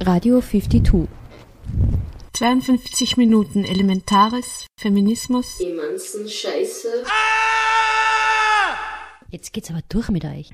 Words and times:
Radio 0.00 0.42
52. 0.42 1.08
52 2.34 3.16
Minuten 3.16 3.64
Elementares, 3.64 4.66
Feminismus. 4.78 5.58
Emanzen 5.58 6.28
Scheiße. 6.28 6.88
Jetzt 9.30 9.54
geht's 9.54 9.70
aber 9.70 9.80
durch 9.88 10.10
mit 10.10 10.24
euch. 10.26 10.50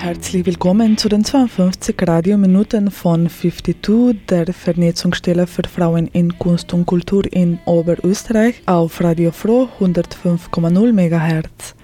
Herzlich 0.00 0.46
willkommen 0.46 0.96
zu 0.96 1.10
den 1.10 1.24
52 1.24 1.94
Radiominuten 2.00 2.90
von 2.90 3.28
52, 3.28 4.26
der 4.28 4.52
Vernetzungsstelle 4.52 5.46
für 5.46 5.64
Frauen 5.64 6.06
in 6.08 6.38
Kunst 6.38 6.72
und 6.72 6.86
Kultur 6.86 7.30
in 7.30 7.58
Oberösterreich 7.66 8.62
auf 8.64 9.02
Radio 9.02 9.30
Froh 9.30 9.68
105,0 9.78 10.92
MHz. 10.92 11.74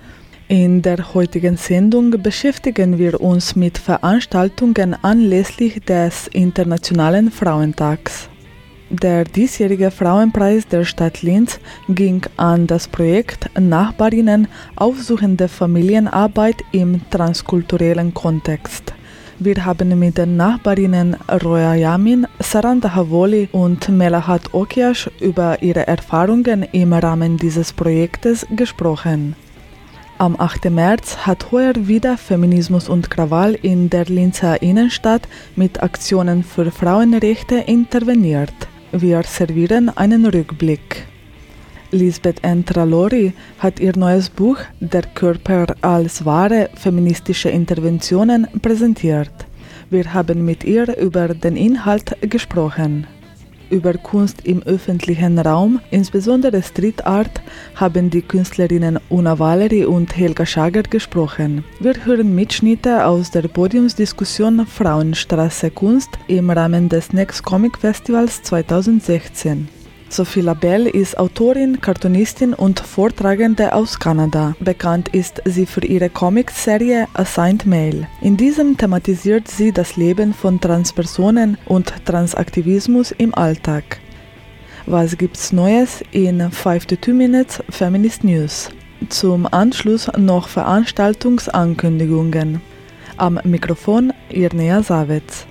In 0.51 0.83
der 0.83 1.15
heutigen 1.15 1.57
Sendung 1.57 2.11
beschäftigen 2.11 2.99
wir 2.99 3.21
uns 3.21 3.55
mit 3.55 3.79
Veranstaltungen 3.79 4.97
anlässlich 5.01 5.81
des 5.85 6.27
Internationalen 6.27 7.31
Frauentags. 7.31 8.29
Der 8.91 9.23
diesjährige 9.23 9.93
Frauenpreis 9.93 10.67
der 10.67 10.85
Stadt 10.85 11.23
Linz 11.23 11.61
ging 11.89 12.23
an 12.37 12.67
das 12.67 12.89
Projekt 12.89 13.49
Nachbarinnen 13.61 14.49
aufsuchende 14.75 15.47
Familienarbeit 15.47 16.57
im 16.73 17.01
transkulturellen 17.11 18.13
Kontext. 18.13 18.93
Wir 19.39 19.65
haben 19.65 19.97
mit 20.01 20.19
den 20.19 20.37
Nachbarinnen 20.37 21.17
Roya 21.45 21.77
Yamin, 21.77 22.27
Saranda 22.41 22.93
Havoli 22.93 23.49
und 23.53 23.89
Melahat 23.89 24.53
Okiash 24.53 25.09
über 25.21 25.63
ihre 25.63 25.87
Erfahrungen 25.87 26.65
im 26.73 26.93
Rahmen 26.93 27.37
dieses 27.37 27.73
Projektes 27.73 28.45
gesprochen. 28.57 29.37
Am 30.21 30.39
8. 30.39 30.69
März 30.69 31.17
hat 31.27 31.51
heuer 31.51 31.73
wieder 31.75 32.19
Feminismus 32.19 32.91
und 32.91 33.11
Krawall 33.11 33.55
in 33.55 33.89
der 33.89 34.05
Linzer 34.05 34.61
Innenstadt 34.61 35.27
mit 35.57 35.83
Aktionen 35.83 36.45
für 36.45 36.71
Frauenrechte 36.71 37.55
interveniert. 37.55 38.53
Wir 38.93 39.23
servieren 39.23 39.89
einen 39.89 40.27
Rückblick. 40.27 41.07
Lisbeth 41.91 42.45
Entralori 42.45 43.33
hat 43.61 43.81
ihr 43.81 43.97
neues 43.97 44.29
Buch 44.29 44.59
Der 44.81 45.05
Körper 45.05 45.75
als 45.81 46.27
Ware 46.27 46.69
feministische 46.75 47.49
Interventionen 47.49 48.47
präsentiert. 48.61 49.33
Wir 49.89 50.13
haben 50.13 50.45
mit 50.45 50.65
ihr 50.65 50.99
über 50.99 51.29
den 51.29 51.57
Inhalt 51.57 52.15
gesprochen. 52.21 53.07
Über 53.71 53.95
Kunst 53.95 54.45
im 54.45 54.63
öffentlichen 54.65 55.39
Raum, 55.39 55.81
insbesondere 55.91 56.63
Street 56.63 57.07
Art, 57.07 57.41
haben 57.77 58.11
die 58.11 58.23
Künstlerinnen 58.23 58.99
Una 59.09 59.39
Valery 59.39 59.85
und 59.85 60.17
Helga 60.17 60.45
Schager 60.45 60.83
gesprochen. 60.83 61.65
Wir 61.79 61.95
hören 62.05 62.35
Mitschnitte 62.35 63.07
aus 63.07 63.31
der 63.31 63.43
Podiumsdiskussion 63.43 64.67
Frauenstraße 64.67 65.71
Kunst 65.71 66.11
im 66.27 66.51
Rahmen 66.51 66.89
des 66.89 67.13
Next 67.13 67.45
Comic 67.45 67.79
Festivals 67.79 68.43
2016. 68.43 69.80
Sophie 70.13 70.41
Labelle 70.41 70.91
ist 70.91 71.17
Autorin, 71.21 71.81
Cartoonistin 71.81 72.53
und 72.53 72.81
Vortragende 72.81 73.73
aus 73.73 73.97
Kanada. 73.97 74.57
Bekannt 74.59 75.09
ist 75.11 75.41
sie 75.45 75.67
für 75.67 75.85
ihre 75.85 76.11
Comicserie 76.11 77.07
Assigned 77.15 77.65
Male. 77.65 78.09
In 78.21 78.37
diesem 78.37 78.77
thematisiert 78.77 79.47
sie 79.47 79.71
das 79.71 79.97
Leben 79.97 80.35
von 80.35 80.61
Transpersonen 80.61 81.59
und 81.65 81.95
Transaktivismus 82.07 83.13
im 83.13 83.33
Alltag. 83.37 84.01
Was 84.87 85.17
gibt's 85.17 85.53
Neues 85.53 86.03
in 86.11 86.51
5 86.51 86.87
to 86.87 86.97
2 86.97 87.13
Minutes 87.13 87.63
Feminist 87.71 88.25
News? 88.25 88.69
Zum 89.11 89.47
Anschluss 89.47 90.11
noch 90.19 90.49
Veranstaltungsankündigungen. 90.49 92.61
Am 93.17 93.39
Mikrofon 93.45 94.13
Irnea 94.29 94.83
Savitz. 94.83 95.47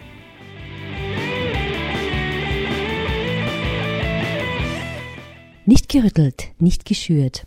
Nicht 5.69 5.87
gerüttelt, 5.87 6.47
nicht 6.57 6.83
geschürt. 6.83 7.45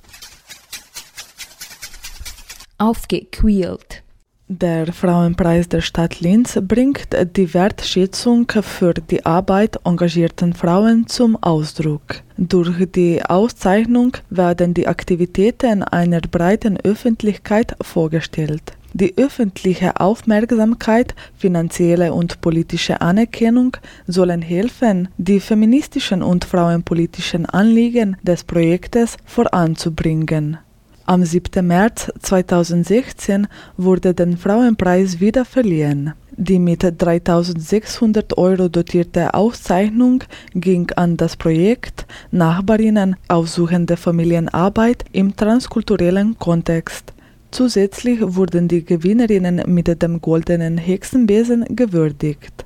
Aufgequält. 2.78 4.04
Der 4.48 4.92
Frauenpreis 4.92 5.66
der 5.68 5.80
Stadt 5.80 6.20
Linz 6.20 6.58
bringt 6.60 7.08
die 7.36 7.54
Wertschätzung 7.54 8.46
für 8.60 8.92
die 8.92 9.24
Arbeit 9.24 9.78
engagierten 9.84 10.52
Frauen 10.52 11.06
zum 11.06 11.36
Ausdruck. 11.42 12.22
Durch 12.36 12.86
die 12.92 13.24
Auszeichnung 13.24 14.18
werden 14.28 14.74
die 14.74 14.86
Aktivitäten 14.86 15.82
einer 15.82 16.20
breiten 16.20 16.76
Öffentlichkeit 16.76 17.76
vorgestellt. 17.80 18.74
Die 18.92 19.16
öffentliche 19.16 19.98
Aufmerksamkeit, 19.98 21.14
finanzielle 21.34 22.12
und 22.12 22.42
politische 22.42 23.00
Anerkennung 23.00 23.78
sollen 24.06 24.42
helfen, 24.42 25.08
die 25.16 25.40
feministischen 25.40 26.22
und 26.22 26.44
frauenpolitischen 26.44 27.46
Anliegen 27.46 28.18
des 28.22 28.44
Projektes 28.44 29.16
voranzubringen. 29.24 30.58
Am 31.04 31.24
7. 31.24 31.66
März 31.66 32.12
2016 32.20 33.48
wurde 33.76 34.14
der 34.14 34.36
Frauenpreis 34.36 35.18
wieder 35.18 35.44
verliehen. 35.44 36.12
Die 36.36 36.60
mit 36.60 36.82
3600 36.82 38.38
Euro 38.38 38.68
dotierte 38.68 39.34
Auszeichnung 39.34 40.22
ging 40.54 40.92
an 40.94 41.16
das 41.16 41.36
Projekt 41.36 42.06
Nachbarinnen 42.30 43.16
aufsuchende 43.26 43.96
Familienarbeit 43.96 45.04
im 45.10 45.34
transkulturellen 45.34 46.38
Kontext. 46.38 47.12
Zusätzlich 47.50 48.20
wurden 48.22 48.68
die 48.68 48.84
Gewinnerinnen 48.84 49.62
mit 49.66 50.02
dem 50.02 50.20
goldenen 50.20 50.78
Hexenbesen 50.78 51.64
gewürdigt. 51.74 52.64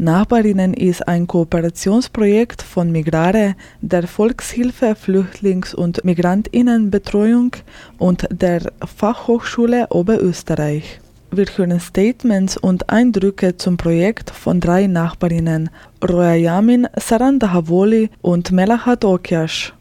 Nachbarinnen 0.00 0.74
ist 0.74 1.08
ein 1.08 1.26
Kooperationsprojekt 1.26 2.62
von 2.62 2.92
Migrare, 2.92 3.56
der 3.80 4.06
Volkshilfe 4.06 4.94
Flüchtlings- 4.94 5.74
und 5.74 6.04
Migrantinnenbetreuung 6.04 7.56
und 7.98 8.28
der 8.30 8.60
Fachhochschule 8.86 9.88
Oberösterreich. 9.90 11.00
Wir 11.32 11.46
hören 11.46 11.80
Statements 11.80 12.56
und 12.56 12.88
Eindrücke 12.88 13.56
zum 13.56 13.76
Projekt 13.76 14.30
von 14.30 14.60
drei 14.60 14.86
Nachbarinnen, 14.86 15.68
Roya 16.08 16.34
Yamin, 16.34 16.86
Saranda 16.96 17.52
Havoli 17.52 18.08
und 18.22 18.52
Melahat 18.52 19.04
Okiash. 19.04 19.74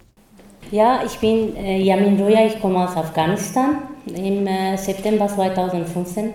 Ja, 0.72 1.02
ich 1.06 1.20
bin 1.20 1.56
äh, 1.56 1.80
Yamin 1.80 2.20
Roya, 2.20 2.48
ich 2.48 2.60
komme 2.60 2.90
aus 2.90 2.98
Afghanistan. 2.98 3.84
Im 4.08 4.48
äh, 4.48 4.78
September 4.78 5.28
2015 5.28 6.34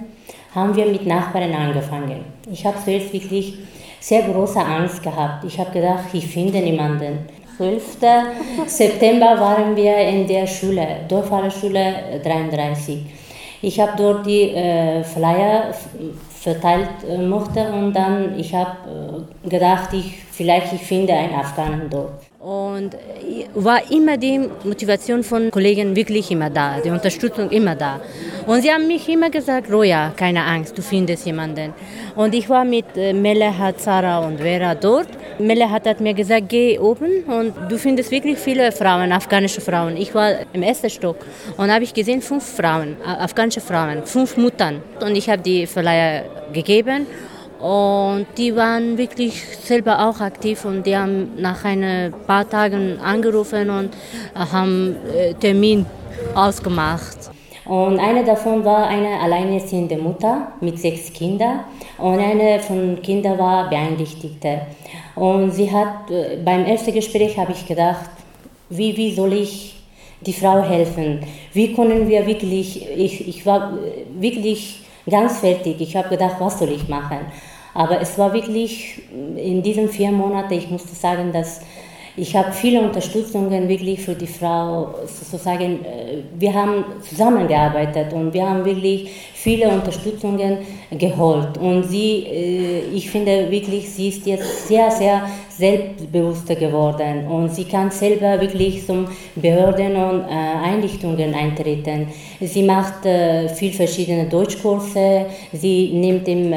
haben 0.54 0.76
wir 0.76 0.86
mit 0.86 1.06
Nachbarn 1.06 1.54
angefangen. 1.54 2.24
Ich 2.50 2.64
habe 2.66 2.76
zuerst 2.84 3.12
wirklich 3.12 3.58
sehr 4.00 4.22
große 4.22 4.60
Angst 4.60 5.02
gehabt. 5.02 5.44
Ich 5.44 5.58
habe 5.58 5.70
gedacht, 5.70 6.04
ich 6.12 6.26
finde 6.26 6.58
niemanden. 6.60 7.20
12. 7.56 7.98
September 8.66 9.38
waren 9.38 9.76
wir 9.76 9.96
in 9.98 10.26
der 10.26 10.46
Schule, 10.46 10.86
Dorffahrerschule 11.08 12.20
33. 12.22 13.04
Ich 13.60 13.78
habe 13.78 13.92
dort 13.96 14.26
die 14.26 14.50
äh, 14.50 15.04
Flyer 15.04 15.72
verteilt 16.42 17.04
äh, 17.08 17.19
mochte 17.19 17.72
und 17.72 17.92
dann 17.92 18.36
ich 18.36 18.52
habe 18.52 19.24
äh, 19.44 19.48
gedacht, 19.48 19.92
ich 19.92 20.19
vielleicht 20.32 20.72
ich 20.72 20.82
finde 20.82 21.12
einen 21.12 21.34
Afghanen 21.34 21.88
dort. 21.88 22.31
Und 22.42 22.97
war 23.54 23.88
immer 23.92 24.16
die 24.16 24.41
Motivation 24.64 25.22
von 25.22 25.53
Kollegen 25.53 25.94
wirklich 25.94 26.28
immer 26.32 26.50
da, 26.50 26.80
die 26.80 26.91
Unterstützung 26.91 27.48
immer 27.50 27.76
da. 27.76 28.00
Und 28.48 28.62
sie 28.62 28.72
haben 28.72 28.88
mich 28.88 29.08
immer 29.08 29.30
gesagt, 29.30 29.70
Roja, 29.70 30.12
keine 30.16 30.44
Angst, 30.44 30.76
du 30.76 30.82
findest 30.82 31.25
jemanden. 31.25 31.72
Und 32.16 32.34
ich 32.34 32.48
war 32.48 32.64
mit 32.64 32.97
äh, 32.97 33.12
Melehat, 33.12 33.81
Sarah 33.81 34.26
und 34.26 34.38
Vera 34.38 34.75
dort. 34.75 35.06
Melehat 35.38 35.86
hat 35.86 36.00
mir 36.00 36.14
gesagt, 36.14 36.48
geh 36.48 36.81
oben 36.81 37.22
und 37.28 37.54
du 37.70 37.78
findest 37.78 38.10
wirklich 38.10 38.38
viele 38.38 38.72
Frauen, 38.72 39.12
afghanische 39.12 39.60
Frauen. 39.60 39.97
Ich 39.97 40.12
war 40.12 40.32
im 40.52 40.64
ersten 40.64 40.91
Stock 40.91 41.25
und 41.56 41.72
habe 41.72 41.84
ich 41.84 41.94
gesehen, 41.94 42.20
fünf 42.20 42.44
Frauen, 42.44 42.96
afghanische 43.05 43.61
Frauen, 43.61 44.05
fünf 44.05 44.37
Muttern. 44.37 44.82
Und 45.00 45.14
ich 45.14 45.31
habe 45.31 45.43
die 45.43 45.64
Verleiher 45.69 46.25
gegeben 46.52 47.06
und 47.62 48.26
die 48.38 48.56
waren 48.56 48.99
wirklich 48.99 49.41
selber 49.62 50.09
auch 50.09 50.20
aktiv 50.20 50.64
und 50.64 50.85
die 50.85 50.97
haben 50.97 51.31
nach 51.37 51.64
ein 51.64 52.12
paar 52.26 52.49
Tagen 52.49 52.99
angerufen 52.99 53.70
und 53.70 53.91
haben 54.35 54.97
äh, 55.14 55.32
Termin 55.35 55.87
ausgemacht. 56.35 57.31
Und 57.64 58.00
eine 58.00 58.25
davon 58.25 58.64
war 58.64 58.88
eine 58.88 59.20
alleinerziehende 59.20 59.97
Mutter 59.97 60.49
mit 60.61 60.81
sechs 60.81 61.12
Kindern 61.12 61.61
und 61.99 62.19
eine 62.19 62.59
von 62.59 63.00
Kindern 63.00 63.38
war 63.38 63.70
Beeinträchtigte. 63.70 64.62
Und 65.14 65.53
sie 65.53 65.70
hat, 65.70 66.11
äh, 66.11 66.38
beim 66.44 66.64
ersten 66.64 66.93
Gespräch 66.93 67.38
habe 67.38 67.53
ich 67.53 67.64
gedacht, 67.64 68.11
wie, 68.70 68.97
wie 68.97 69.14
soll 69.14 69.35
ich 69.35 69.76
die 70.20 70.32
Frau 70.32 70.62
helfen? 70.62 71.20
Wie 71.53 71.73
können 71.73 72.09
wir 72.09 72.26
wirklich, 72.26 72.88
ich, 72.97 73.29
ich 73.29 73.47
war 73.47 73.75
wirklich 74.19 74.81
ganz 75.09 75.38
fertig. 75.38 75.81
Ich 75.81 75.97
habe 75.97 76.09
gedacht, 76.09 76.37
was 76.38 76.59
soll 76.59 76.70
ich 76.70 76.88
machen? 76.88 77.19
Aber 77.74 78.00
es 78.00 78.19
war 78.19 78.34
wirklich 78.34 79.02
in 79.10 79.62
diesen 79.62 79.88
vier 79.88 80.12
Monaten, 80.12 80.52
ich 80.52 80.70
musste 80.70 80.94
sagen, 80.94 81.32
dass 81.32 81.62
Ich 82.14 82.37
habe 82.37 82.53
viele 82.53 82.82
Unterstützungen 82.82 83.70
wirklich 83.70 84.00
für 84.00 84.14
die 84.14 84.26
Frau, 84.26 84.94
sozusagen, 85.06 85.79
wir 86.38 86.53
haben 86.53 86.85
zusammengearbeitet 87.09 88.12
und 88.12 88.35
wir 88.35 88.47
haben 88.47 88.67
wirklich 88.67 89.09
viele 89.32 89.70
Unterstützungen 89.70 90.59
geholt. 90.91 91.56
Und 91.56 91.85
sie, 91.85 92.26
ich 92.93 93.09
finde 93.11 93.50
wirklich, 93.50 93.88
sie 93.88 94.09
ist 94.09 94.26
jetzt 94.26 94.69
sehr, 94.69 94.91
sehr 94.91 95.23
selbstbewusster 95.49 96.55
geworden 96.56 97.26
und 97.29 97.55
sie 97.55 97.64
kann 97.64 97.91
selber 97.91 98.38
wirklich 98.41 98.85
zum 98.85 99.06
Behörden 99.35 99.97
und 99.97 100.25
Einrichtungen 100.25 101.35
eintreten. 101.35 102.09
Sie 102.41 102.62
macht 102.62 103.06
viel 103.55 103.73
verschiedene 103.73 104.26
Deutschkurse, 104.26 105.26
sie 105.53 105.93
nimmt 105.94 106.29
im 106.29 106.50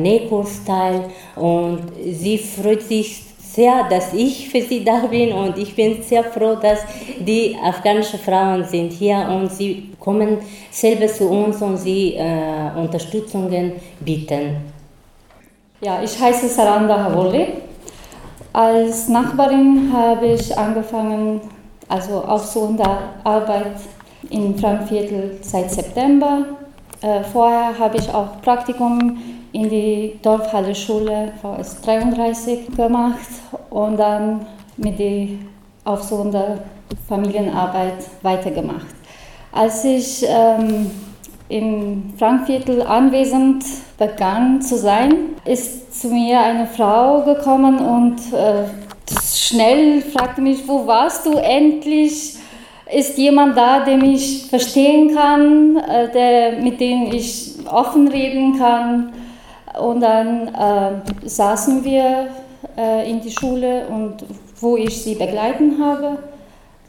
Nähkurs 0.00 0.64
teil 0.64 1.02
und 1.36 1.80
sie 2.12 2.38
freut 2.38 2.80
sich 2.82 3.24
sehr, 3.54 3.84
dass 3.88 4.14
ich 4.14 4.48
für 4.48 4.62
sie 4.62 4.82
da 4.84 5.06
bin 5.10 5.32
und 5.32 5.58
ich 5.58 5.74
bin 5.74 6.02
sehr 6.02 6.24
froh, 6.24 6.56
dass 6.60 6.80
die 7.18 7.56
afghanischen 7.62 8.18
Frauen 8.18 8.64
sind 8.64 8.92
hier 8.92 9.28
und 9.28 9.52
sie 9.52 9.90
kommen 10.00 10.38
selber 10.70 11.06
zu 11.06 11.28
uns 11.28 11.60
und 11.60 11.76
sie 11.76 12.14
äh, 12.14 12.70
Unterstützungen 12.76 13.72
bieten. 14.00 14.56
Ja, 15.80 16.02
ich 16.02 16.18
heiße 16.18 16.48
Saranda 16.48 17.04
Havoli. 17.04 17.48
Als 18.52 19.08
Nachbarin 19.08 19.90
habe 19.92 20.26
ich 20.26 20.56
angefangen, 20.56 21.40
also 21.88 22.22
aufsuchende 22.24 22.84
Arbeit 23.24 23.76
in 24.30 24.56
Frankviertel 24.56 25.38
seit 25.42 25.70
September. 25.70 26.46
Äh, 27.02 27.22
vorher 27.24 27.78
habe 27.78 27.98
ich 27.98 28.08
auch 28.08 28.40
Praktikum 28.42 29.41
in 29.52 29.68
die 29.68 30.18
Dorfhalle 30.22 30.74
Schule 30.74 31.32
VS 31.40 31.80
33 31.82 32.74
gemacht 32.74 33.28
und 33.70 33.98
dann 33.98 34.46
mit 34.76 34.98
der 34.98 35.28
aufsuchenden 35.84 36.58
Familienarbeit 37.08 38.04
weitergemacht. 38.22 38.86
Als 39.52 39.84
ich 39.84 40.24
ähm, 40.26 40.90
im 41.48 42.14
Frankviertel 42.18 42.82
anwesend 42.82 43.64
begann 43.98 44.62
zu 44.62 44.78
sein, 44.78 45.14
ist 45.44 46.00
zu 46.00 46.08
mir 46.08 46.40
eine 46.40 46.66
Frau 46.66 47.22
gekommen 47.22 47.78
und 47.78 48.32
äh, 48.32 48.64
schnell 49.34 50.00
fragte 50.00 50.40
mich, 50.40 50.66
wo 50.66 50.86
warst 50.86 51.26
du 51.26 51.32
endlich? 51.32 52.36
Ist 52.94 53.16
jemand 53.16 53.56
da, 53.56 53.84
den 53.84 54.04
ich 54.04 54.46
verstehen 54.46 55.14
kann, 55.14 55.76
äh, 55.76 56.10
der, 56.12 56.62
mit 56.62 56.80
dem 56.80 57.12
ich 57.12 57.54
offen 57.70 58.08
reden 58.08 58.58
kann? 58.58 59.12
Und 59.80 60.00
dann 60.00 60.48
äh, 60.48 61.28
saßen 61.28 61.84
wir 61.84 62.28
äh, 62.76 63.10
in 63.10 63.20
die 63.20 63.30
Schule 63.30 63.86
und 63.88 64.24
wo 64.60 64.76
ich 64.76 65.02
sie 65.02 65.14
begleiten 65.14 65.82
habe, 65.82 66.18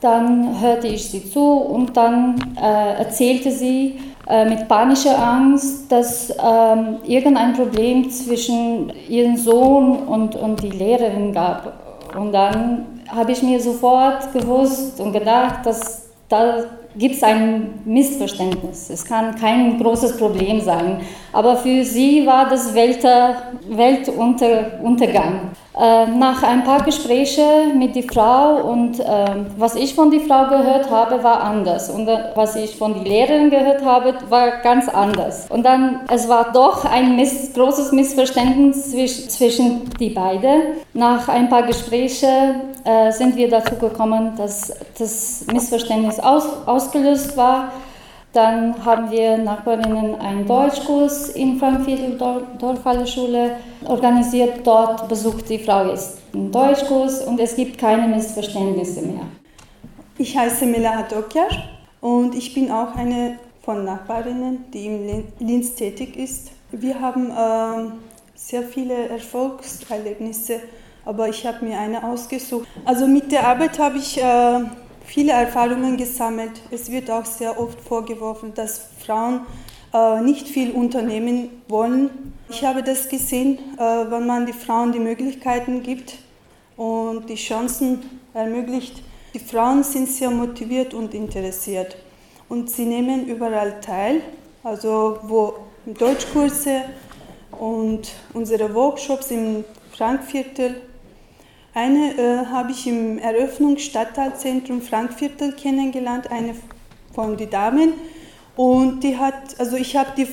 dann 0.02 0.60
hörte 0.60 0.88
ich 0.88 1.10
sie 1.10 1.30
zu 1.30 1.40
und 1.42 1.96
dann 1.96 2.56
äh, 2.62 3.00
erzählte 3.00 3.52
sie 3.52 4.00
äh, 4.28 4.46
mit 4.46 4.68
panischer 4.68 5.18
Angst, 5.18 5.90
dass 5.92 6.30
ähm, 6.30 6.98
irgendein 7.06 7.54
Problem 7.54 8.10
zwischen 8.10 8.92
ihrem 9.08 9.38
Sohn 9.38 10.00
und, 10.04 10.36
und 10.36 10.62
die 10.62 10.72
Lehrerin 10.72 11.34
gab. 11.34 11.74
Und 12.18 12.34
dann 12.34 12.86
habe 13.08 13.32
ich 13.32 13.42
mir 13.44 13.60
sofort 13.60 14.32
gewusst 14.34 15.00
und 15.00 15.14
gedacht, 15.14 15.66
dass 15.66 16.10
da 16.30 16.64
gibt 16.96 17.16
es 17.16 17.24
ein 17.24 17.82
Missverständnis. 17.86 18.90
Es 18.90 19.06
kann 19.06 19.36
kein 19.36 19.80
großes 19.80 20.18
Problem 20.18 20.60
sein. 20.62 21.02
Aber 21.32 21.58
für 21.58 21.84
sie 21.84 22.26
war 22.26 22.50
das 22.50 22.74
Weltuntergang. 22.74 25.34
Äh, 25.34 25.63
nach 25.80 26.44
ein 26.44 26.64
paar 26.64 26.84
Gesprächen 26.84 27.80
mit 27.80 27.96
der 27.96 28.04
Frau 28.04 28.58
und 28.58 29.00
äh, 29.00 29.26
was 29.58 29.76
ich 29.76 29.96
von 29.96 30.12
der 30.12 30.20
Frau 30.22 30.48
gehört 30.48 30.92
habe, 30.92 31.24
war 31.24 31.42
anders. 31.42 31.90
Und 31.90 32.08
äh, 32.08 32.26
was 32.36 32.56
ich 32.56 32.76
von 32.76 32.94
der 32.94 33.04
Lehrerin 33.04 33.50
gehört 33.50 33.84
habe, 33.84 34.14
war 34.30 34.62
ganz 34.62 34.88
anders. 34.88 35.48
Und 35.50 35.64
dann, 35.64 36.02
es 36.12 36.30
war 36.30 36.52
doch 36.52 36.86
ein 36.86 37.16
miss 37.16 37.54
großes 37.54 37.92
Missverständnis 37.92 38.92
zwischen, 38.92 39.30
zwischen 39.30 39.90
die 40.00 40.12
beiden. 40.12 40.62
Nach 40.94 41.28
ein 41.28 41.50
paar 41.50 41.64
Gesprächen 41.64 42.56
äh, 42.84 43.12
sind 43.12 43.36
wir 43.36 43.50
dazu 43.50 43.76
gekommen, 43.76 44.34
dass 44.38 44.74
das 45.00 45.46
Missverständnis 45.52 46.20
aus, 46.20 46.46
ausgelöst 46.68 47.36
war. 47.36 47.72
Dann 48.34 48.84
haben 48.84 49.12
wir 49.12 49.38
Nachbarinnen 49.38 50.16
einen 50.20 50.48
Deutschkurs 50.48 51.30
in 51.30 51.60
Frankviertel 51.60 52.18
Dorfhalle 52.58 53.06
Schule 53.06 53.58
organisiert. 53.86 54.66
Dort 54.66 55.08
besucht 55.08 55.48
die 55.50 55.60
Frau 55.60 55.88
jetzt 55.88 56.18
einen 56.34 56.52
Deutschkurs 56.52 57.22
und 57.22 57.40
es 57.40 57.56
gibt 57.56 57.78
keine 57.78 58.08
Missverständnisse 58.08 59.04
mehr. 59.04 59.28
Ich 60.18 60.36
heiße 60.36 60.66
Mela 60.66 60.96
Hadokjar 60.96 61.48
und 62.02 62.34
ich 62.34 62.56
bin 62.56 62.72
auch 62.72 62.96
eine 62.96 63.38
von 63.62 63.86
Nachbarinnen, 63.86 64.66
die 64.74 64.88
in 64.88 65.24
Linz 65.40 65.76
tätig 65.76 66.18
ist. 66.18 66.52
Wir 66.72 67.00
haben 67.00 67.30
äh, 67.30 67.92
sehr 68.34 68.64
viele 68.64 69.10
Erfolgserlebnisse, 69.10 70.60
aber 71.06 71.30
ich 71.30 71.46
habe 71.46 71.64
mir 71.64 71.78
eine 71.78 72.04
ausgesucht. 72.04 72.68
Also 72.84 73.06
mit 73.06 73.32
der 73.32 73.48
Arbeit 73.48 73.78
habe 73.78 74.00
ich 74.00 74.20
äh, 74.20 74.60
viele 75.04 75.34
Erfahrungen 75.34 75.98
gesammelt. 75.98 76.62
Es 76.72 76.92
wird 76.92 77.10
auch 77.12 77.26
sehr 77.26 77.60
oft 77.60 77.80
vorgeworfen, 77.82 78.54
dass 78.54 78.82
Frauen 79.06 79.42
äh, 79.94 80.22
nicht 80.22 80.48
viel 80.48 80.72
unternehmen 80.72 81.50
wollen. 81.68 82.34
Ich 82.50 82.64
habe 82.64 82.84
das 82.84 83.10
gesehen, 83.10 83.58
äh, 83.78 83.82
wenn 83.82 84.26
man 84.26 84.46
den 84.46 84.56
Frauen 84.56 84.92
die 84.92 85.00
Möglichkeiten 85.00 85.84
gibt 85.84 86.16
und 86.78 87.30
die 87.30 87.36
Chancen 87.36 88.00
ermöglicht. 88.34 89.04
Die 89.34 89.40
Frauen 89.40 89.84
sind 89.84 90.08
sehr 90.10 90.30
motiviert 90.30 90.94
und 90.94 91.14
interessiert 91.14 91.98
und 92.50 92.70
sie 92.70 92.86
nehmen 92.86 93.26
überall 93.28 93.80
teil, 93.82 94.22
also 94.64 95.20
wo 95.24 95.56
Deutschkurse 95.86 96.84
und 97.52 98.12
unsere 98.34 98.74
Workshops 98.74 99.32
im 99.32 99.64
Frankviertel 99.92 100.82
eine 101.74 102.18
äh, 102.18 102.46
habe 102.46 102.72
ich 102.72 102.86
im 102.88 103.18
Eröffnungsstadtteilzentrum 103.18 104.82
Frankviertel 104.82 105.54
kennengelernt, 105.54 106.30
eine 106.30 106.56
von 107.14 107.38
den 107.38 107.50
Damen. 107.50 107.94
Und 108.56 109.02
die 109.02 109.18
hat, 109.18 109.60
also 109.60 109.76
ich 109.78 109.96
habe 109.96 110.12
die 110.16 110.28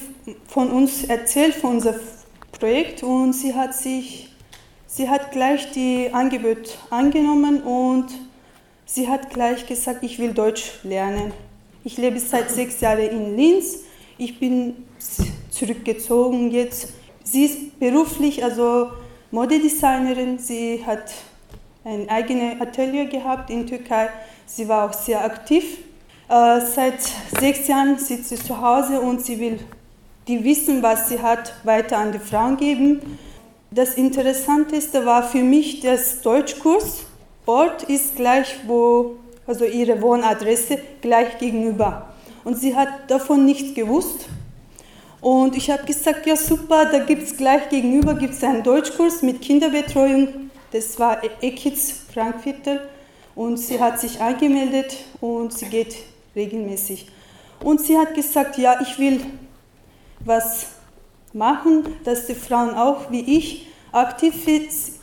von 0.46 0.70
uns 0.70 1.04
erzählt, 1.04 1.54
von 1.54 1.76
unserem 1.76 2.00
Projekt, 2.52 3.02
und 3.02 3.32
sie 3.32 3.54
hat 3.54 3.74
sich, 3.74 4.28
sie 4.86 5.08
hat 5.08 5.32
gleich 5.32 5.70
die 5.72 6.10
Angebot 6.12 6.78
angenommen 6.90 7.62
und 7.62 8.08
sie 8.84 9.08
hat 9.08 9.30
gleich 9.30 9.66
gesagt, 9.66 10.02
ich 10.02 10.18
will 10.18 10.34
Deutsch 10.34 10.72
lernen. 10.82 11.32
Ich 11.82 11.96
lebe 11.96 12.20
seit 12.20 12.50
sechs 12.50 12.82
Jahren 12.82 13.08
in 13.08 13.36
Linz. 13.36 13.78
Ich 14.18 14.38
bin 14.38 14.84
zurückgezogen 15.50 16.50
jetzt. 16.50 16.92
Sie 17.24 17.44
ist 17.44 17.80
beruflich, 17.80 18.44
also 18.44 18.90
Modedesignerin. 19.30 20.38
Sie 20.38 20.84
hat 20.84 21.10
ein 21.84 22.08
eigenes 22.08 22.60
Atelier 22.60 23.06
gehabt 23.06 23.50
in 23.50 23.66
Türkei. 23.66 24.10
Sie 24.46 24.68
war 24.68 24.88
auch 24.88 24.92
sehr 24.92 25.24
aktiv. 25.24 25.78
Äh, 26.28 26.60
seit 26.60 27.00
sechs 27.40 27.66
Jahren 27.68 27.98
sitzt 27.98 28.28
sie 28.28 28.36
zu 28.36 28.60
Hause 28.60 29.00
und 29.00 29.24
sie 29.24 29.38
will 29.40 29.58
die 30.28 30.44
Wissen, 30.44 30.82
was 30.82 31.08
sie 31.08 31.20
hat, 31.20 31.54
weiter 31.64 31.98
an 31.98 32.12
die 32.12 32.18
Frauen 32.18 32.56
geben. 32.56 33.18
Das 33.70 33.94
Interessanteste 33.94 35.06
war 35.06 35.22
für 35.22 35.42
mich 35.42 35.80
das 35.80 36.20
Deutschkurs. 36.22 37.04
Ort 37.46 37.84
ist 37.84 38.16
gleich, 38.16 38.56
wo, 38.66 39.16
also 39.46 39.64
ihre 39.64 40.00
Wohnadresse 40.02 40.78
gleich 41.00 41.38
gegenüber. 41.38 42.08
Und 42.44 42.58
sie 42.58 42.76
hat 42.76 42.88
davon 43.08 43.44
nichts 43.44 43.74
gewusst. 43.74 44.26
Und 45.20 45.56
ich 45.56 45.70
habe 45.70 45.84
gesagt, 45.84 46.26
ja 46.26 46.36
super, 46.36 46.86
da 46.86 47.00
gibt 47.00 47.22
es 47.22 47.36
gleich 47.36 47.68
gegenüber 47.68 48.14
gibt's 48.14 48.42
einen 48.42 48.62
Deutschkurs 48.62 49.22
mit 49.22 49.42
Kinderbetreuung 49.42 50.49
das 50.72 50.98
war 50.98 51.18
Ekiz 51.40 52.04
Frankviertel 52.12 52.80
und 53.34 53.56
sie 53.56 53.80
hat 53.80 54.00
sich 54.00 54.20
angemeldet 54.20 54.96
und 55.20 55.52
sie 55.52 55.66
geht 55.66 55.96
regelmäßig. 56.34 57.08
Und 57.62 57.80
sie 57.80 57.98
hat 57.98 58.14
gesagt, 58.14 58.56
ja, 58.58 58.80
ich 58.80 58.98
will 58.98 59.20
was 60.20 60.68
machen, 61.32 61.84
dass 62.04 62.26
die 62.26 62.34
Frauen 62.34 62.74
auch 62.74 63.10
wie 63.10 63.36
ich 63.38 63.66
aktiv 63.92 64.46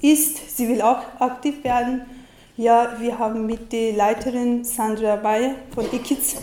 ist. 0.01 0.57
Sie 0.57 0.67
will 0.67 0.81
auch 0.81 1.01
aktiv 1.19 1.63
werden. 1.63 2.01
Ja, 2.55 2.95
wir 2.99 3.19
haben 3.19 3.45
mit 3.45 3.71
der 3.71 3.93
Leiterin 3.93 4.63
Sandra 4.63 5.15
Bayer 5.15 5.55
von 5.75 5.85
Ikiz, 5.91 6.37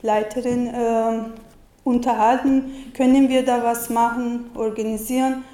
Leiterin, 0.00 0.68
äh, 0.68 1.24
unterhalten. 1.84 2.92
Können 2.94 3.28
wir 3.28 3.44
da 3.44 3.62
was 3.62 3.90
machen, 3.90 4.50
organisieren? 4.54 5.44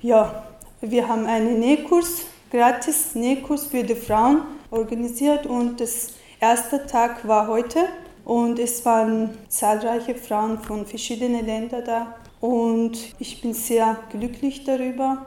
Ja, 0.00 0.44
wir 0.80 1.08
haben 1.08 1.26
einen 1.26 1.58
Nähkurs 1.58 2.22
gratis 2.50 3.14
Nähkurs 3.14 3.66
für 3.66 3.82
die 3.82 3.94
Frauen 3.94 4.42
organisiert 4.70 5.46
und 5.46 5.80
das 5.80 6.14
erste 6.40 6.86
Tag 6.86 7.26
war 7.26 7.48
heute 7.48 7.80
und 8.24 8.58
es 8.58 8.84
waren 8.84 9.36
zahlreiche 9.48 10.14
Frauen 10.14 10.58
von 10.58 10.86
verschiedenen 10.86 11.46
Ländern 11.46 11.82
da 11.84 12.14
und 12.40 12.98
ich 13.18 13.40
bin 13.40 13.54
sehr 13.54 13.96
glücklich 14.10 14.64
darüber. 14.64 15.26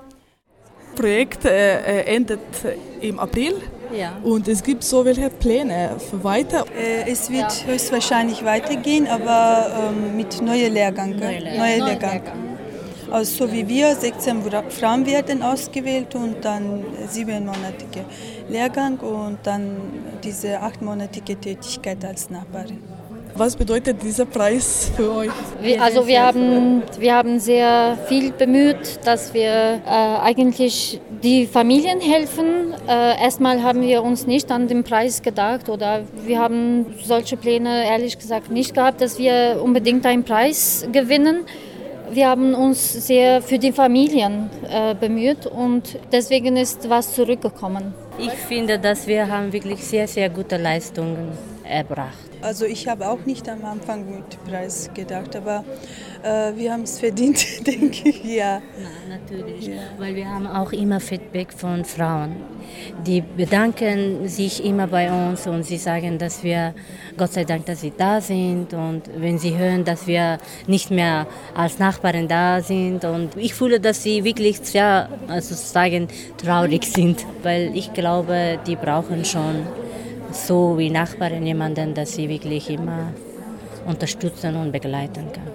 Projekt 0.95 1.45
äh, 1.45 2.01
endet 2.03 2.39
im 3.01 3.19
April. 3.19 3.55
Ja. 3.91 4.17
Und 4.23 4.47
es 4.47 4.61
gibt 4.61 4.83
so 4.83 5.03
welche 5.03 5.29
Pläne 5.29 5.95
für 5.97 6.23
weiter. 6.23 6.65
Äh, 6.77 7.09
es 7.09 7.29
wird 7.29 7.65
höchstwahrscheinlich 7.65 8.43
weitergehen, 8.43 9.07
aber 9.07 9.89
ähm, 9.89 10.17
mit 10.17 10.41
neuen 10.41 10.73
Lehrgängen. 10.73 11.19
Neue, 11.19 11.39
Lehr 11.39 11.57
neue 11.57 11.85
Lehrgang. 11.85 12.48
Also 13.11 13.45
so 13.45 13.51
wie 13.51 13.67
wir, 13.67 13.95
16 13.95 14.43
Frauen 14.69 15.05
werden 15.05 15.41
ausgewählt 15.41 16.13
und 16.15 16.43
dann 16.43 16.85
siebenmonatige 17.07 18.05
Lehrgang 18.49 18.97
und 18.99 19.39
dann 19.43 19.77
diese 20.23 20.59
achtmonatige 20.59 21.35
Tätigkeit 21.35 22.03
als 22.05 22.29
Nachbarin. 22.29 22.79
Was 23.35 23.55
bedeutet 23.55 24.01
dieser 24.03 24.25
Preis 24.25 24.91
für 24.95 25.11
euch? 25.11 25.29
also 25.79 26.05
wir 26.07 26.21
haben, 26.21 26.83
wir 26.99 27.15
haben 27.15 27.39
sehr 27.39 27.97
viel 28.07 28.31
bemüht, 28.31 28.99
dass 29.05 29.33
wir 29.33 29.81
äh, 29.85 29.89
eigentlich 29.89 30.99
die 31.23 31.45
Familien 31.45 32.01
helfen. 32.01 32.73
Äh, 32.87 33.21
erstmal 33.21 33.63
haben 33.63 33.81
wir 33.81 34.03
uns 34.03 34.27
nicht 34.27 34.51
an 34.51 34.67
den 34.67 34.83
Preis 34.83 35.21
gedacht 35.21 35.69
oder 35.69 36.01
wir 36.25 36.39
haben 36.39 36.87
solche 37.03 37.37
Pläne 37.37 37.85
ehrlich 37.85 38.17
gesagt 38.17 38.51
nicht 38.51 38.73
gehabt, 38.73 38.99
dass 38.99 39.17
wir 39.17 39.61
unbedingt 39.63 40.05
einen 40.05 40.23
Preis 40.23 40.85
gewinnen. 40.91 41.45
Wir 42.11 42.27
haben 42.27 42.55
uns 42.55 43.07
sehr 43.07 43.41
für 43.41 43.59
die 43.59 43.71
Familien 43.71 44.49
äh, 44.69 44.95
bemüht 44.95 45.45
und 45.45 45.99
deswegen 46.11 46.57
ist 46.57 46.89
was 46.89 47.13
zurückgekommen. 47.13 47.93
Ich 48.17 48.31
finde, 48.31 48.79
dass 48.79 49.05
wir 49.07 49.27
haben 49.27 49.53
wirklich 49.53 49.83
sehr, 49.83 50.07
sehr 50.07 50.29
gute 50.29 50.57
Leistungen 50.57 51.31
erbracht. 51.63 52.28
Also 52.41 52.65
ich 52.65 52.87
habe 52.87 53.07
auch 53.09 53.25
nicht 53.25 53.49
am 53.49 53.65
Anfang 53.65 54.05
mit 54.09 54.43
Preis 54.45 54.89
gedacht, 54.93 55.35
aber 55.35 55.65
äh, 56.23 56.55
wir 56.55 56.71
haben 56.71 56.83
es 56.83 56.97
verdient, 56.97 57.37
denke 57.67 58.09
ich, 58.09 58.23
ja. 58.23 58.61
Na, 58.77 59.17
natürlich, 59.17 59.67
ja. 59.67 59.73
weil 59.97 60.15
wir 60.15 60.29
haben 60.29 60.47
auch 60.47 60.71
immer 60.71 61.01
Feedback 61.01 61.51
von 61.51 61.83
Frauen. 61.83 62.37
Die 63.05 63.21
bedanken 63.21 64.27
sich 64.29 64.63
immer 64.63 64.87
bei 64.87 65.11
uns 65.11 65.47
und 65.47 65.63
sie 65.63 65.77
sagen, 65.77 66.17
dass 66.17 66.41
wir, 66.41 66.73
Gott 67.17 67.33
sei 67.33 67.43
Dank, 67.43 67.65
dass 67.65 67.81
sie 67.81 67.91
da 67.97 68.21
sind 68.21 68.73
und 68.73 69.03
wenn 69.17 69.37
sie 69.37 69.57
hören, 69.57 69.83
dass 69.83 70.07
wir 70.07 70.37
nicht 70.65 70.91
mehr 70.91 71.27
als 71.53 71.77
Nachbarin 71.77 72.29
da 72.29 72.61
sind 72.61 73.03
und 73.03 73.35
ich 73.35 73.53
fühle, 73.53 73.81
dass 73.81 74.03
sie 74.03 74.23
wirklich 74.23 74.59
sehr, 74.59 75.09
also 75.27 75.55
sagen, 75.55 76.07
traurig 76.37 76.85
sind, 76.95 77.25
weil 77.43 77.75
ich 77.75 77.91
glaube, 77.91 78.59
die 78.65 78.77
brauchen 78.77 79.25
schon 79.25 79.67
so 80.31 80.77
wie 80.77 80.89
Nachbarin 80.89 81.45
jemanden, 81.45 81.93
dass 81.93 82.13
sie 82.13 82.29
wirklich 82.29 82.69
immer 82.69 83.13
unterstützen 83.87 84.55
und 84.55 84.71
begleiten 84.71 85.31
kann. 85.33 85.51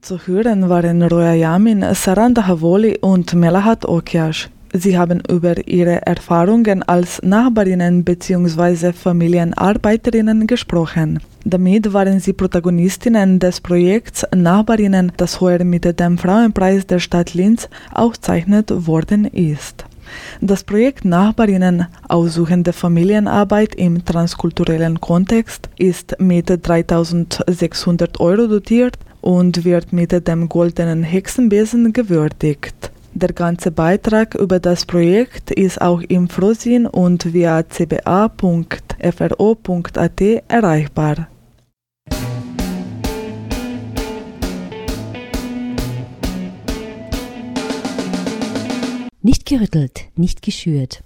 Zu 0.00 0.18
hören 0.26 0.68
waren 0.68 1.02
Roya 1.02 1.34
Yamin, 1.34 1.84
Saranda 1.94 2.46
Havoli 2.46 2.98
und 3.00 3.34
Melahat 3.34 3.84
Okiash. 3.84 4.48
Sie 4.72 4.98
haben 4.98 5.22
über 5.28 5.66
ihre 5.66 6.06
Erfahrungen 6.06 6.82
als 6.82 7.22
Nachbarinnen 7.22 8.04
bzw. 8.04 8.92
Familienarbeiterinnen 8.92 10.46
gesprochen. 10.46 11.20
Damit 11.44 11.92
waren 11.94 12.20
sie 12.20 12.34
Protagonistinnen 12.34 13.38
des 13.38 13.60
Projekts 13.60 14.26
Nachbarinnen, 14.34 15.12
das 15.16 15.40
heuer 15.40 15.64
mit 15.64 15.98
dem 15.98 16.18
Frauenpreis 16.18 16.86
der 16.86 16.98
Stadt 16.98 17.32
Linz 17.34 17.68
ausgezeichnet 17.92 18.86
worden 18.86 19.24
ist. 19.24 19.86
Das 20.40 20.64
Projekt 20.64 21.04
Nachbarinnen 21.04 21.86
aussuchende 22.08 22.72
Familienarbeit 22.72 23.74
im 23.74 24.04
transkulturellen 24.04 25.00
Kontext 25.00 25.68
ist 25.76 26.16
mit 26.18 26.48
3600 26.48 28.20
Euro 28.20 28.46
dotiert 28.46 28.98
und 29.20 29.64
wird 29.64 29.92
mit 29.92 30.12
dem 30.26 30.48
goldenen 30.48 31.02
Hexenbesen 31.02 31.92
gewürdigt. 31.92 32.92
Der 33.14 33.32
ganze 33.32 33.70
Beitrag 33.70 34.34
über 34.34 34.60
das 34.60 34.84
Projekt 34.84 35.50
ist 35.50 35.80
auch 35.80 36.02
im 36.02 36.28
Frohsinn 36.28 36.86
und 36.86 37.32
via 37.32 37.62
cba.fro.at 37.62 38.30
erreichbar. 40.48 41.28
Nicht 49.20 49.46
gerüttelt, 49.46 50.04
nicht 50.14 50.42
geschürt. 50.42 51.02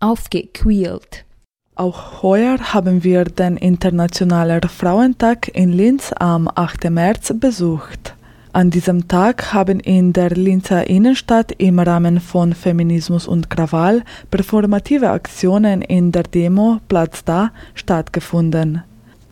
Aufgequält. 0.00 1.26
Auch 1.74 2.22
heuer 2.22 2.58
haben 2.72 3.04
wir 3.04 3.24
den 3.24 3.58
Internationalen 3.58 4.62
Frauentag 4.62 5.48
in 5.48 5.74
Linz 5.74 6.10
am 6.18 6.48
8. 6.48 6.88
März 6.88 7.34
besucht. 7.38 8.14
An 8.54 8.70
diesem 8.70 9.08
Tag 9.08 9.52
haben 9.52 9.78
in 9.80 10.14
der 10.14 10.30
Linzer 10.30 10.88
Innenstadt 10.88 11.52
im 11.58 11.78
Rahmen 11.80 12.18
von 12.20 12.54
Feminismus 12.54 13.28
und 13.28 13.50
Krawall 13.50 14.04
performative 14.30 15.10
Aktionen 15.10 15.82
in 15.82 16.12
der 16.12 16.22
Demo 16.22 16.80
Platz 16.88 17.24
da 17.24 17.52
stattgefunden. 17.74 18.82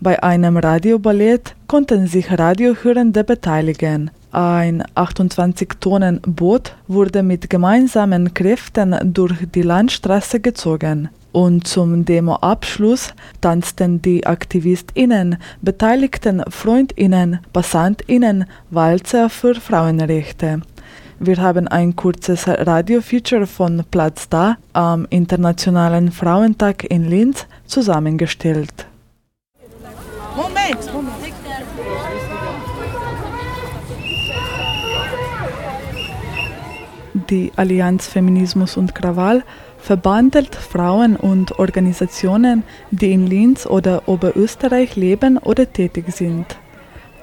Bei 0.05 0.23
einem 0.23 0.59
Radioballett 0.59 1.57
konnten 1.67 2.07
sich 2.07 2.31
Radiohörende 2.31 3.25
beteiligen. 3.25 4.11
Ein 4.33 4.83
28-Tonnen-Boot 4.95 6.77
wurde 6.89 7.23
mit 7.23 7.49
gemeinsamen 7.49 8.35
Kräften 8.35 8.95
durch 9.15 9.33
die 9.55 9.63
Landstraße 9.63 10.41
gezogen. 10.41 11.09
Und 11.33 11.67
zum 11.67 12.05
Demoabschluss 12.05 13.15
tanzten 13.41 14.03
die 14.03 14.27
AktivistInnen, 14.27 15.39
beteiligten 15.63 16.43
FreundInnen, 16.51 17.39
PassantInnen 17.55 18.45
Walzer 18.69 19.31
für 19.31 19.55
Frauenrechte. 19.55 20.61
Wir 21.19 21.39
haben 21.39 21.67
ein 21.67 21.97
kurzes 21.97 22.47
Radio-Feature 22.47 23.47
von 23.47 23.83
Platz 23.91 24.29
da 24.29 24.59
am 24.75 25.07
Internationalen 25.09 26.13
Frauentag 26.13 26.85
in 26.85 27.09
Linz 27.09 27.47
zusammengestellt. 27.67 28.87
Moment. 30.37 30.91
Die 37.31 37.53
Allianz 37.57 38.09
Feminismus 38.09 38.77
und 38.77 38.95
Krawall 38.95 39.45
verbandelt 39.79 40.55
Frauen 40.55 41.17
und 41.17 41.59
Organisationen, 41.59 42.65
die 42.91 43.13
in 43.13 43.27
Linz 43.27 43.67
oder 43.67 44.09
Oberösterreich 44.09 44.97
leben 44.97 45.39
oder 45.39 45.73
tätig 45.73 46.07
sind. 46.09 46.47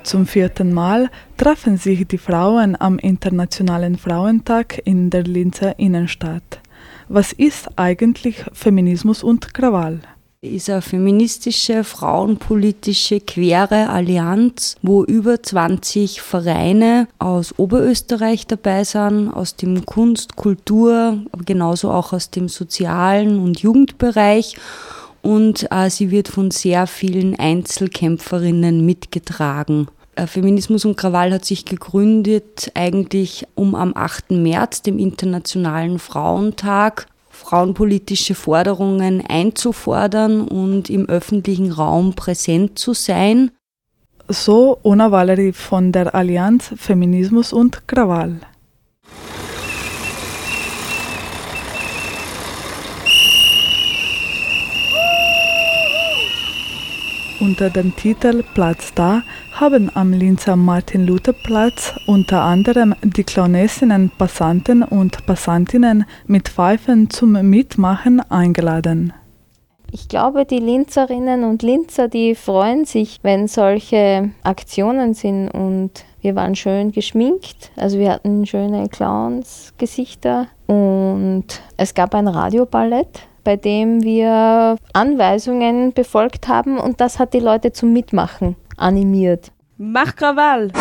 Zum 0.03 0.25
vierten 0.25 0.73
Mal 0.73 1.09
treffen 1.37 1.77
sich 1.77 2.07
die 2.07 2.17
Frauen 2.17 2.75
am 2.79 2.97
Internationalen 2.97 3.97
Frauentag 3.97 4.81
in 4.85 5.09
der 5.09 5.23
Linzer 5.23 5.77
Innenstadt. 5.77 6.61
Was 7.07 7.33
ist 7.33 7.77
eigentlich 7.77 8.45
Feminismus 8.53 9.21
und 9.21 9.53
Krawall? 9.53 9.99
Ist 10.43 10.71
eine 10.71 10.81
feministische, 10.81 11.83
frauenpolitische, 11.83 13.19
quere 13.19 13.89
Allianz, 13.89 14.75
wo 14.81 15.03
über 15.03 15.43
20 15.43 16.19
Vereine 16.19 17.07
aus 17.19 17.53
Oberösterreich 17.59 18.47
dabei 18.47 18.83
sind, 18.83 19.29
aus 19.29 19.55
dem 19.55 19.85
Kunst, 19.85 20.35
Kultur, 20.35 21.19
aber 21.31 21.43
genauso 21.43 21.91
auch 21.91 22.11
aus 22.11 22.31
dem 22.31 22.49
sozialen 22.49 23.39
und 23.39 23.59
Jugendbereich. 23.59 24.55
Und 25.21 25.71
äh, 25.71 25.91
sie 25.91 26.09
wird 26.09 26.27
von 26.27 26.49
sehr 26.49 26.87
vielen 26.87 27.37
Einzelkämpferinnen 27.37 28.83
mitgetragen. 28.83 29.89
Äh, 30.15 30.25
Feminismus 30.25 30.85
und 30.85 30.97
Krawall 30.97 31.33
hat 31.33 31.45
sich 31.45 31.65
gegründet 31.65 32.71
eigentlich 32.73 33.45
um 33.53 33.75
am 33.75 33.95
8. 33.95 34.31
März, 34.31 34.81
dem 34.81 34.97
Internationalen 34.97 35.99
Frauentag, 35.99 37.05
frauenpolitische 37.41 38.35
Forderungen 38.35 39.23
einzufordern 39.27 40.47
und 40.47 40.89
im 40.89 41.09
öffentlichen 41.09 41.71
Raum 41.71 42.13
präsent 42.13 42.77
zu 42.77 42.93
sein. 42.93 43.51
So 44.27 44.79
Ona 44.83 45.11
Valerie 45.11 45.51
von 45.51 45.91
der 45.91 46.13
Allianz 46.15 46.73
Feminismus 46.77 47.51
und 47.51 47.87
Krawall. 47.87 48.39
Unter 57.41 57.71
dem 57.71 57.95
Titel 57.95 58.43
Platz 58.53 58.93
da 58.93 59.23
haben 59.51 59.89
am 59.95 60.13
Linzer 60.13 60.55
Martin-Luther-Platz 60.55 61.95
unter 62.05 62.43
anderem 62.43 62.93
die 63.01 63.23
Clownessinnen 63.23 64.11
Passanten 64.15 64.83
und 64.83 65.25
Passantinnen 65.25 66.05
mit 66.27 66.49
Pfeifen 66.49 67.09
zum 67.09 67.31
Mitmachen 67.31 68.19
eingeladen. 68.29 69.11
Ich 69.91 70.07
glaube, 70.07 70.45
die 70.45 70.59
Linzerinnen 70.59 71.43
und 71.43 71.63
Linzer, 71.63 72.07
die 72.09 72.35
freuen 72.35 72.85
sich, 72.85 73.17
wenn 73.23 73.47
solche 73.47 74.29
Aktionen 74.43 75.15
sind 75.15 75.49
und 75.49 76.05
wir 76.21 76.35
waren 76.35 76.55
schön 76.55 76.91
geschminkt. 76.91 77.71
Also 77.75 77.97
wir 77.97 78.11
hatten 78.11 78.45
schöne 78.45 78.87
Clowns-Gesichter 78.87 80.45
und 80.67 81.45
es 81.75 81.95
gab 81.95 82.13
ein 82.13 82.27
Radioballett 82.27 83.27
bei 83.43 83.55
dem 83.55 84.03
wir 84.03 84.77
Anweisungen 84.93 85.93
befolgt 85.93 86.47
haben 86.47 86.77
und 86.77 87.01
das 87.01 87.19
hat 87.19 87.33
die 87.33 87.39
Leute 87.39 87.71
zum 87.71 87.93
Mitmachen 87.93 88.55
animiert. 88.77 89.51
Mach 89.77 90.15
Krawall! 90.15 90.71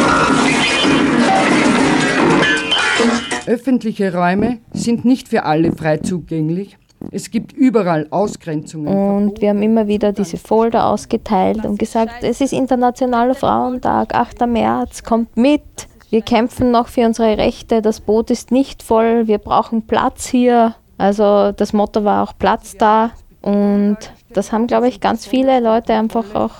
Öffentliche 3.46 4.14
Räume 4.14 4.58
sind 4.72 5.04
nicht 5.04 5.28
für 5.28 5.44
alle 5.44 5.72
frei 5.72 5.96
zugänglich. 5.98 6.76
Es 7.10 7.30
gibt 7.30 7.52
überall 7.52 8.06
Ausgrenzungen. 8.10 8.88
Und 8.88 9.40
wir 9.40 9.50
haben 9.50 9.62
immer 9.62 9.86
wieder 9.86 10.12
diese 10.12 10.36
Folder 10.36 10.86
ausgeteilt 10.86 11.64
und 11.64 11.78
gesagt, 11.78 12.22
es 12.22 12.40
ist 12.40 12.52
Internationaler 12.52 13.34
Frauentag, 13.34 14.14
8. 14.14 14.46
März, 14.46 15.02
kommt 15.02 15.36
mit. 15.36 15.62
Wir 16.10 16.22
kämpfen 16.22 16.70
noch 16.70 16.88
für 16.88 17.06
unsere 17.06 17.38
Rechte, 17.38 17.82
das 17.82 18.00
Boot 18.00 18.30
ist 18.30 18.50
nicht 18.50 18.82
voll, 18.82 19.28
wir 19.28 19.38
brauchen 19.38 19.86
Platz 19.86 20.26
hier. 20.26 20.74
Also 21.00 21.52
das 21.52 21.72
Motto 21.72 22.04
war 22.04 22.22
auch 22.22 22.34
Platz 22.38 22.76
da 22.76 23.12
und 23.40 23.96
das 24.34 24.52
haben, 24.52 24.66
glaube 24.66 24.86
ich, 24.86 25.00
ganz 25.00 25.26
viele 25.26 25.58
Leute 25.58 25.94
einfach 25.94 26.34
auch 26.34 26.56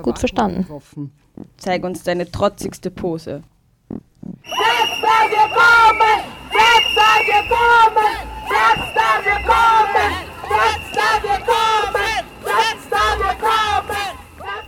gut 0.00 0.20
verstanden. 0.20 0.64
Zeig 1.56 1.82
uns 1.82 2.04
deine 2.04 2.30
trotzigste 2.30 2.92
Pose. 2.92 3.42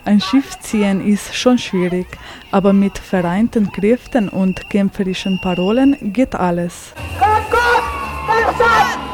Ein 0.05 0.21
Schiff 0.21 0.59
ziehen 0.59 1.07
ist 1.07 1.33
schon 1.33 1.59
schwierig, 1.59 2.09
aber 2.51 2.73
mit 2.73 2.99
vereinten 2.99 3.71
Kräften 3.71 4.29
und 4.29 4.69
kämpferischen 4.69 5.41
Parolen 5.41 6.13
geht 6.13 6.35
alles. 6.35 6.93
Herr 7.21 7.41
Gott, 7.49 7.85
der 8.29 9.12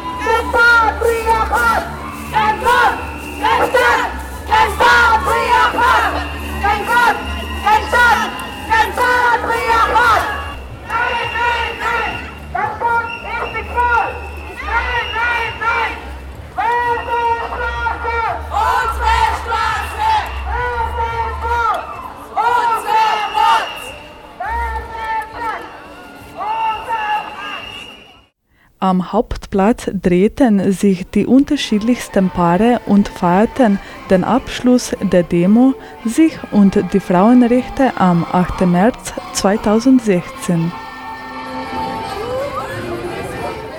Am 28.80 29.12
Hauptplatz 29.12 29.90
drehten 29.92 30.70
sich 30.70 31.04
die 31.11 31.26
unterschiedlichsten 31.26 32.30
Paare 32.30 32.80
und 32.87 33.08
feierten 33.08 33.80
den 34.08 34.23
Abschluss 34.23 34.94
der 35.02 35.25
Demo 35.25 35.75
sich 36.04 36.38
und 36.52 36.78
die 36.92 37.00
Frauenrechte 37.00 37.97
am 37.97 38.25
8. 38.25 38.66
März 38.68 39.14
2016. 39.32 40.70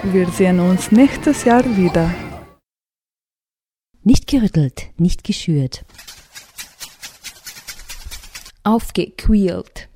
Wir 0.03 0.27
sehen 0.27 0.59
uns 0.59 0.91
nächstes 0.91 1.45
Jahr 1.45 1.63
wieder. 1.77 2.13
Nicht 4.03 4.27
gerüttelt, 4.27 4.89
nicht 4.97 5.23
geschürt. 5.23 5.85
Aufgequält. 8.63 9.88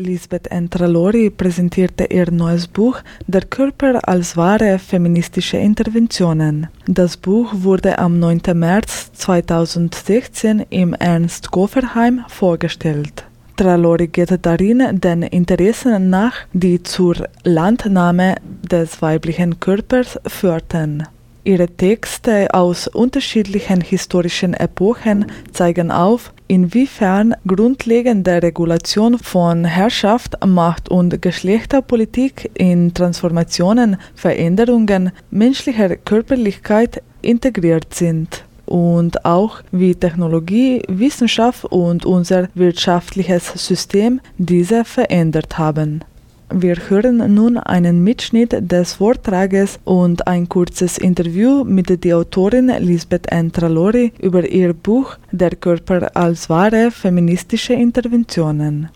Lisbeth 0.00 0.46
Entralori 0.52 1.28
präsentierte 1.28 2.04
ihr 2.04 2.30
neues 2.30 2.68
Buch 2.68 3.00
Der 3.26 3.40
Körper 3.40 4.08
als 4.08 4.36
wahre 4.36 4.78
feministische 4.78 5.56
Interventionen. 5.56 6.68
Das 6.86 7.16
Buch 7.16 7.52
wurde 7.52 7.98
am 7.98 8.20
9. 8.20 8.42
März 8.54 9.10
2016 9.14 10.66
im 10.70 10.94
Ernst 10.94 11.50
Goferheim 11.50 12.24
vorgestellt. 12.28 13.24
Tralori 13.56 14.06
geht 14.06 14.38
darin 14.46 15.00
den 15.00 15.24
Interessen 15.24 16.10
nach, 16.10 16.46
die 16.52 16.80
zur 16.80 17.16
Landnahme 17.42 18.36
des 18.70 19.02
weiblichen 19.02 19.58
Körpers 19.58 20.16
führten. 20.28 21.08
Ihre 21.48 21.66
Texte 21.66 22.52
aus 22.52 22.88
unterschiedlichen 22.88 23.80
historischen 23.80 24.52
Epochen 24.52 25.24
zeigen 25.50 25.90
auf, 25.90 26.34
inwiefern 26.46 27.34
grundlegende 27.46 28.42
Regulation 28.42 29.18
von 29.18 29.64
Herrschaft, 29.64 30.36
Macht 30.46 30.90
und 30.90 31.22
Geschlechterpolitik 31.22 32.50
in 32.52 32.92
Transformationen, 32.92 33.96
Veränderungen 34.14 35.10
menschlicher 35.30 35.96
Körperlichkeit 35.96 37.02
integriert 37.22 37.94
sind 37.94 38.44
und 38.66 39.24
auch 39.24 39.62
wie 39.72 39.94
Technologie, 39.94 40.82
Wissenschaft 40.86 41.64
und 41.64 42.04
unser 42.04 42.48
wirtschaftliches 42.54 43.54
System 43.54 44.20
diese 44.36 44.84
verändert 44.84 45.56
haben. 45.56 46.04
Wir 46.50 46.76
hören 46.88 47.34
nun 47.34 47.58
einen 47.58 48.02
Mitschnitt 48.02 48.56
des 48.58 48.94
Vortrages 48.94 49.78
und 49.84 50.26
ein 50.26 50.48
kurzes 50.48 50.96
Interview 50.96 51.62
mit 51.62 52.02
der 52.04 52.16
Autorin 52.16 52.68
Lisbeth 52.78 53.30
N. 53.30 53.52
Tralori 53.52 54.14
über 54.18 54.48
ihr 54.48 54.72
Buch 54.72 55.16
Der 55.30 55.50
Körper 55.50 56.16
als 56.16 56.48
wahre 56.48 56.90
feministische 56.90 57.74
Interventionen. 57.74 58.88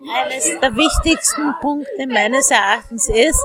Eines 0.00 0.58
der 0.60 0.74
wichtigsten 0.74 1.54
Punkte 1.60 2.06
meines 2.08 2.50
Erachtens 2.50 3.08
ist, 3.08 3.44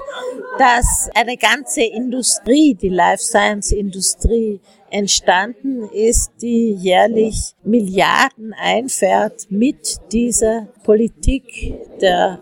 dass 0.58 1.10
eine 1.14 1.38
ganze 1.38 1.84
Industrie, 1.84 2.74
die 2.74 2.90
Life 2.90 3.22
Science 3.22 3.74
Industrie, 3.74 4.60
entstanden 4.90 5.84
ist, 5.92 6.32
die 6.42 6.74
jährlich 6.74 7.54
Milliarden 7.64 8.54
einfährt 8.54 9.48
mit 9.50 9.98
dieser 10.12 10.68
Politik 10.84 11.76
der 12.02 12.42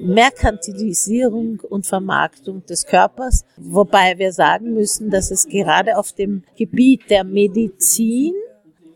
Merkantilisierung 0.00 1.60
und 1.60 1.86
Vermarktung 1.86 2.64
des 2.66 2.86
Körpers, 2.86 3.44
wobei 3.56 4.18
wir 4.18 4.32
sagen 4.32 4.74
müssen, 4.74 5.10
dass 5.10 5.30
es 5.30 5.46
gerade 5.46 5.96
auf 5.98 6.12
dem 6.12 6.44
Gebiet 6.56 7.10
der 7.10 7.24
Medizin 7.24 8.34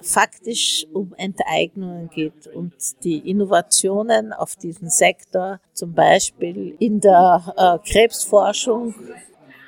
faktisch 0.00 0.86
um 0.92 1.14
Enteignungen 1.16 2.10
geht 2.10 2.46
und 2.48 2.74
die 3.04 3.18
Innovationen 3.30 4.32
auf 4.32 4.56
diesem 4.56 4.88
Sektor, 4.88 5.60
zum 5.72 5.94
Beispiel 5.94 6.74
in 6.78 7.00
der 7.00 7.54
äh, 7.56 7.88
Krebsforschung, 7.88 8.94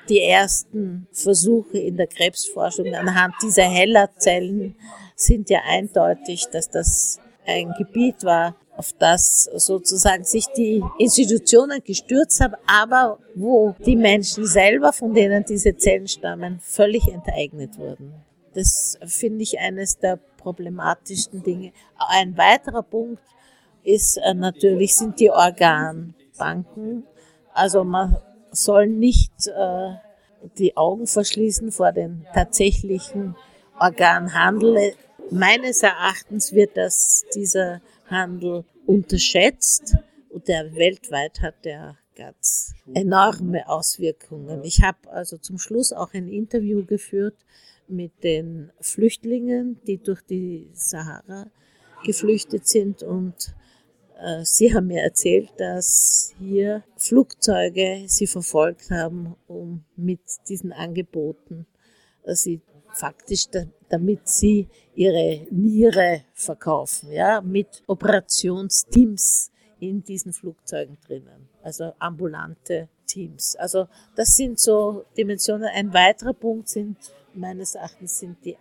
die 0.08 0.20
ersten 0.20 1.06
Versuche 1.12 1.78
in 1.78 1.96
der 1.96 2.06
Krebsforschung 2.06 2.94
anhand 2.94 3.34
dieser 3.42 3.62
Hellerzellen 3.62 4.76
sind 5.16 5.48
ja 5.48 5.60
eindeutig, 5.66 6.46
dass 6.52 6.68
das 6.68 7.20
ein 7.46 7.72
Gebiet 7.78 8.24
war, 8.24 8.56
auf 8.76 8.92
das 8.98 9.44
sozusagen 9.54 10.24
sich 10.24 10.46
die 10.56 10.82
Institutionen 10.98 11.82
gestürzt 11.84 12.40
haben, 12.40 12.54
aber 12.66 13.18
wo 13.34 13.74
die 13.84 13.96
Menschen 13.96 14.46
selber, 14.46 14.92
von 14.92 15.14
denen 15.14 15.44
diese 15.44 15.76
Zellen 15.76 16.08
stammen, 16.08 16.58
völlig 16.60 17.08
enteignet 17.08 17.78
wurden. 17.78 18.14
Das 18.54 18.98
finde 19.04 19.42
ich 19.42 19.58
eines 19.58 19.98
der 19.98 20.18
problematischsten 20.38 21.42
Dinge. 21.42 21.72
Ein 21.96 22.36
weiterer 22.36 22.82
Punkt 22.82 23.22
ist 23.82 24.16
äh, 24.18 24.34
natürlich, 24.34 24.96
sind 24.96 25.20
die 25.20 25.30
Organbanken. 25.30 27.04
Also 27.52 27.84
man 27.84 28.16
soll 28.50 28.86
nicht 28.86 29.32
äh, 29.48 29.94
die 30.58 30.76
Augen 30.76 31.06
verschließen 31.06 31.72
vor 31.72 31.92
den 31.92 32.26
tatsächlichen 32.34 33.36
Organhandel. 33.78 34.94
Meines 35.30 35.82
Erachtens 35.82 36.52
wird 36.52 36.76
das, 36.76 37.24
dieser 37.34 37.80
Handel 38.06 38.64
unterschätzt 38.86 39.96
und 40.30 40.48
der 40.48 40.74
weltweit 40.74 41.40
hat 41.40 41.64
der 41.64 41.96
ganz 42.16 42.74
enorme 42.94 43.68
Auswirkungen. 43.68 44.62
Ich 44.64 44.82
habe 44.82 45.10
also 45.10 45.36
zum 45.36 45.58
Schluss 45.58 45.92
auch 45.92 46.12
ein 46.14 46.28
Interview 46.28 46.84
geführt 46.84 47.36
mit 47.88 48.22
den 48.22 48.70
Flüchtlingen, 48.80 49.80
die 49.86 49.98
durch 49.98 50.22
die 50.22 50.70
Sahara 50.72 51.50
geflüchtet 52.04 52.66
sind 52.66 53.02
und 53.02 53.54
äh, 54.20 54.44
sie 54.44 54.74
haben 54.74 54.88
mir 54.88 55.02
erzählt, 55.02 55.50
dass 55.56 56.34
hier 56.38 56.84
Flugzeuge 56.96 58.04
sie 58.06 58.26
verfolgt 58.26 58.90
haben, 58.90 59.34
um 59.46 59.84
mit 59.96 60.20
diesen 60.48 60.72
Angeboten 60.72 61.66
äh, 62.24 62.34
sie 62.34 62.60
faktisch, 62.94 63.46
damit 63.88 64.28
sie 64.28 64.68
ihre 64.94 65.46
Niere 65.50 66.22
verkaufen, 66.32 67.12
ja, 67.12 67.40
mit 67.40 67.82
Operationsteams 67.86 69.50
in 69.80 70.02
diesen 70.02 70.32
Flugzeugen 70.32 70.98
drinnen, 71.06 71.48
also 71.62 71.92
ambulante 71.98 72.88
Teams. 73.06 73.56
Also 73.56 73.88
das 74.16 74.36
sind 74.36 74.58
so 74.58 75.04
Dimensionen. 75.16 75.68
Ein 75.68 75.92
weiterer 75.92 76.32
Punkt 76.32 76.68
sind 76.68 76.96
meines 77.34 77.74
Erachtens 77.74 78.18
sind 78.18 78.44
die 78.44 78.56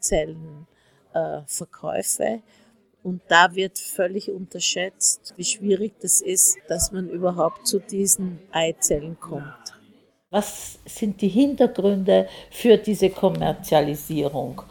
Eizellenverkäufe. 0.00 2.24
Äh, 2.24 2.40
und 3.02 3.20
da 3.28 3.54
wird 3.54 3.78
völlig 3.78 4.30
unterschätzt, 4.30 5.34
wie 5.36 5.44
schwierig 5.44 5.94
das 6.00 6.20
ist, 6.20 6.56
dass 6.68 6.92
man 6.92 7.08
überhaupt 7.08 7.66
zu 7.66 7.80
diesen 7.80 8.38
Eizellen 8.52 9.18
kommt. 9.18 9.71
Was 10.32 10.78
sind 10.86 11.20
die 11.20 11.28
Hintergründe 11.28 12.26
für 12.50 12.78
diese 12.78 13.10
Kommerzialisierung? 13.10 14.62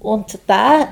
Und 0.00 0.40
da 0.48 0.88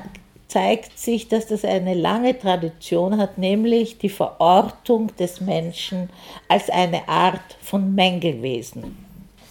zeigt 0.46 0.96
sich, 0.96 1.26
dass 1.26 1.48
das 1.48 1.64
eine 1.64 1.94
lange 1.94 2.38
Tradition 2.38 3.18
hat, 3.18 3.38
nämlich 3.38 3.98
die 3.98 4.08
Verortung 4.08 5.10
des 5.16 5.40
Menschen 5.40 6.10
als 6.46 6.70
eine 6.70 7.08
Art 7.08 7.56
von 7.60 7.92
Mängelwesen. 7.96 8.96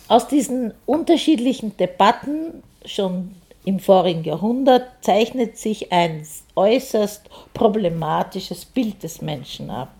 Aus 0.08 0.30
diesen 0.30 0.74
unterschiedlichen 0.86 1.76
Debatten 1.76 2.64
schon 2.86 3.36
im 3.66 3.82
vorigen 3.82 4.24
Jahrhundert 4.24 4.88
zeichnet 5.02 5.58
sich 5.58 5.92
ein 5.92 6.26
äußerst 6.56 7.30
problematisches 7.54 8.64
Bild 8.64 9.04
des 9.04 9.22
Menschen 9.22 9.70
ab. 9.70 9.97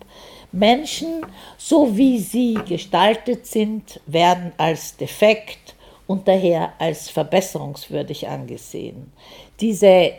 Menschen, 0.52 1.26
so 1.56 1.96
wie 1.96 2.18
sie 2.18 2.54
gestaltet 2.66 3.46
sind, 3.46 4.00
werden 4.06 4.52
als 4.56 4.96
defekt 4.96 5.74
und 6.06 6.26
daher 6.26 6.72
als 6.78 7.10
verbesserungswürdig 7.10 8.28
angesehen. 8.28 9.12
Diese 9.60 10.12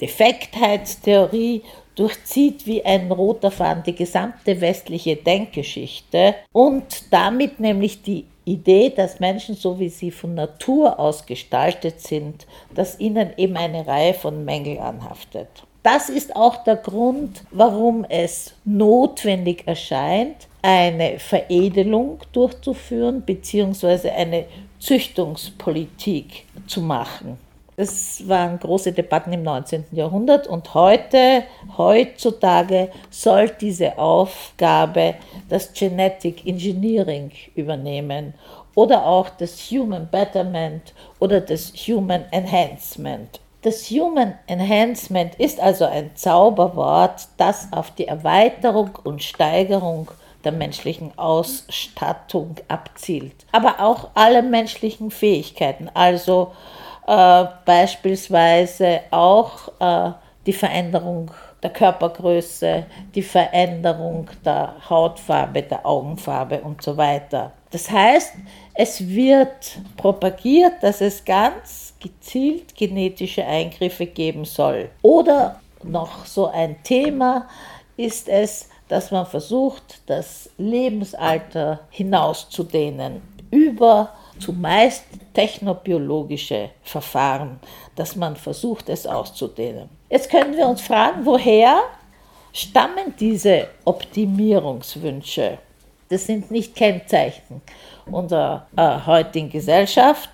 Defektheitstheorie 0.00 1.62
durchzieht 1.94 2.66
wie 2.66 2.84
ein 2.84 3.10
roter 3.10 3.50
Faden 3.50 3.82
die 3.82 3.94
gesamte 3.94 4.60
westliche 4.60 5.16
Denkgeschichte 5.16 6.34
und 6.52 7.12
damit 7.12 7.60
nämlich 7.60 8.02
die 8.02 8.24
Idee, 8.44 8.90
dass 8.90 9.20
Menschen, 9.20 9.54
so 9.54 9.78
wie 9.78 9.88
sie 9.88 10.10
von 10.10 10.34
Natur 10.34 10.98
aus 10.98 11.26
gestaltet 11.26 12.00
sind, 12.00 12.46
dass 12.74 12.98
ihnen 12.98 13.32
eben 13.36 13.56
eine 13.56 13.86
Reihe 13.86 14.14
von 14.14 14.44
Mängeln 14.44 14.78
anhaftet. 14.78 15.48
Das 15.82 16.08
ist 16.08 16.36
auch 16.36 16.62
der 16.62 16.76
Grund, 16.76 17.42
warum 17.50 18.04
es 18.08 18.54
notwendig 18.64 19.66
erscheint, 19.66 20.46
eine 20.62 21.18
Veredelung 21.18 22.20
durchzuführen 22.32 23.22
bzw. 23.22 24.10
eine 24.10 24.44
Züchtungspolitik 24.78 26.44
zu 26.68 26.82
machen. 26.82 27.36
Es 27.76 28.28
waren 28.28 28.60
große 28.60 28.92
Debatten 28.92 29.32
im 29.32 29.42
19. 29.42 29.86
Jahrhundert 29.90 30.46
und 30.46 30.72
heute, 30.74 31.44
heutzutage 31.76 32.90
soll 33.10 33.50
diese 33.60 33.98
Aufgabe 33.98 35.16
das 35.48 35.72
Genetic 35.72 36.46
Engineering 36.46 37.32
übernehmen 37.56 38.34
oder 38.76 39.04
auch 39.04 39.30
das 39.30 39.58
Human 39.70 40.06
Betterment 40.08 40.94
oder 41.18 41.40
das 41.40 41.72
Human 41.72 42.24
Enhancement. 42.30 43.41
Das 43.62 43.88
Human 43.90 44.34
Enhancement 44.48 45.36
ist 45.36 45.60
also 45.60 45.84
ein 45.84 46.16
Zauberwort, 46.16 47.28
das 47.36 47.68
auf 47.72 47.92
die 47.92 48.08
Erweiterung 48.08 48.98
und 49.04 49.22
Steigerung 49.22 50.10
der 50.42 50.50
menschlichen 50.50 51.16
Ausstattung 51.16 52.56
abzielt, 52.66 53.46
aber 53.52 53.78
auch 53.78 54.10
alle 54.14 54.42
menschlichen 54.42 55.12
Fähigkeiten, 55.12 55.88
also 55.94 56.50
äh, 57.06 57.44
beispielsweise 57.64 59.02
auch 59.12 59.68
äh, 59.78 60.10
die 60.44 60.52
Veränderung 60.52 61.30
der 61.62 61.70
Körpergröße, 61.70 62.84
die 63.14 63.22
Veränderung 63.22 64.28
der 64.44 64.74
Hautfarbe, 64.90 65.62
der 65.62 65.86
Augenfarbe 65.86 66.60
und 66.62 66.82
so 66.82 66.96
weiter. 66.96 67.52
Das 67.70 67.88
heißt, 67.88 68.34
es 68.74 69.06
wird 69.06 69.78
propagiert, 69.96 70.82
dass 70.82 71.00
es 71.00 71.24
ganz 71.24 71.91
gezielt 72.02 72.74
genetische 72.74 73.44
Eingriffe 73.44 74.06
geben 74.06 74.44
soll. 74.44 74.90
Oder 75.02 75.60
noch 75.82 76.26
so 76.26 76.48
ein 76.48 76.82
Thema 76.82 77.48
ist 77.96 78.28
es, 78.28 78.68
dass 78.88 79.10
man 79.10 79.26
versucht, 79.26 80.00
das 80.06 80.50
Lebensalter 80.58 81.80
hinauszudehnen 81.90 83.22
über 83.50 84.12
zumeist 84.38 85.04
technobiologische 85.34 86.70
Verfahren, 86.82 87.60
dass 87.94 88.16
man 88.16 88.36
versucht, 88.36 88.88
es 88.88 89.06
auszudehnen. 89.06 89.88
Jetzt 90.10 90.30
können 90.30 90.56
wir 90.56 90.66
uns 90.66 90.80
fragen, 90.80 91.24
woher 91.24 91.80
stammen 92.52 93.14
diese 93.18 93.68
Optimierungswünsche? 93.84 95.58
Das 96.08 96.26
sind 96.26 96.50
nicht 96.50 96.74
Kennzeichen 96.74 97.62
unserer 98.10 98.66
äh, 98.76 98.98
heutigen 99.06 99.48
Gesellschaft, 99.48 100.30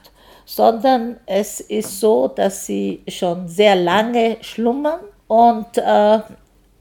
sondern 0.48 1.20
es 1.26 1.60
ist 1.60 2.00
so, 2.00 2.26
dass 2.26 2.64
sie 2.64 3.02
schon 3.06 3.48
sehr 3.48 3.76
lange 3.76 4.38
schlummern 4.40 5.00
und 5.26 5.76
äh, 5.76 6.20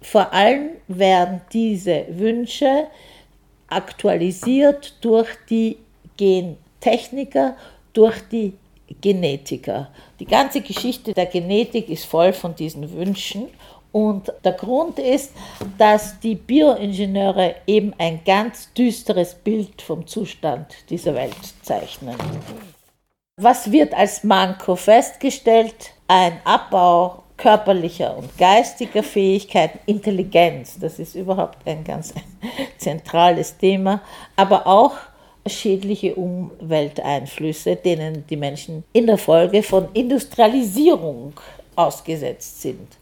vor 0.02 0.32
allem 0.32 0.70
werden 0.88 1.42
diese 1.52 2.06
Wünsche 2.12 2.88
aktualisiert 3.68 4.94
durch 5.02 5.28
die 5.50 5.76
Gentechniker, 6.16 7.58
durch 7.92 8.16
die 8.32 8.54
Genetiker. 9.02 9.90
Die 10.22 10.26
ganze 10.26 10.62
Geschichte 10.62 11.14
der 11.14 11.26
Genetik 11.26 11.90
ist 11.90 12.06
voll 12.06 12.32
von 12.32 12.56
diesen 12.56 12.90
Wünschen 12.94 13.50
und 13.92 14.32
der 14.46 14.54
Grund 14.54 14.98
ist, 14.98 15.34
dass 15.78 16.22
die 16.22 16.36
Bioingenieure 16.36 17.56
eben 17.68 17.94
ein 17.98 18.22
ganz 18.24 18.72
düsteres 18.72 19.36
Bild 19.36 19.82
vom 19.82 20.08
Zustand 20.08 20.68
dieser 20.90 21.16
Welt 21.16 21.36
zeichnen. 21.64 22.16
Was 23.40 23.72
wird 23.72 23.94
als 23.94 24.24
Manko 24.24 24.76
festgestellt? 24.76 25.92
Ein 26.08 26.40
Abbau 26.44 27.22
körperlicher 27.38 28.18
und 28.18 28.36
geistiger 28.36 29.04
Fähigkeiten, 29.04 29.78
Intelligenz, 29.86 30.80
das 30.80 30.98
ist 30.98 31.14
überhaupt 31.14 31.60
ein 31.68 31.84
ganz 31.84 32.16
zentrales 32.80 33.56
Thema, 33.56 34.02
aber 34.36 34.66
auch 34.66 34.96
schädliche 35.46 36.16
Umwelteinflüsse, 36.16 37.76
denen 37.76 38.26
die 38.26 38.38
Menschen 38.38 38.84
in 38.92 39.06
der 39.06 39.20
Folge 39.20 39.62
von 39.62 39.90
Industrialisierung 39.94 41.40
ausgesetzt 41.76 42.64
sind. 42.64 42.98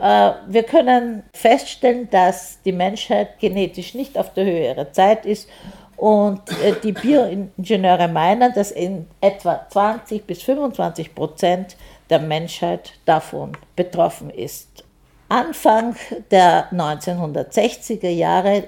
Äh, 0.00 0.32
wir 0.48 0.64
können 0.64 1.22
feststellen, 1.32 2.10
dass 2.10 2.60
die 2.64 2.72
Menschheit 2.72 3.38
genetisch 3.38 3.94
nicht 3.94 4.18
auf 4.18 4.34
der 4.34 4.46
Höhe 4.46 4.64
ihrer 4.64 4.92
Zeit 4.92 5.24
ist 5.24 5.48
und 5.96 6.40
äh, 6.62 6.74
die 6.82 6.92
Bioingenieure 6.92 8.08
meinen, 8.08 8.52
dass 8.54 8.70
in 8.70 9.06
etwa 9.20 9.66
20 9.70 10.26
bis 10.26 10.42
25 10.42 11.14
Prozent 11.14 11.76
der 12.10 12.18
Menschheit 12.20 12.92
davon 13.04 13.52
betroffen 13.74 14.30
ist. 14.30 14.84
Anfang 15.28 15.96
der 16.30 16.70
1960er 16.72 18.08
Jahre 18.08 18.64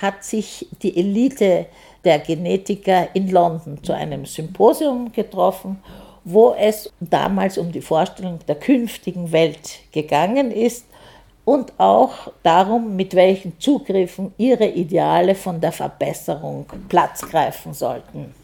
hat 0.00 0.24
sich 0.24 0.66
die 0.82 0.96
Elite 0.96 1.66
der 2.04 2.18
Genetiker 2.18 3.08
in 3.14 3.30
London 3.30 3.82
zu 3.84 3.92
einem 3.92 4.24
Symposium 4.24 5.12
getroffen, 5.12 5.80
wo 6.24 6.54
es 6.58 6.90
damals 6.98 7.58
um 7.58 7.70
die 7.70 7.80
Vorstellung 7.80 8.40
der 8.48 8.56
künftigen 8.56 9.30
Welt 9.30 9.80
gegangen 9.92 10.50
ist 10.50 10.86
und 11.44 11.72
auch 11.78 12.32
darum, 12.42 12.96
mit 12.96 13.14
welchen 13.14 13.58
Zugriffen 13.58 14.32
ihre 14.38 14.66
Ideale 14.66 15.34
von 15.34 15.60
der 15.60 15.72
Verbesserung 15.72 16.66
Platz 16.88 17.22
greifen 17.22 17.74
sollten. 17.74 18.34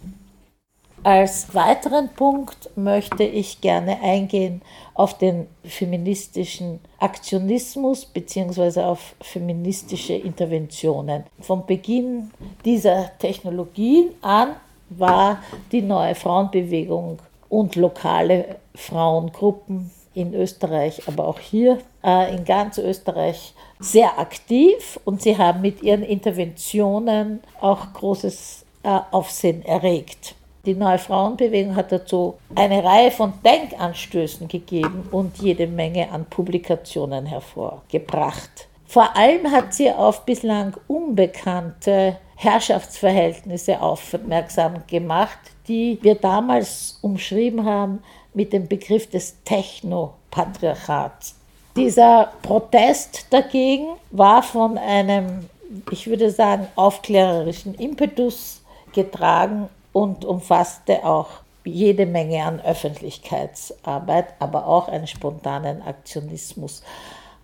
Als 1.05 1.55
weiteren 1.55 2.09
Punkt 2.09 2.71
möchte 2.77 3.23
ich 3.23 3.61
gerne 3.61 4.03
eingehen 4.03 4.63
auf 4.95 5.17
den 5.17 5.47
feministischen 5.65 6.81
Aktionismus 6.99 8.05
bzw. 8.05 8.83
auf 8.83 9.15
feministische 9.21 10.15
Interventionen. 10.15 11.23
Vom 11.41 11.65
Beginn 11.67 12.33
dieser 12.65 13.17
Technologien 13.19 14.11
an 14.23 14.57
war 14.91 15.41
die 15.71 15.83
neue 15.83 16.17
Frauenbewegung 16.17 17.21
und 17.49 17.77
lokale 17.77 18.57
Frauengruppen 18.75 19.93
in 20.15 20.35
Österreich, 20.35 21.03
aber 21.07 21.29
auch 21.29 21.39
hier 21.39 21.79
äh, 22.09 22.35
in 22.35 22.45
ganz 22.45 22.79
Österreich 22.79 23.53
sehr 23.79 24.19
aktiv 24.19 24.99
und 25.05 25.21
sie 25.21 25.37
haben 25.37 25.61
mit 25.61 25.83
ihren 25.83 26.03
Interventionen 26.03 27.41
auch 27.61 27.93
großes 27.93 28.65
äh, 28.83 28.99
Aufsehen 29.11 29.65
erregt. 29.65 30.35
Die 30.65 30.75
Neue 30.75 30.99
Frauenbewegung 30.99 31.77
hat 31.77 31.93
dazu 31.93 32.35
eine 32.55 32.83
Reihe 32.83 33.11
von 33.11 33.35
Denkanstößen 33.45 34.49
gegeben 34.49 35.07
und 35.11 35.39
jede 35.39 35.67
Menge 35.67 36.11
an 36.11 36.25
Publikationen 36.25 37.27
hervorgebracht. 37.27 38.69
Vor 38.87 39.15
allem 39.17 39.51
hat 39.51 39.75
sie 39.75 39.91
auf 39.91 40.25
bislang 40.25 40.75
unbekannte 40.87 42.17
Herrschaftsverhältnisse 42.37 43.81
aufmerksam 43.81 44.83
gemacht, 44.87 45.39
die 45.69 45.99
wir 46.03 46.15
damals 46.15 46.99
umschrieben 47.03 47.65
haben 47.65 48.03
mit 48.33 48.53
dem 48.53 48.67
Begriff 48.67 49.09
des 49.11 49.37
Technopatriarchats. 49.45 51.38
Dieser 51.79 52.33
Protest 52.43 53.27
dagegen 53.31 53.87
war 54.11 54.43
von 54.43 54.77
einem, 54.79 55.49
ich 55.93 56.09
würde 56.09 56.33
sagen, 56.33 56.67
aufklärerischen 56.75 57.77
Impetus 57.77 58.63
getragen 58.93 59.69
und 59.93 60.25
umfasste 60.25 61.05
auch 61.05 61.29
jede 61.65 62.05
Menge 62.05 62.43
an 62.43 62.61
Öffentlichkeitsarbeit, 62.61 64.27
aber 64.41 64.67
auch 64.67 64.89
einen 64.89 65.07
spontanen 65.07 65.81
Aktionismus. 65.83 66.83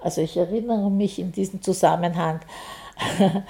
Also 0.00 0.20
ich 0.20 0.36
erinnere 0.36 0.90
mich 0.90 1.20
in 1.20 1.30
diesem 1.30 1.62
Zusammenhang, 1.62 2.40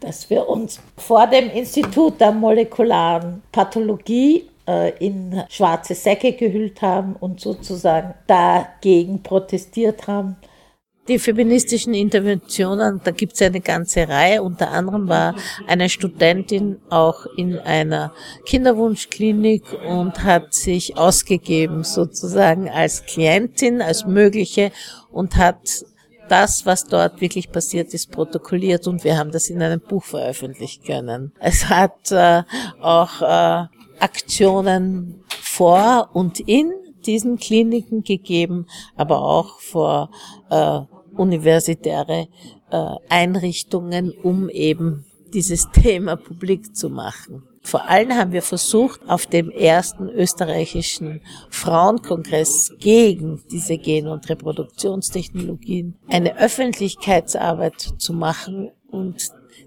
dass 0.00 0.28
wir 0.28 0.50
uns 0.50 0.82
vor 0.98 1.26
dem 1.28 1.48
Institut 1.48 2.20
der 2.20 2.32
molekularen 2.32 3.42
Pathologie 3.52 4.50
in 4.98 5.44
schwarze 5.48 5.94
Säcke 5.94 6.32
gehüllt 6.32 6.82
haben 6.82 7.14
und 7.16 7.40
sozusagen 7.40 8.14
dagegen 8.26 9.22
protestiert 9.22 10.06
haben. 10.06 10.36
Die 11.08 11.20
feministischen 11.20 11.94
Interventionen, 11.94 13.00
da 13.04 13.12
gibt 13.12 13.34
es 13.34 13.42
eine 13.42 13.60
ganze 13.60 14.08
Reihe. 14.08 14.42
Unter 14.42 14.72
anderem 14.72 15.08
war 15.08 15.36
eine 15.68 15.88
Studentin 15.88 16.80
auch 16.90 17.26
in 17.36 17.60
einer 17.60 18.12
Kinderwunschklinik 18.44 19.62
und 19.86 20.24
hat 20.24 20.52
sich 20.52 20.96
ausgegeben 20.96 21.84
sozusagen 21.84 22.68
als 22.68 23.04
Klientin, 23.06 23.82
als 23.82 24.04
mögliche 24.04 24.72
und 25.12 25.36
hat 25.36 25.84
das, 26.28 26.66
was 26.66 26.84
dort 26.86 27.20
wirklich 27.20 27.52
passiert 27.52 27.94
ist, 27.94 28.10
protokolliert 28.10 28.88
und 28.88 29.04
wir 29.04 29.16
haben 29.16 29.30
das 29.30 29.48
in 29.48 29.62
einem 29.62 29.80
Buch 29.80 30.02
veröffentlichen 30.02 30.82
können. 30.82 31.32
Es 31.38 31.68
hat 31.68 32.10
äh, 32.10 32.42
auch 32.80 33.22
äh, 33.22 33.66
Aktionen 34.00 35.22
vor 35.28 36.10
und 36.12 36.40
in 36.40 36.72
diesen 37.06 37.38
Kliniken 37.38 38.02
gegeben, 38.02 38.66
aber 38.96 39.22
auch 39.22 39.60
vor 39.60 40.10
äh, 40.50 40.80
universitäre 41.16 42.28
äh, 42.70 42.94
Einrichtungen, 43.08 44.12
um 44.22 44.48
eben 44.48 45.04
dieses 45.32 45.70
Thema 45.72 46.16
publik 46.16 46.76
zu 46.76 46.90
machen. 46.90 47.42
Vor 47.62 47.88
allem 47.88 48.12
haben 48.14 48.30
wir 48.30 48.42
versucht, 48.42 49.00
auf 49.08 49.26
dem 49.26 49.50
ersten 49.50 50.08
österreichischen 50.08 51.20
Frauenkongress 51.50 52.72
gegen 52.78 53.42
diese 53.50 53.76
Gen- 53.76 54.06
und 54.06 54.28
Reproduktionstechnologien 54.28 55.96
eine 56.06 56.38
Öffentlichkeitsarbeit 56.38 57.94
zu 57.98 58.12
machen 58.12 58.70
und 58.88 59.16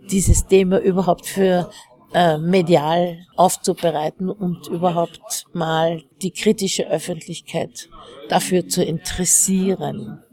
dieses 0.10 0.48
Thema 0.48 0.80
überhaupt 0.80 1.26
für 1.26 1.70
äh, 2.14 2.38
medial 2.38 3.26
aufzubereiten 3.36 4.30
und 4.30 4.68
überhaupt 4.68 5.46
mal 5.54 6.02
die 6.22 6.32
kritische 6.32 6.88
Öffentlichkeit 6.88 7.90
dafür 8.30 8.68
zu 8.68 8.84
interessieren. 8.84 10.24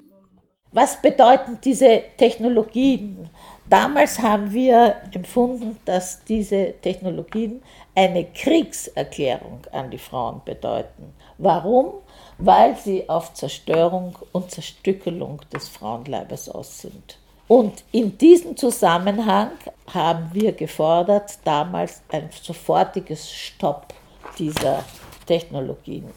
Was 0.73 1.01
bedeuten 1.01 1.59
diese 1.65 2.03
Technologien? 2.17 3.31
Damals 3.69 4.21
haben 4.21 4.53
wir 4.53 4.97
empfunden, 5.13 5.79
dass 5.85 6.23
diese 6.25 6.75
Technologien 6.81 7.63
eine 7.95 8.27
Kriegserklärung 8.27 9.67
an 9.73 9.91
die 9.91 9.99
Frauen 9.99 10.43
bedeuten. 10.45 11.15
Warum? 11.39 11.95
Weil 12.39 12.77
sie 12.77 13.09
auf 13.09 13.35
Zerstörung 13.35 14.17
und 14.33 14.51
Zerstückelung 14.51 15.41
des 15.53 15.69
Frauenleibes 15.69 16.49
aus 16.49 16.81
sind. 16.81 17.19
Und 17.49 17.85
in 17.93 18.19
diesem 18.19 18.57
Zusammenhang 18.57 19.53
haben 19.93 20.31
wir 20.33 20.53
gefordert, 20.53 21.39
damals 21.45 22.03
ein 22.11 22.29
sofortiges 22.43 23.31
Stopp 23.33 23.95
dieser 24.39 24.85
Technologien. 25.27 26.11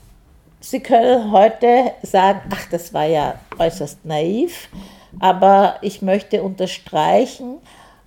Sie 0.60 0.80
können 0.82 1.32
heute 1.32 1.94
sagen, 2.02 2.42
ach, 2.52 2.68
das 2.70 2.94
war 2.94 3.06
ja 3.06 3.40
äußerst 3.58 4.04
naiv, 4.06 4.70
aber 5.20 5.78
ich 5.82 6.02
möchte 6.02 6.44
unterstreichen, 6.44 7.60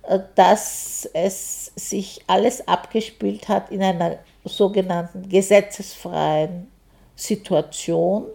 äh, 0.03 0.19
dass 0.35 1.09
es 1.13 1.71
sich 1.75 2.21
alles 2.27 2.67
abgespielt 2.67 3.47
hat 3.47 3.71
in 3.71 3.81
einer 3.81 4.17
sogenannten 4.45 5.27
gesetzesfreien 5.29 6.67
Situation. 7.15 8.25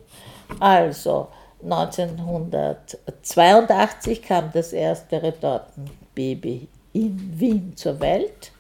Also 0.59 1.29
1982 1.63 4.23
kam 4.23 4.51
das 4.53 4.73
erste 4.73 5.23
Retortenbaby 5.23 6.67
in 6.93 7.39
Wien 7.39 7.77
zur 7.77 8.01
Welt. 8.01 8.51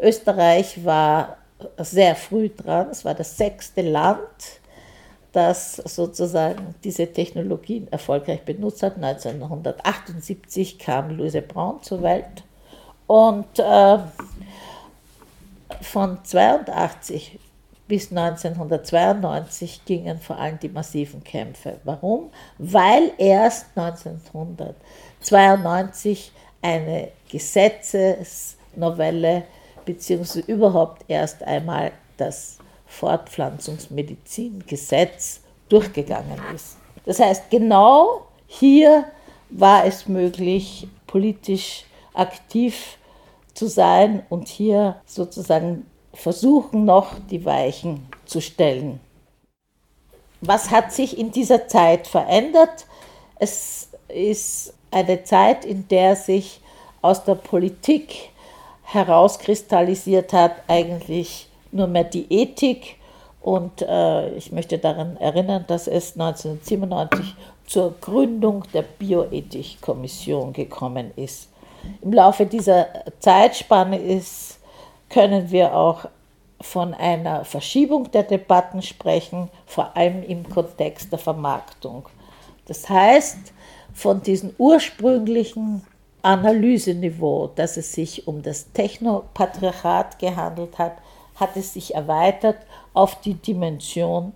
Österreich 0.00 0.84
war 0.84 1.38
sehr 1.78 2.14
früh 2.16 2.50
dran, 2.50 2.88
es 2.90 3.04
war 3.04 3.14
das 3.14 3.36
sechste 3.36 3.82
Land, 3.82 4.60
das 5.32 5.76
sozusagen 5.76 6.74
diese 6.84 7.12
Technologien 7.12 7.88
erfolgreich 7.90 8.42
benutzt 8.42 8.82
hat. 8.82 8.96
1978 8.96 10.78
kam 10.78 11.16
Louise 11.16 11.42
Braun 11.42 11.82
zur 11.82 12.02
Welt 12.02 12.44
und 13.06 13.58
äh, 13.58 13.98
von 15.80 16.24
82 16.24 17.38
bis 17.86 18.10
1992 18.10 19.84
gingen 19.84 20.18
vor 20.18 20.38
allem 20.38 20.58
die 20.58 20.70
massiven 20.70 21.22
Kämpfe. 21.22 21.78
Warum? 21.84 22.30
Weil 22.58 23.12
erst 23.18 23.66
1992 23.76 26.32
eine 26.62 27.10
Gesetzesnovelle 27.28 29.44
beziehungsweise 29.84 30.50
überhaupt 30.50 31.04
erst 31.08 31.42
einmal 31.42 31.92
das 32.16 32.56
Fortpflanzungsmedizingesetz 32.86 35.40
durchgegangen 35.68 36.40
ist. 36.54 36.78
Das 37.04 37.20
heißt, 37.20 37.50
genau 37.50 38.22
hier 38.46 39.04
war 39.50 39.84
es 39.84 40.08
möglich, 40.08 40.88
politisch 41.06 41.84
aktiv 42.14 42.96
zu 43.52 43.66
sein 43.66 44.22
und 44.30 44.48
hier 44.48 45.02
sozusagen 45.04 45.84
versuchen 46.14 46.84
noch 46.84 47.14
die 47.30 47.44
Weichen 47.44 48.06
zu 48.24 48.40
stellen. 48.40 49.00
Was 50.40 50.70
hat 50.70 50.92
sich 50.92 51.18
in 51.18 51.32
dieser 51.32 51.68
Zeit 51.68 52.06
verändert? 52.06 52.86
Es 53.38 53.88
ist 54.08 54.74
eine 54.90 55.24
Zeit, 55.24 55.64
in 55.64 55.88
der 55.88 56.16
sich 56.16 56.60
aus 57.02 57.24
der 57.24 57.34
Politik 57.34 58.30
herauskristallisiert 58.84 60.32
hat, 60.32 60.52
eigentlich 60.68 61.48
nur 61.72 61.86
mehr 61.86 62.04
die 62.04 62.26
Ethik. 62.32 62.96
Und 63.40 63.82
äh, 63.82 64.30
ich 64.36 64.52
möchte 64.52 64.78
daran 64.78 65.16
erinnern, 65.16 65.64
dass 65.66 65.86
es 65.86 66.12
1997 66.12 67.34
zur 67.66 67.94
Gründung 68.00 68.64
der 68.72 68.82
Bioethikkommission 68.82 70.52
gekommen 70.52 71.10
ist. 71.16 71.48
Im 72.00 72.12
Laufe 72.12 72.46
dieser 72.46 72.86
Zeitspanne 73.20 73.98
ist 73.98 74.53
können 75.14 75.52
wir 75.52 75.76
auch 75.76 76.06
von 76.60 76.92
einer 76.92 77.44
Verschiebung 77.44 78.10
der 78.10 78.24
Debatten 78.24 78.82
sprechen, 78.82 79.48
vor 79.64 79.96
allem 79.96 80.24
im 80.24 80.48
Kontext 80.48 81.12
der 81.12 81.20
Vermarktung. 81.20 82.06
Das 82.66 82.88
heißt, 82.88 83.52
von 83.92 84.22
diesem 84.22 84.52
ursprünglichen 84.58 85.82
Analyseniveau, 86.22 87.52
dass 87.54 87.76
es 87.76 87.92
sich 87.92 88.26
um 88.26 88.42
das 88.42 88.72
Technopatriarchat 88.72 90.18
gehandelt 90.18 90.78
hat, 90.78 90.96
hat 91.36 91.56
es 91.56 91.74
sich 91.74 91.94
erweitert 91.94 92.56
auf 92.92 93.20
die 93.20 93.34
Dimension 93.34 94.32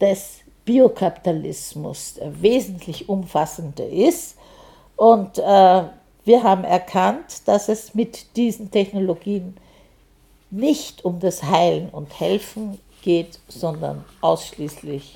des 0.00 0.38
Biokapitalismus, 0.64 2.14
der 2.14 2.40
wesentlich 2.40 3.08
umfassender 3.10 3.86
ist. 3.86 4.38
Und 4.96 5.36
äh, 5.38 5.42
wir 6.24 6.42
haben 6.42 6.64
erkannt, 6.64 7.46
dass 7.46 7.68
es 7.68 7.94
mit 7.94 8.34
diesen 8.36 8.70
Technologien 8.70 9.56
nicht 10.56 11.04
um 11.04 11.20
das 11.20 11.42
Heilen 11.42 11.88
und 11.90 12.18
Helfen 12.18 12.78
geht, 13.02 13.38
sondern 13.48 14.04
ausschließlich 14.20 15.14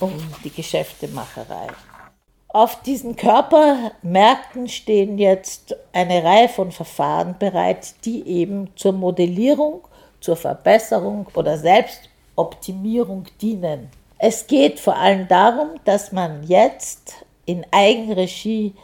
um 0.00 0.12
die 0.44 0.50
Geschäftemacherei. 0.50 1.68
Auf 2.48 2.82
diesen 2.82 3.16
Körpermärkten 3.16 4.68
stehen 4.68 5.18
jetzt 5.18 5.76
eine 5.92 6.24
Reihe 6.24 6.48
von 6.48 6.72
Verfahren 6.72 7.36
bereit, 7.38 7.94
die 8.04 8.26
eben 8.26 8.68
zur 8.76 8.92
Modellierung, 8.92 9.82
zur 10.20 10.36
Verbesserung 10.36 11.26
oder 11.34 11.58
Selbstoptimierung 11.58 13.26
dienen. 13.40 13.90
Es 14.18 14.46
geht 14.46 14.80
vor 14.80 14.96
allem 14.96 15.28
darum, 15.28 15.70
dass 15.84 16.12
man 16.12 16.44
jetzt 16.44 17.26
in 17.44 17.66
Eigenregie 17.70 18.74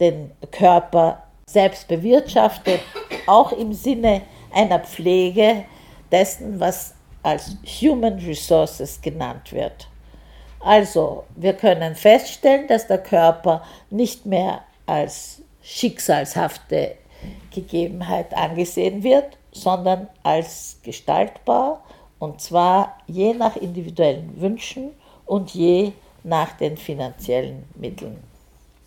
den 0.00 0.32
Körper 0.50 1.22
selbst 1.46 1.86
bewirtschaftet, 1.88 2.80
auch 3.26 3.52
im 3.52 3.72
Sinne 3.72 4.22
einer 4.52 4.80
Pflege 4.80 5.64
dessen, 6.10 6.58
was 6.60 6.94
als 7.22 7.56
Human 7.80 8.18
Resources 8.18 9.00
genannt 9.00 9.52
wird. 9.52 9.88
Also, 10.60 11.24
wir 11.36 11.54
können 11.54 11.94
feststellen, 11.94 12.66
dass 12.66 12.86
der 12.86 12.98
Körper 12.98 13.62
nicht 13.90 14.26
mehr 14.26 14.62
als 14.86 15.42
schicksalshafte 15.62 16.96
Gegebenheit 17.50 18.34
angesehen 18.34 19.02
wird, 19.02 19.38
sondern 19.52 20.08
als 20.22 20.78
gestaltbar 20.82 21.82
und 22.18 22.40
zwar 22.40 22.98
je 23.06 23.34
nach 23.34 23.56
individuellen 23.56 24.40
Wünschen 24.40 24.90
und 25.26 25.54
je 25.54 25.92
nach 26.22 26.52
den 26.52 26.76
finanziellen 26.76 27.64
Mitteln. 27.74 28.22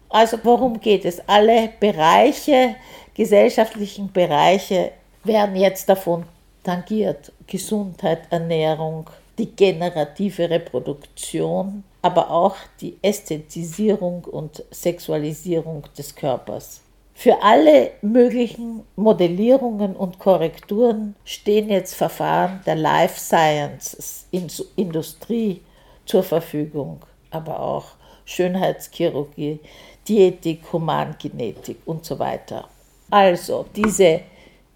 Also 0.10 0.38
worum 0.44 0.80
geht 0.80 1.06
es? 1.06 1.28
Alle 1.28 1.70
Bereiche, 1.80 2.76
gesellschaftlichen 3.16 4.12
Bereiche 4.12 4.92
werden 5.24 5.56
jetzt 5.56 5.88
davon 5.90 6.26
tangiert. 6.64 7.32
Gesundheit, 7.48 8.24
Ernährung, 8.30 9.10
die 9.38 9.48
generative 9.48 10.50
Reproduktion, 10.50 11.84
aber 12.02 12.30
auch 12.30 12.56
die 12.82 12.98
Ästhetisierung 13.02 14.26
und 14.26 14.64
Sexualisierung 14.72 15.84
des 15.98 16.16
Körpers. 16.16 16.82
Für 17.16 17.42
alle 17.42 17.92
möglichen 18.02 18.84
Modellierungen 18.96 19.96
und 19.96 20.20
Korrekturen 20.20 21.16
stehen 21.26 21.70
jetzt 21.70 21.94
Verfahren 21.94 22.62
der 22.66 22.76
Life 22.76 23.20
Sciences 23.20 24.28
Industrie 24.76 25.62
zur 26.06 26.24
Verfügung, 26.24 27.00
aber 27.30 27.60
auch 27.60 27.86
Schönheitschirurgie, 28.26 29.60
Diätik, 30.08 30.62
Humangenetik 30.74 31.78
und 31.86 32.04
so 32.04 32.18
weiter. 32.20 32.68
Also 33.10 33.66
diese 33.76 34.22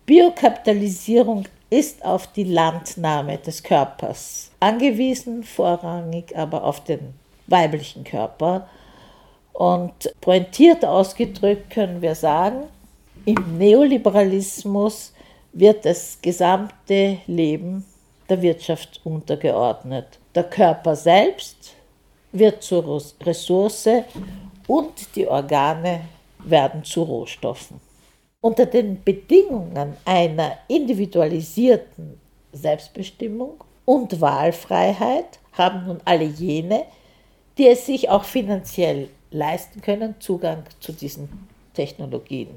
Biokapitalisierung 0.07 1.43
ist 1.69 2.05
auf 2.05 2.27
die 2.27 2.45
Landnahme 2.45 3.39
des 3.39 3.61
Körpers 3.61 4.51
angewiesen, 4.61 5.43
vorrangig 5.43 6.33
aber 6.33 6.63
auf 6.63 6.81
den 6.81 7.13
weiblichen 7.47 8.05
Körper. 8.05 8.69
Und 9.51 10.09
pointiert 10.21 10.85
ausgedrückt 10.85 11.71
können 11.71 12.01
wir 12.01 12.15
sagen, 12.15 12.67
im 13.25 13.57
Neoliberalismus 13.57 15.13
wird 15.51 15.83
das 15.83 16.17
gesamte 16.21 17.17
Leben 17.27 17.83
der 18.29 18.41
Wirtschaft 18.41 19.01
untergeordnet. 19.03 20.19
Der 20.33 20.45
Körper 20.45 20.95
selbst 20.95 21.73
wird 22.31 22.63
zur 22.63 23.03
Ressource 23.25 23.89
und 24.67 25.15
die 25.17 25.27
Organe 25.27 25.99
werden 26.39 26.85
zu 26.85 27.03
Rohstoffen. 27.03 27.86
Unter 28.47 28.65
den 28.65 29.03
Bedingungen 29.03 29.97
einer 30.05 30.53
individualisierten 30.69 32.17
Selbstbestimmung 32.53 33.55
und 33.83 34.21
Wahlfreiheit 34.21 35.39
haben 35.51 35.85
nun 35.85 35.97
alle 36.05 36.23
jene, 36.23 36.83
die 37.57 37.67
es 37.67 37.85
sich 37.85 38.07
auch 38.07 38.23
finanziell 38.23 39.09
leisten 39.31 39.81
können, 39.81 40.15
Zugang 40.19 40.63
zu 40.79 40.93
diesen 40.93 41.27
Technologien. 41.73 42.47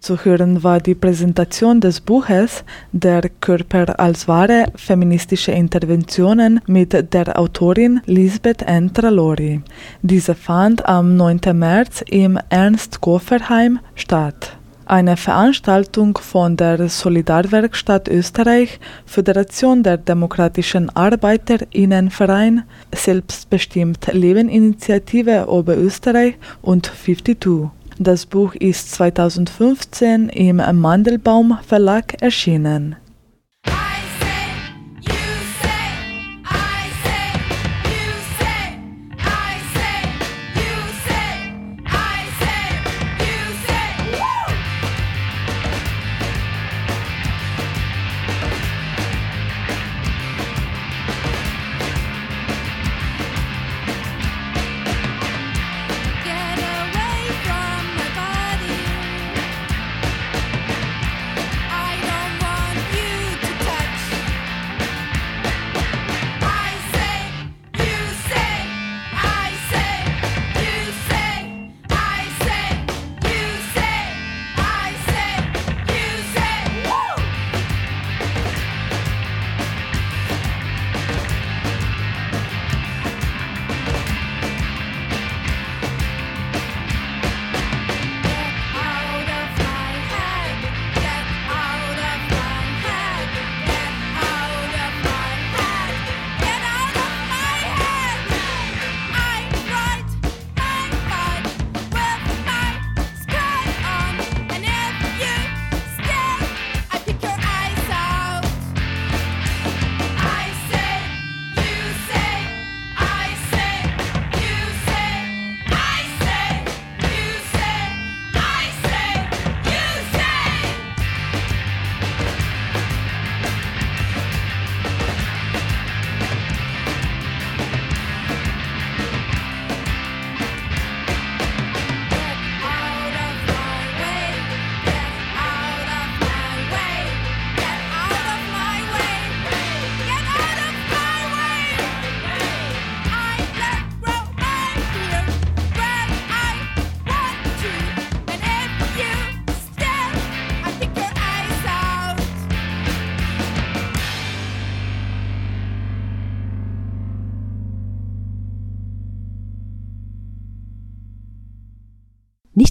Zu 0.00 0.24
hören 0.24 0.64
war 0.64 0.80
die 0.80 0.96
Präsentation 0.96 1.80
des 1.80 2.00
Buches 2.00 2.64
Der 2.90 3.22
Körper 3.40 4.00
als 4.00 4.26
Ware, 4.26 4.72
feministische 4.74 5.52
Interventionen 5.52 6.60
mit 6.66 7.14
der 7.14 7.38
Autorin 7.38 8.00
Lisbeth 8.06 8.62
Entralori. 8.62 9.62
Diese 10.02 10.34
fand 10.34 10.86
am 10.86 11.16
9. 11.16 11.40
März 11.52 12.02
im 12.08 12.36
Ernst 12.48 13.00
Kofferheim 13.00 13.78
statt. 13.94 14.56
Eine 14.90 15.16
Veranstaltung 15.16 16.18
von 16.18 16.56
der 16.56 16.88
Solidarwerkstatt 16.88 18.08
Österreich, 18.08 18.80
Föderation 19.06 19.84
der 19.84 19.98
Demokratischen 19.98 20.90
Arbeiterinnenverein, 20.90 22.64
Selbstbestimmt 22.92 24.08
Leben 24.12 24.48
Initiative 24.48 25.46
Oberösterreich 25.48 26.34
und 26.60 26.86
52. 26.86 27.70
Das 28.00 28.26
Buch 28.26 28.56
ist 28.56 28.90
2015 28.90 30.28
im 30.28 30.56
Mandelbaum 30.56 31.60
Verlag 31.64 32.20
erschienen. 32.20 32.96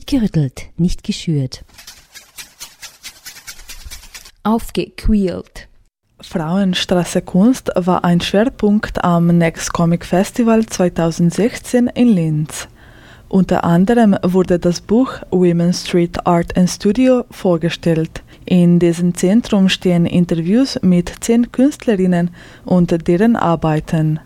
Gerüttelt, 0.10 0.70
nicht 0.78 1.04
geschürt. 1.04 1.64
Aufgequält. 4.44 5.68
Frauenstraße 6.20 7.22
Kunst 7.22 7.72
war 7.76 8.04
ein 8.04 8.20
Schwerpunkt 8.20 9.04
am 9.04 9.28
Next 9.28 9.72
Comic 9.72 10.04
Festival 10.04 10.66
2016 10.66 11.88
in 11.88 12.08
Linz. 12.08 12.68
Unter 13.30 13.64
anderem 13.64 14.18
wurde 14.24 14.58
das 14.58 14.82
Buch 14.82 15.14
Women's 15.30 15.86
Street 15.86 16.26
Art 16.26 16.58
and 16.58 16.70
Studio 16.70 17.26
vorgestellt. 17.30 18.24
In 18.46 18.80
dessen 18.80 19.14
Zentrum 19.14 19.70
stehen 19.70 20.08
Interviews 20.08 20.80
mit 20.82 21.14
zehn 21.20 21.52
Künstlerinnen 21.52 22.32
und 22.66 23.08
deren 23.08 23.36
Arbeiten. 23.36 24.20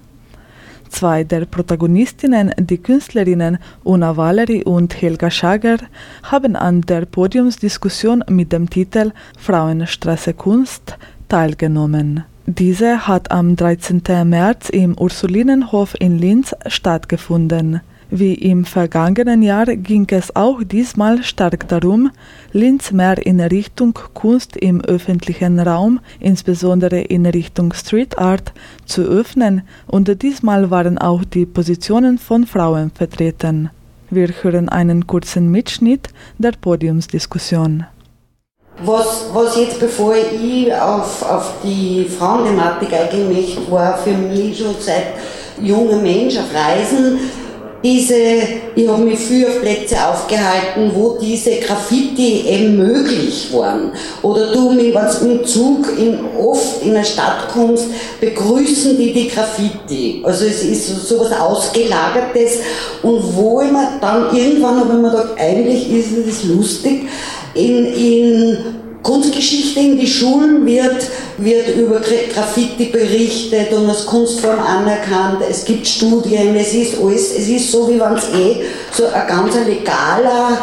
Zwei 0.93 1.23
der 1.23 1.45
Protagonistinnen, 1.45 2.53
die 2.59 2.77
Künstlerinnen 2.77 3.57
Una 3.83 4.15
Valery 4.15 4.61
und 4.61 5.01
Helga 5.01 5.31
Schager, 5.31 5.77
haben 6.21 6.55
an 6.55 6.81
der 6.81 7.07
Podiumsdiskussion 7.07 8.23
mit 8.29 8.53
dem 8.53 8.69
Titel 8.69 9.11
Frauenstraße 9.39 10.35
Kunst 10.35 10.99
teilgenommen. 11.29 12.25
Diese 12.45 13.07
hat 13.07 13.31
am 13.31 13.55
13. 13.55 14.03
März 14.23 14.69
im 14.69 14.95
Ursulinenhof 14.95 15.95
in 15.99 16.19
Linz 16.19 16.55
stattgefunden. 16.67 17.81
Wie 18.15 18.35
im 18.35 18.63
vergangenen 18.63 19.41
Jahr 19.41 19.65
ging 19.65 20.05
es 20.11 20.35
auch 20.35 20.61
diesmal 20.63 21.23
stark 21.23 21.67
darum, 21.67 22.11
Linz 22.51 22.91
mehr 22.91 23.17
in 23.25 23.41
Richtung 23.41 23.97
Kunst 24.13 24.55
im 24.55 24.81
öffentlichen 24.81 25.59
Raum, 25.59 25.99
insbesondere 26.19 27.01
in 27.01 27.25
Richtung 27.25 27.73
Street 27.73 28.19
Art, 28.19 28.53
zu 28.85 29.01
öffnen 29.01 29.63
und 29.87 30.21
diesmal 30.21 30.69
waren 30.69 30.99
auch 30.99 31.23
die 31.23 31.47
Positionen 31.47 32.19
von 32.19 32.45
Frauen 32.45 32.91
vertreten. 32.91 33.71
Wir 34.11 34.29
hören 34.43 34.69
einen 34.69 35.07
kurzen 35.07 35.49
Mitschnitt 35.49 36.09
der 36.37 36.51
Podiumsdiskussion. 36.51 37.87
Was, 38.85 39.25
was 39.33 39.57
jetzt, 39.57 39.79
bevor 39.79 40.13
ich 40.15 40.71
auf, 40.71 41.23
auf 41.23 41.53
die 41.63 42.05
Frauenthematik 42.05 42.91
möchte, 43.27 43.71
war 43.71 43.97
für 43.97 44.13
mich 44.13 44.59
schon 44.59 44.75
seit 44.79 45.13
junger 45.59 45.97
Mensch 45.97 46.37
auf 46.37 46.53
Reisen 46.53 47.17
diese, 47.83 48.15
ich 48.75 48.87
habe 48.87 49.03
mich 49.03 49.19
viel 49.19 49.45
auf 49.45 49.61
Plätze 49.61 49.97
aufgehalten, 50.07 50.91
wo 50.93 51.17
diese 51.19 51.57
Graffiti 51.57 52.47
eben 52.47 52.77
möglich 52.77 53.49
waren. 53.51 53.91
Oder 54.21 54.53
du, 54.53 54.69
wenn 54.69 54.93
du 54.93 55.31
im 55.31 55.45
Zug 55.45 55.87
in, 55.97 56.19
oft 56.39 56.81
in 56.81 56.93
der 56.93 57.03
Stadt 57.03 57.49
kommst, 57.51 57.87
begrüßen 58.21 58.97
die 58.97 59.11
die 59.11 59.27
Graffiti. 59.27 60.23
Also 60.23 60.45
es 60.45 60.63
ist 60.63 61.07
so 61.07 61.19
was 61.19 61.33
Ausgelagertes 61.33 62.59
und 63.01 63.35
wo 63.35 63.61
ich 63.61 63.71
mir 63.71 63.99
dann 63.99 64.33
irgendwann 64.33 64.79
habe 64.79 64.93
ich 64.93 64.99
mir 64.99 65.09
gedacht, 65.09 65.33
eigentlich 65.37 65.91
ist 65.91 66.11
es 66.25 66.43
lustig, 66.45 67.07
in, 67.53 67.85
in 67.93 68.57
Kunstgeschichte 69.03 69.81
in 69.81 69.99
die 69.99 70.07
Schulen 70.07 70.65
wird, 70.65 71.09
wird 71.37 71.75
über 71.75 71.99
Graffiti 72.33 72.85
berichtet 72.85 73.73
und 73.73 73.89
als 73.89 74.05
Kunstform 74.05 74.59
anerkannt. 74.59 75.43
Es 75.47 75.65
gibt 75.65 75.85
Studien, 75.85 76.55
es 76.55 76.73
ist 76.73 76.97
alles, 77.01 77.31
es 77.37 77.49
ist 77.49 77.69
so, 77.69 77.89
wie 77.89 77.99
wenn 77.99 78.13
es 78.13 78.29
eh 78.33 78.63
so 78.93 79.05
ein 79.07 79.27
ganz 79.27 79.55
legaler 79.67 80.57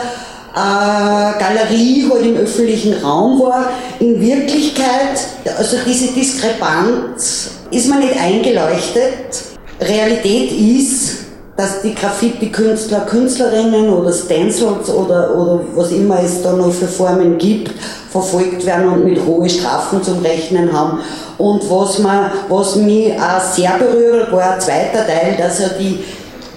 äh, 0.55 1.39
Galerie 1.39 2.09
halt 2.11 2.25
im 2.25 2.37
öffentlichen 2.37 2.95
Raum 2.95 3.41
war. 3.41 3.71
In 4.01 4.19
Wirklichkeit, 4.21 5.21
also 5.59 5.77
diese 5.87 6.13
Diskrepanz 6.13 7.51
ist 7.71 7.89
mir 7.89 8.01
nicht 8.01 8.19
eingeleuchtet. 8.19 9.45
Realität 9.81 10.51
ist, 10.53 11.30
dass 11.57 11.83
die 11.83 11.95
Graffiti-Künstler, 11.95 13.01
Künstlerinnen 13.01 13.91
oder 13.91 14.13
Stencils 14.13 14.89
oder, 14.89 15.37
oder 15.37 15.61
was 15.75 15.91
immer 15.91 16.23
es 16.23 16.43
da 16.43 16.53
noch 16.53 16.73
für 16.73 16.87
Formen 16.89 17.37
gibt, 17.39 17.73
verfolgt 18.11 18.65
werden 18.65 18.89
und 18.89 19.05
mit 19.05 19.25
hohen 19.25 19.49
Strafen 19.49 20.03
zum 20.03 20.21
Rechnen 20.21 20.73
haben. 20.73 21.01
Und 21.39 21.63
was, 21.71 21.99
man, 21.99 22.31
was 22.49 22.77
mich 22.77 23.13
auch 23.21 23.41
sehr 23.41 23.73
berührt, 23.79 24.33
war 24.33 24.55
ein 24.55 24.61
zweiter 24.61 25.07
Teil, 25.07 25.37
dass 25.39 25.61
er 25.61 25.71
die, 25.71 26.05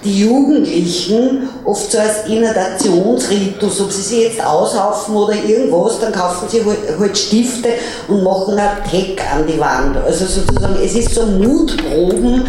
die 0.04 0.20
Jugendlichen 0.20 1.48
oft 1.64 1.90
so 1.90 1.98
als 1.98 2.26
Inhalationsritus, 2.28 3.80
ob 3.80 3.90
sie 3.90 4.02
sich 4.02 4.24
jetzt 4.24 4.44
aushaufen 4.44 5.16
oder 5.16 5.34
irgendwas, 5.34 6.00
dann 6.00 6.12
kaufen 6.12 6.48
sie 6.48 6.64
halt, 6.64 6.98
halt 6.98 7.16
Stifte 7.16 7.70
und 8.08 8.22
machen 8.22 8.58
einen 8.58 8.84
Tag 8.84 9.34
an 9.34 9.46
die 9.46 9.58
Wand. 9.58 9.96
Also 10.04 10.26
sozusagen, 10.26 10.76
es 10.82 10.94
ist 10.94 11.14
so 11.14 11.24
Mutproben 11.24 12.44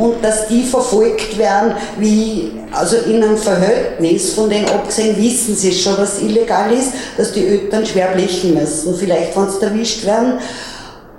und 0.00 0.24
dass 0.24 0.48
die 0.48 0.62
verfolgt 0.62 1.36
werden, 1.36 1.74
wie, 1.98 2.52
also 2.72 2.96
in 2.96 3.22
einem 3.22 3.36
Verhältnis, 3.36 4.32
von 4.32 4.48
denen 4.48 4.64
abgesehen 4.64 5.14
wissen 5.22 5.54
sie 5.54 5.72
schon, 5.72 5.98
was 5.98 6.22
illegal 6.22 6.72
ist, 6.72 6.92
dass 7.18 7.32
die 7.32 7.46
Eltern 7.46 7.84
schwer 7.84 8.08
blechen 8.14 8.54
müssen, 8.54 8.96
vielleicht 8.96 9.36
wenn 9.36 9.50
sie 9.50 9.62
erwischt 9.62 10.06
werden. 10.06 10.38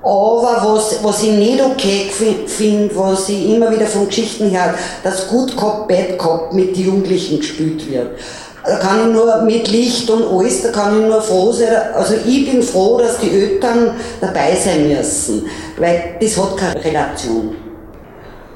Aber 0.02 0.64
was, 0.66 0.96
was 1.04 1.22
ich 1.22 1.34
nicht 1.34 1.62
okay 1.62 2.10
finde, 2.48 2.96
was 2.96 3.30
ich 3.30 3.54
immer 3.54 3.72
wieder 3.72 3.86
von 3.86 4.08
Geschichten 4.08 4.50
her, 4.50 4.74
dass 5.04 5.28
Good 5.28 5.56
Cop, 5.56 5.88
Bad 5.88 6.18
Cop 6.18 6.52
mit 6.52 6.76
Jugendlichen 6.76 7.38
gespielt 7.38 7.88
wird. 7.88 8.18
Da 8.66 8.78
kann 8.78 9.10
ich 9.10 9.14
nur 9.14 9.44
mit 9.44 9.68
Licht 9.68 10.10
und 10.10 10.24
alles, 10.24 10.64
da 10.64 10.70
kann 10.70 11.00
ich 11.00 11.08
nur 11.08 11.22
froh 11.22 11.52
sein. 11.52 11.94
Also 11.94 12.16
ich 12.26 12.50
bin 12.50 12.64
froh, 12.64 12.98
dass 12.98 13.20
die 13.20 13.30
Eltern 13.30 13.92
dabei 14.20 14.56
sein 14.56 14.88
müssen, 14.88 15.46
weil 15.78 16.16
das 16.20 16.36
hat 16.36 16.58
keine 16.58 16.84
Relation. 16.84 17.61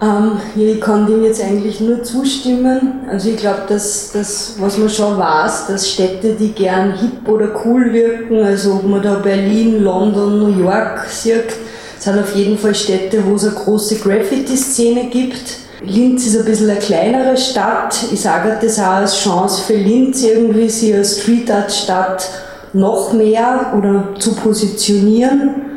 Ähm, 0.01 0.37
ich 0.55 0.81
kann 0.81 1.07
dem 1.07 1.23
jetzt 1.23 1.41
eigentlich 1.41 1.79
nur 1.79 2.03
zustimmen. 2.03 3.05
Also 3.09 3.29
ich 3.29 3.37
glaube, 3.37 3.61
dass 3.67 4.11
das, 4.11 4.55
was 4.59 4.77
man 4.77 4.89
schon 4.89 5.17
weiß, 5.17 5.67
dass 5.67 5.89
Städte, 5.89 6.33
die 6.33 6.51
gern 6.51 6.97
hip 6.97 7.27
oder 7.27 7.49
cool 7.65 7.93
wirken, 7.93 8.43
also 8.43 8.73
ob 8.73 8.87
man 8.87 9.01
da 9.01 9.15
Berlin, 9.15 9.83
London, 9.83 10.39
New 10.39 10.63
York 10.63 11.05
sieht, 11.09 11.53
sind 11.99 12.19
auf 12.19 12.35
jeden 12.35 12.57
Fall 12.57 12.75
Städte, 12.75 13.23
wo 13.25 13.35
es 13.35 13.45
eine 13.45 13.55
große 13.55 13.95
Graffiti-Szene 13.95 15.09
gibt. 15.09 15.57
Linz 15.81 16.25
ist 16.25 16.37
ein 16.37 16.45
bisschen 16.45 16.69
eine 16.69 16.79
kleinere 16.79 17.37
Stadt. 17.37 17.95
Ich 18.11 18.21
sage 18.21 18.57
das 18.61 18.79
auch 18.79 18.95
als 18.95 19.17
Chance 19.17 19.61
für 19.63 19.75
Linz, 19.75 20.23
irgendwie 20.23 20.69
sie 20.69 20.93
als 20.93 21.21
Street 21.21 21.49
Art 21.49 21.71
Stadt 21.71 22.27
noch 22.73 23.13
mehr 23.13 23.73
oder 23.77 24.19
zu 24.19 24.35
positionieren. 24.35 25.74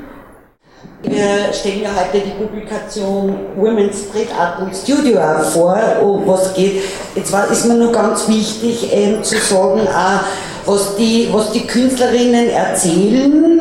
Wir 1.03 1.53
stellen 1.53 1.83
ja 1.83 1.91
heute 1.95 2.25
die 2.25 2.33
Publikation 2.33 3.33
Women's 3.57 4.07
Street 4.09 4.31
Art 4.37 4.59
und 4.61 4.75
Studio 4.75 5.21
vor, 5.53 5.79
um 6.03 6.27
was 6.27 6.53
geht. 6.55 6.83
Jetzt 7.15 7.31
war, 7.31 7.49
ist 7.49 7.67
mir 7.67 7.75
nur 7.75 7.93
ganz 7.93 8.27
wichtig 8.27 8.89
ähm, 8.93 9.23
zu 9.23 9.37
sagen, 9.37 9.87
auch, 9.87 10.25
was, 10.67 10.97
die, 10.97 11.29
was 11.31 11.53
die 11.53 11.65
Künstlerinnen 11.69 12.51
erzählen 12.51 13.61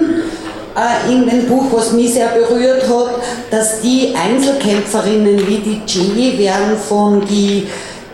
äh, 0.75 1.11
in 1.11 1.29
dem 1.29 1.47
Buch, 1.47 1.65
was 1.71 1.91
mich 1.91 2.15
sehr 2.15 2.29
berührt 2.29 2.89
hat, 2.89 3.21
dass 3.51 3.81
die 3.81 4.15
Einzelkämpferinnen 4.15 5.47
wie 5.47 5.57
die 5.59 5.81
Jenny 5.85 6.39
werden 6.39 6.75
von 6.75 7.23
die 7.23 7.67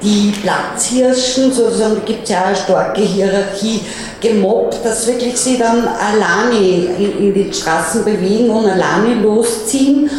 die 0.04 0.34
Platzhirschen, 0.42 1.52
sozusagen, 1.52 1.96
da 1.96 2.02
gibt 2.06 2.24
es 2.24 2.30
ja 2.30 2.44
eine 2.46 2.56
starke 2.56 3.02
Hierarchie, 3.02 3.82
gemobbt, 4.22 4.80
dass 4.84 5.06
wirklich 5.08 5.38
sie 5.38 5.58
dann 5.58 5.88
alleine 5.88 6.60
in, 6.60 7.18
in 7.20 7.34
die 7.34 7.54
Straßen 7.54 8.06
bewegen 8.06 8.50
und 8.50 8.66
alleine 8.66 9.16
losziehen. 9.22 10.10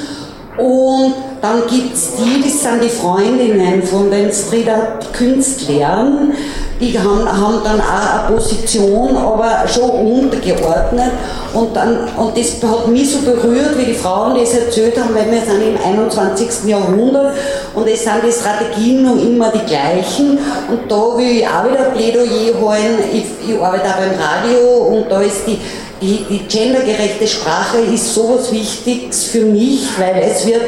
Und 0.59 1.15
dann 1.45 1.67
gibt 1.67 1.95
es 1.95 2.13
die, 2.17 2.43
das 2.43 2.63
sind 2.63 2.83
die 2.83 2.89
Freundinnen 2.89 3.83
von 3.83 4.11
den 4.11 4.31
Art 4.67 5.13
Künstlern, 5.13 6.33
die 6.81 6.99
haben, 6.99 7.29
haben 7.29 7.61
dann 7.63 7.81
auch 7.81 8.29
eine 8.29 8.35
Position, 8.35 9.15
aber 9.15 9.69
schon 9.69 9.91
untergeordnet. 9.91 11.13
Und, 11.53 11.77
dann, 11.77 12.09
und 12.17 12.37
das 12.37 12.63
hat 12.63 12.89
mich 12.89 13.13
so 13.13 13.19
berührt, 13.21 13.77
wie 13.77 13.85
die 13.85 13.95
Frauen 13.95 14.39
das 14.39 14.55
erzählt 14.55 14.99
haben, 14.99 15.15
weil 15.15 15.31
wir 15.31 15.41
sind 15.43 15.61
im 15.61 15.77
21. 15.85 16.65
Jahrhundert 16.67 17.35
und 17.75 17.87
es 17.87 18.03
sind 18.03 18.23
die 18.27 18.33
Strategien 18.33 19.03
noch 19.03 19.17
immer 19.17 19.53
die 19.53 19.67
gleichen. 19.67 20.39
Und 20.71 20.91
da 20.91 21.17
will 21.17 21.41
ich 21.41 21.47
auch 21.47 21.71
wieder 21.71 21.89
ein 21.89 21.93
Plädoyer 21.93 22.59
holen. 22.59 22.99
Ich, 23.13 23.51
ich 23.51 23.61
arbeite 23.61 23.85
auch 23.85 23.99
beim 23.99 24.19
Radio 24.19 24.97
und 24.97 25.11
da 25.11 25.21
ist 25.21 25.47
die, 25.47 25.61
die, 26.05 26.25
die 26.29 26.39
gendergerechte 26.47 27.27
Sprache 27.27 27.79
ist 27.79 28.15
so 28.15 28.37
was 28.37 28.53
Wichtiges 28.53 29.25
für 29.25 29.41
mich, 29.41 29.89
weil 29.99 30.23
es 30.23 30.47
wird, 30.47 30.63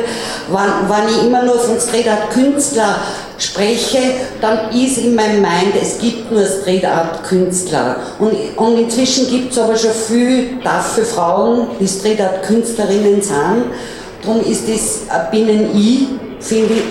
wenn, 0.49 0.89
wenn 0.89 1.09
ich 1.09 1.27
immer 1.27 1.43
nur 1.43 1.59
von 1.59 1.79
Street 1.79 2.09
Art 2.09 2.31
Künstler 2.31 2.97
spreche, 3.39 3.99
dann 4.41 4.71
ist 4.71 4.99
in 4.99 5.15
meinem 5.15 5.43
Mind, 5.43 5.75
es 5.81 5.99
gibt 5.99 6.33
nur 6.33 6.47
Street 6.47 6.87
Art 6.87 7.23
Künstler. 7.25 7.97
Und, 8.19 8.33
und 8.57 8.79
inzwischen 8.79 9.29
gibt 9.29 9.53
es 9.53 9.59
aber 9.59 9.77
schon 9.77 9.91
viel 9.91 10.59
dafür 10.65 11.05
Frauen, 11.05 11.67
die 11.79 11.89
Street 11.89 12.21
Art 12.21 12.43
Künstlerinnen 12.43 13.21
sind. 13.21 13.65
Darum 14.23 14.41
ist 14.45 14.67
das 14.67 15.31
binnen 15.31 15.71
ich, 15.77 16.09
finde 16.41 16.75
ich, 16.75 16.83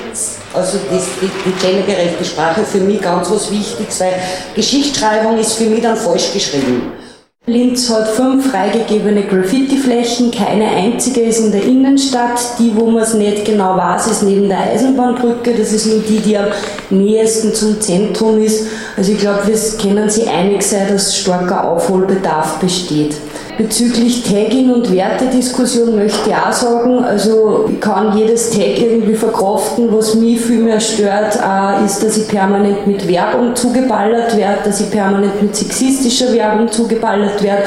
also 0.54 0.78
das, 0.92 1.04
die, 1.20 1.30
die 1.46 1.66
gendergerechte 1.66 2.24
Sprache 2.24 2.64
für 2.64 2.80
mich 2.80 3.02
ganz 3.02 3.30
was 3.32 3.50
Wichtiges, 3.52 4.00
weil 4.00 4.14
Geschichtsschreibung 4.54 5.40
ist 5.40 5.54
für 5.54 5.66
mich 5.66 5.82
dann 5.82 5.98
falsch 5.98 6.32
geschrieben. 6.32 7.05
Linz 7.48 7.92
hat 7.92 8.08
fünf 8.08 8.50
freigegebene 8.50 9.22
Graffiti-Flächen, 9.22 10.32
keine 10.32 10.66
einzige 10.66 11.22
ist 11.22 11.42
in 11.42 11.52
der 11.52 11.62
Innenstadt. 11.62 12.40
Die, 12.58 12.76
wo 12.76 12.88
man 12.88 13.04
es 13.04 13.14
nicht 13.14 13.46
genau 13.46 13.78
weiß, 13.78 14.08
ist 14.08 14.24
neben 14.24 14.50
der 14.50 14.62
Eisenbahnbrücke. 14.62 15.54
Das 15.54 15.72
ist 15.72 15.86
nur 15.86 16.00
die, 16.00 16.18
die 16.18 16.36
am 16.40 16.48
nächsten 16.90 17.54
zum 17.54 17.80
Zentrum 17.80 18.42
ist. 18.42 18.66
Also 18.98 19.12
ich 19.12 19.20
glaube, 19.20 19.46
wir 19.46 19.58
können 19.80 20.10
sich 20.10 20.28
einig 20.28 20.64
sein, 20.64 20.88
dass 20.90 21.16
starker 21.16 21.70
Aufholbedarf 21.70 22.58
besteht. 22.58 23.16
Bezüglich 23.58 24.24
Tagging 24.24 24.70
und 24.72 24.92
Wertediskussion 24.92 25.96
möchte 25.96 26.30
ich 26.30 26.36
auch 26.36 26.52
sagen, 26.52 27.04
also 27.04 27.70
ich 27.72 27.80
kann 27.80 28.18
jedes 28.18 28.50
Tag 28.50 28.80
irgendwie 28.82 29.16
verkraften. 29.16 29.88
Was 29.92 30.16
mich 30.16 30.42
viel 30.42 30.60
mehr 30.60 30.80
stört, 30.80 31.38
äh, 31.38 31.86
ist, 31.86 32.04
dass 32.04 32.18
ich 32.18 32.28
permanent 32.28 32.86
mit 32.86 33.08
Werbung 33.08 33.56
zugeballert 33.56 34.36
werde, 34.36 34.58
dass 34.66 34.82
ich 34.82 34.92
permanent 34.92 35.42
mit 35.42 35.56
sexistischer 35.56 36.34
Werbung 36.34 36.70
zugeballert 36.70 37.42
werde. 37.42 37.64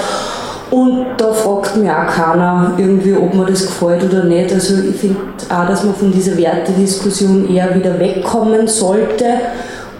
Und 0.70 1.06
da 1.16 1.32
fragt 1.32 1.76
mich 1.76 1.90
auch 1.90 2.06
keiner 2.06 2.74
irgendwie, 2.76 3.14
ob 3.14 3.32
mir 3.34 3.46
das 3.46 3.66
gefällt 3.66 4.04
oder 4.04 4.24
nicht. 4.24 4.52
Also 4.52 4.74
ich 4.82 4.96
finde 4.96 5.16
auch, 5.48 5.66
dass 5.66 5.84
man 5.84 5.94
von 5.94 6.12
dieser 6.12 6.36
Wertediskussion 6.36 7.48
eher 7.48 7.74
wieder 7.74 7.98
wegkommen 7.98 8.68
sollte. 8.68 9.24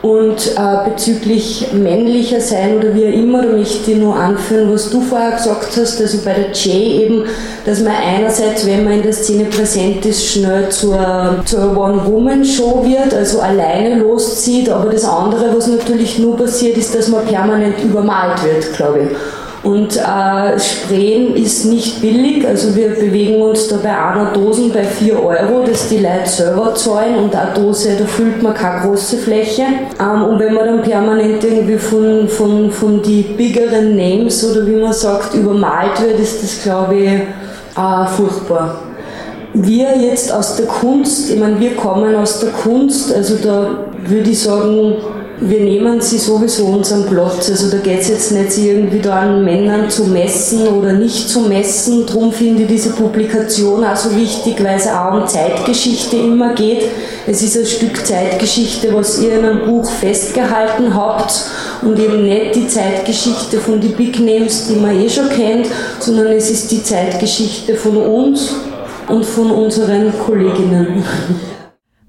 Und 0.01 0.55
äh, 0.57 0.91
bezüglich 0.91 1.73
männlicher 1.73 2.41
sein 2.41 2.79
oder 2.79 2.95
wie 2.95 3.09
auch 3.09 3.13
immer, 3.13 3.43
möchte 3.43 3.91
ich 3.91 3.97
nur 3.97 4.15
anführen, 4.15 4.73
was 4.73 4.91
du 4.91 5.01
vorher 5.01 5.33
gesagt 5.33 5.77
hast, 5.77 6.01
also 6.01 6.19
bei 6.25 6.35
der 6.35 6.53
Jay 6.53 7.05
eben, 7.05 7.25
dass 7.67 7.81
man 7.81 7.95
einerseits, 7.95 8.65
wenn 8.65 8.85
man 8.85 8.93
in 8.95 9.03
der 9.03 9.13
Szene 9.13 9.47
präsent 9.47 10.07
ist, 10.07 10.25
schnell 10.25 10.69
zur, 10.69 11.43
zur 11.45 11.77
One-Woman-Show 11.77 12.85
wird, 12.85 13.13
also 13.13 13.41
alleine 13.41 13.97
loszieht, 13.97 14.71
aber 14.71 14.93
das 14.93 15.05
andere, 15.05 15.57
was 15.57 15.67
natürlich 15.67 16.21
nur 16.21 16.37
passiert, 16.37 16.77
ist, 16.77 16.95
dass 16.95 17.09
man 17.09 17.27
permanent 17.27 17.83
übermalt 17.83 18.41
wird, 18.45 18.73
glaube 18.75 19.01
ich. 19.01 19.09
Und 19.69 19.99
äh, 19.99 20.59
Sprayen 20.59 21.37
ist 21.37 21.67
nicht 21.67 22.01
billig, 22.01 22.47
also 22.47 22.75
wir 22.75 22.89
bewegen 22.89 23.43
uns 23.43 23.69
da 23.69 23.77
bei 23.77 23.91
einer 23.91 24.33
Dose 24.33 24.71
bei 24.71 24.83
4 24.83 25.23
Euro, 25.23 25.63
das 25.63 25.91
die 25.91 25.99
Leute 25.99 26.27
selber 26.27 26.75
zahlen 26.75 27.17
und 27.17 27.37
eine 27.37 27.53
Dose, 27.53 27.91
da 27.99 28.07
füllt 28.07 28.43
man 28.43 28.55
keine 28.55 28.81
große 28.81 29.19
Fläche. 29.19 29.65
Ähm, 30.01 30.25
und 30.25 30.39
wenn 30.39 30.55
man 30.55 30.65
dann 30.65 30.81
permanent 30.81 31.45
irgendwie 31.45 31.77
von, 31.77 32.27
von, 32.29 32.71
von 32.71 33.03
die 33.03 33.21
biggeren 33.37 33.95
Names 33.95 34.43
oder 34.51 34.67
wie 34.67 34.77
man 34.77 34.95
sagt, 34.95 35.35
übermalt 35.35 36.01
wird, 36.01 36.19
ist 36.19 36.43
das 36.43 36.63
glaube 36.63 36.95
ich 36.95 37.11
äh, 37.11 38.07
furchtbar. 38.17 38.81
wir 39.53 39.99
jetzt 39.99 40.33
aus 40.33 40.57
der 40.57 40.65
Kunst, 40.65 41.31
ich 41.31 41.39
meine, 41.39 41.61
wir 41.61 41.77
kommen 41.77 42.17
aus 42.17 42.41
der 42.41 42.53
Kunst, 42.53 43.15
also 43.15 43.35
da 43.35 43.85
würde 44.07 44.31
ich 44.31 44.41
sagen, 44.41 44.97
wir 45.41 45.61
nehmen 45.61 46.01
sie 46.01 46.19
sowieso 46.19 46.67
unseren 46.67 47.07
Platz. 47.07 47.49
Also 47.51 47.71
da 47.71 47.79
geht 47.79 48.01
es 48.01 48.09
jetzt 48.09 48.33
nicht, 48.33 48.59
irgendwie 48.59 48.99
da 48.99 49.21
an 49.21 49.45
Männern 49.45 49.89
zu 49.89 50.05
messen 50.05 50.67
oder 50.67 50.93
nicht 50.93 51.29
zu 51.29 51.41
messen. 51.43 52.07
Darum 52.07 52.33
finde 52.33 52.63
ich 52.63 52.69
diese 52.69 52.91
Publikation 52.91 53.85
auch 53.85 53.97
so 53.97 54.15
wichtig, 54.17 54.63
weil 54.63 54.77
es 54.77 54.89
auch 54.89 55.15
um 55.15 55.27
Zeitgeschichte 55.27 56.17
immer 56.17 56.55
geht. 56.55 56.85
Es 57.27 57.43
ist 57.43 57.57
ein 57.57 57.67
Stück 57.67 58.05
Zeitgeschichte, 58.05 58.93
was 58.93 59.21
ihr 59.21 59.39
in 59.39 59.45
einem 59.45 59.67
Buch 59.67 59.89
festgehalten 59.89 60.95
habt 60.95 61.45
und 61.83 61.99
eben 61.99 62.25
nicht 62.25 62.57
die 62.57 62.67
Zeitgeschichte 62.67 63.59
von 63.59 63.81
den 63.81 63.93
Big 63.93 64.19
Names, 64.19 64.67
die 64.67 64.77
man 64.77 65.01
eh 65.01 65.09
schon 65.09 65.29
kennt, 65.29 65.69
sondern 66.01 66.29
es 66.29 66.51
ist 66.51 66.71
die 66.71 66.83
Zeitgeschichte 66.83 67.75
von 67.77 67.97
uns 67.97 68.55
und 69.09 69.25
von 69.25 69.51
unseren 69.51 70.13
Kolleginnen. 70.19 71.05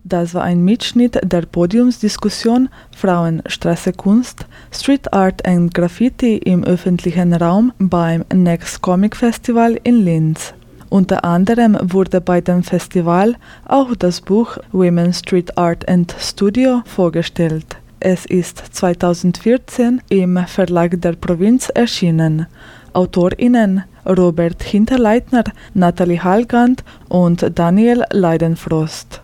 Das 0.04 0.34
war 0.34 0.44
ein 0.44 0.64
Mitschnitt 0.64 1.20
der 1.24 1.42
Podiumsdiskussion 1.42 2.70
Frauenstraße 2.96 3.92
Kunst, 3.94 4.46
Street 4.72 5.12
Art 5.14 5.46
and 5.46 5.74
Graffiti 5.74 6.38
im 6.38 6.64
öffentlichen 6.64 7.34
Raum 7.34 7.74
beim 7.80 8.24
Next 8.34 8.82
Comic 8.82 9.16
Festival 9.16 9.78
in 9.84 10.06
Linz. 10.06 10.54
Unter 10.90 11.24
anderem 11.24 11.78
wurde 11.82 12.22
bei 12.22 12.42
dem 12.42 12.64
Festival 12.64 13.36
auch 13.66 13.94
das 13.96 14.22
Buch 14.22 14.58
Women 14.72 15.14
Street 15.14 15.56
Art 15.58 15.88
and 15.88 16.16
Studio 16.18 16.82
vorgestellt. 16.86 17.78
Es 18.00 18.26
ist 18.26 18.64
2014 18.72 20.02
im 20.10 20.40
Verlag 20.48 21.00
der 21.02 21.14
Provinz 21.14 21.70
erschienen. 21.70 22.48
AutorInnen 22.94 23.84
Robert 24.06 24.64
Hinterleitner, 24.64 25.44
Nathalie 25.74 26.24
Hallgand 26.24 26.84
und 27.10 27.46
Daniel 27.54 28.06
Leidenfrost. 28.12 29.22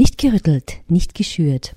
Nicht 0.00 0.16
gerüttelt, 0.16 0.78
nicht 0.88 1.14
geschürt. 1.14 1.76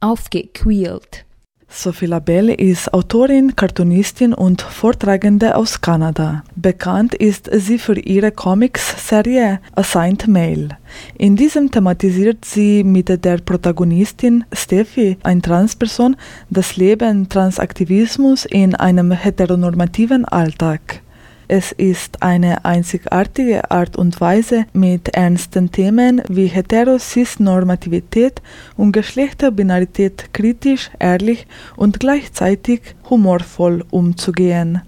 Aufgequält. 0.00 1.24
Sophie 1.68 2.06
Labelle 2.06 2.52
ist 2.52 2.92
Autorin, 2.92 3.54
Cartoonistin 3.54 4.34
und 4.34 4.60
Vortragende 4.60 5.54
aus 5.54 5.80
Kanada. 5.80 6.42
Bekannt 6.56 7.14
ist 7.14 7.48
sie 7.52 7.78
für 7.78 7.96
ihre 7.96 8.32
Comics-Serie 8.32 9.60
Assigned 9.76 10.26
Male. 10.26 10.70
In 11.16 11.36
diesem 11.36 11.70
thematisiert 11.70 12.44
sie 12.44 12.82
mit 12.82 13.08
der 13.24 13.38
Protagonistin 13.38 14.44
Steffi, 14.52 15.16
eine 15.22 15.42
Transperson, 15.42 16.16
das 16.50 16.76
Leben 16.76 17.28
Transaktivismus 17.28 18.46
in 18.46 18.74
einem 18.74 19.12
heteronormativen 19.12 20.24
Alltag. 20.24 21.02
Es 21.48 21.70
ist 21.70 22.24
eine 22.24 22.64
einzigartige 22.64 23.70
Art 23.70 23.96
und 23.96 24.20
Weise, 24.20 24.66
mit 24.72 25.10
ernsten 25.10 25.70
Themen 25.70 26.20
wie 26.28 26.48
Heterosis-Normativität 26.48 28.42
und 28.76 28.90
Geschlechterbinarität 28.90 30.32
kritisch, 30.32 30.90
ehrlich 30.98 31.46
und 31.76 32.00
gleichzeitig 32.00 32.80
humorvoll 33.08 33.84
umzugehen. 33.90 34.82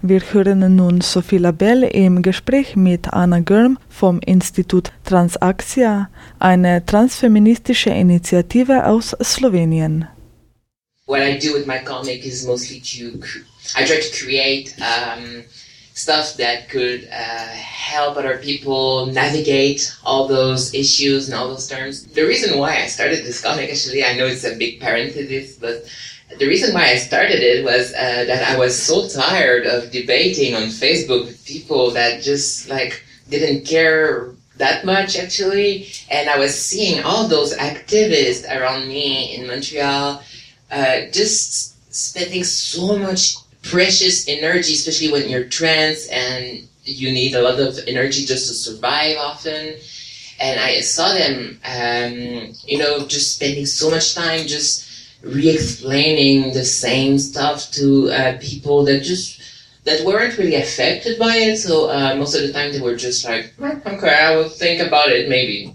Wir 0.00 0.20
hören 0.20 0.76
nun 0.76 1.00
Sophie 1.00 1.38
Labelle 1.38 1.88
im 1.88 2.22
Gespräch 2.22 2.76
mit 2.76 3.12
Anna 3.12 3.40
Görm 3.40 3.76
vom 3.88 4.20
Institut 4.20 4.92
Transaxia, 5.04 6.08
eine 6.38 6.86
transfeministische 6.86 7.90
Initiative 7.90 8.86
aus 8.86 9.16
Slowenien. 9.20 10.06
What 11.06 11.20
I 11.20 11.36
do 11.38 11.54
with 11.54 11.66
my 11.66 11.78
comic 11.84 12.24
is 12.24 12.46
mostly 12.46 12.80
to, 12.80 13.18
I 13.76 13.84
try 13.84 13.98
to 13.98 14.10
create 14.12 14.74
um, 14.78 15.42
stuff 15.96 16.34
that 16.34 16.68
could 16.68 17.08
uh, 17.10 17.48
help 17.88 18.18
other 18.18 18.36
people 18.36 19.06
navigate 19.06 19.96
all 20.04 20.28
those 20.28 20.74
issues 20.74 21.26
and 21.26 21.34
all 21.34 21.48
those 21.48 21.66
terms. 21.66 22.04
The 22.08 22.26
reason 22.26 22.58
why 22.58 22.82
I 22.82 22.86
started 22.86 23.24
this 23.24 23.40
comic, 23.42 23.70
actually, 23.70 24.04
I 24.04 24.14
know 24.14 24.26
it's 24.26 24.44
a 24.44 24.54
big 24.54 24.78
parenthesis, 24.78 25.56
but 25.56 25.84
the 26.38 26.46
reason 26.46 26.74
why 26.74 26.90
I 26.90 26.96
started 26.96 27.40
it 27.40 27.64
was 27.64 27.94
uh, 27.94 28.24
that 28.26 28.42
I 28.46 28.58
was 28.58 28.80
so 28.80 29.08
tired 29.08 29.66
of 29.66 29.90
debating 29.90 30.54
on 30.54 30.64
Facebook 30.64 31.24
with 31.24 31.46
people 31.46 31.90
that 31.92 32.22
just 32.22 32.68
like 32.68 33.02
didn't 33.30 33.64
care 33.64 34.34
that 34.58 34.84
much 34.84 35.16
actually, 35.16 35.88
and 36.10 36.28
I 36.28 36.38
was 36.38 36.54
seeing 36.54 37.02
all 37.04 37.26
those 37.26 37.56
activists 37.56 38.44
around 38.44 38.86
me 38.86 39.34
in 39.34 39.46
Montreal 39.46 40.22
uh, 40.70 40.96
just 41.10 41.74
spending 41.94 42.44
so 42.44 42.98
much 42.98 43.36
precious 43.70 44.28
energy, 44.28 44.74
especially 44.74 45.12
when 45.12 45.28
you're 45.28 45.44
trans 45.44 46.06
and 46.08 46.66
you 46.84 47.10
need 47.10 47.34
a 47.34 47.42
lot 47.42 47.58
of 47.58 47.78
energy 47.86 48.24
just 48.24 48.48
to 48.48 48.54
survive 48.54 49.16
often. 49.18 49.76
And 50.38 50.60
I 50.60 50.80
saw 50.80 51.12
them, 51.12 51.58
um, 51.64 52.52
you 52.64 52.78
know, 52.78 53.06
just 53.06 53.36
spending 53.36 53.66
so 53.66 53.90
much 53.90 54.14
time 54.14 54.46
just 54.46 54.86
re-explaining 55.22 56.52
the 56.52 56.64
same 56.64 57.18
stuff 57.18 57.70
to 57.72 58.10
uh, 58.10 58.38
people 58.40 58.84
that 58.84 59.02
just 59.02 59.40
that 59.84 60.04
weren't 60.04 60.36
really 60.36 60.56
affected 60.56 61.18
by 61.18 61.36
it. 61.36 61.56
So 61.58 61.88
uh, 61.88 62.14
most 62.16 62.34
of 62.34 62.42
the 62.42 62.52
time 62.52 62.72
they 62.72 62.80
were 62.80 62.96
just 62.96 63.24
like, 63.24 63.54
okay, 63.60 64.14
I 64.14 64.36
will 64.36 64.48
think 64.48 64.82
about 64.82 65.10
it 65.10 65.28
maybe. 65.28 65.74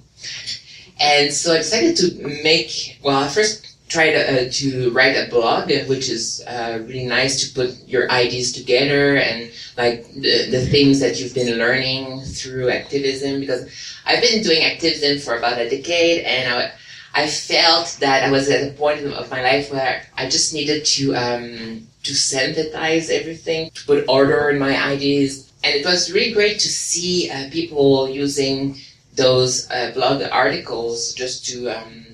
And 0.99 1.33
so 1.33 1.53
I 1.53 1.57
decided 1.57 1.95
to 1.97 2.43
make. 2.43 2.99
Well, 3.03 3.27
first 3.29 3.70
tried 3.91 4.15
uh, 4.15 4.49
to 4.49 4.89
write 4.91 5.15
a 5.17 5.29
blog, 5.29 5.69
which 5.89 6.07
is 6.09 6.41
uh, 6.47 6.79
really 6.87 7.05
nice 7.05 7.41
to 7.41 7.53
put 7.53 7.75
your 7.87 8.09
ideas 8.09 8.53
together 8.53 9.17
and 9.17 9.51
like 9.77 10.07
the, 10.13 10.49
the 10.49 10.65
things 10.67 11.01
that 11.01 11.19
you've 11.19 11.33
been 11.33 11.57
learning 11.57 12.21
through 12.21 12.69
activism. 12.69 13.41
Because 13.41 13.69
I've 14.05 14.21
been 14.21 14.41
doing 14.43 14.63
activism 14.63 15.19
for 15.19 15.37
about 15.37 15.59
a 15.59 15.69
decade, 15.69 16.23
and 16.23 16.53
I, 16.53 16.71
I 17.13 17.27
felt 17.27 17.97
that 17.99 18.23
I 18.23 18.31
was 18.31 18.49
at 18.49 18.65
a 18.65 18.71
point 18.73 19.05
of 19.05 19.29
my 19.29 19.41
life 19.43 19.71
where 19.71 20.03
I 20.15 20.29
just 20.29 20.53
needed 20.53 20.85
to 20.85 21.13
um, 21.15 21.87
to 22.03 22.15
synthesize 22.15 23.09
everything, 23.09 23.71
to 23.71 23.85
put 23.85 24.05
order 24.07 24.49
in 24.49 24.57
my 24.57 24.73
ideas, 24.81 25.51
and 25.63 25.75
it 25.75 25.85
was 25.85 26.13
really 26.13 26.33
great 26.33 26.59
to 26.59 26.69
see 26.69 27.29
uh, 27.29 27.49
people 27.51 28.09
using 28.09 28.77
those 29.15 29.69
uh, 29.69 29.91
blog 29.93 30.23
articles 30.31 31.13
just 31.13 31.45
to 31.47 31.67
um, 31.69 32.10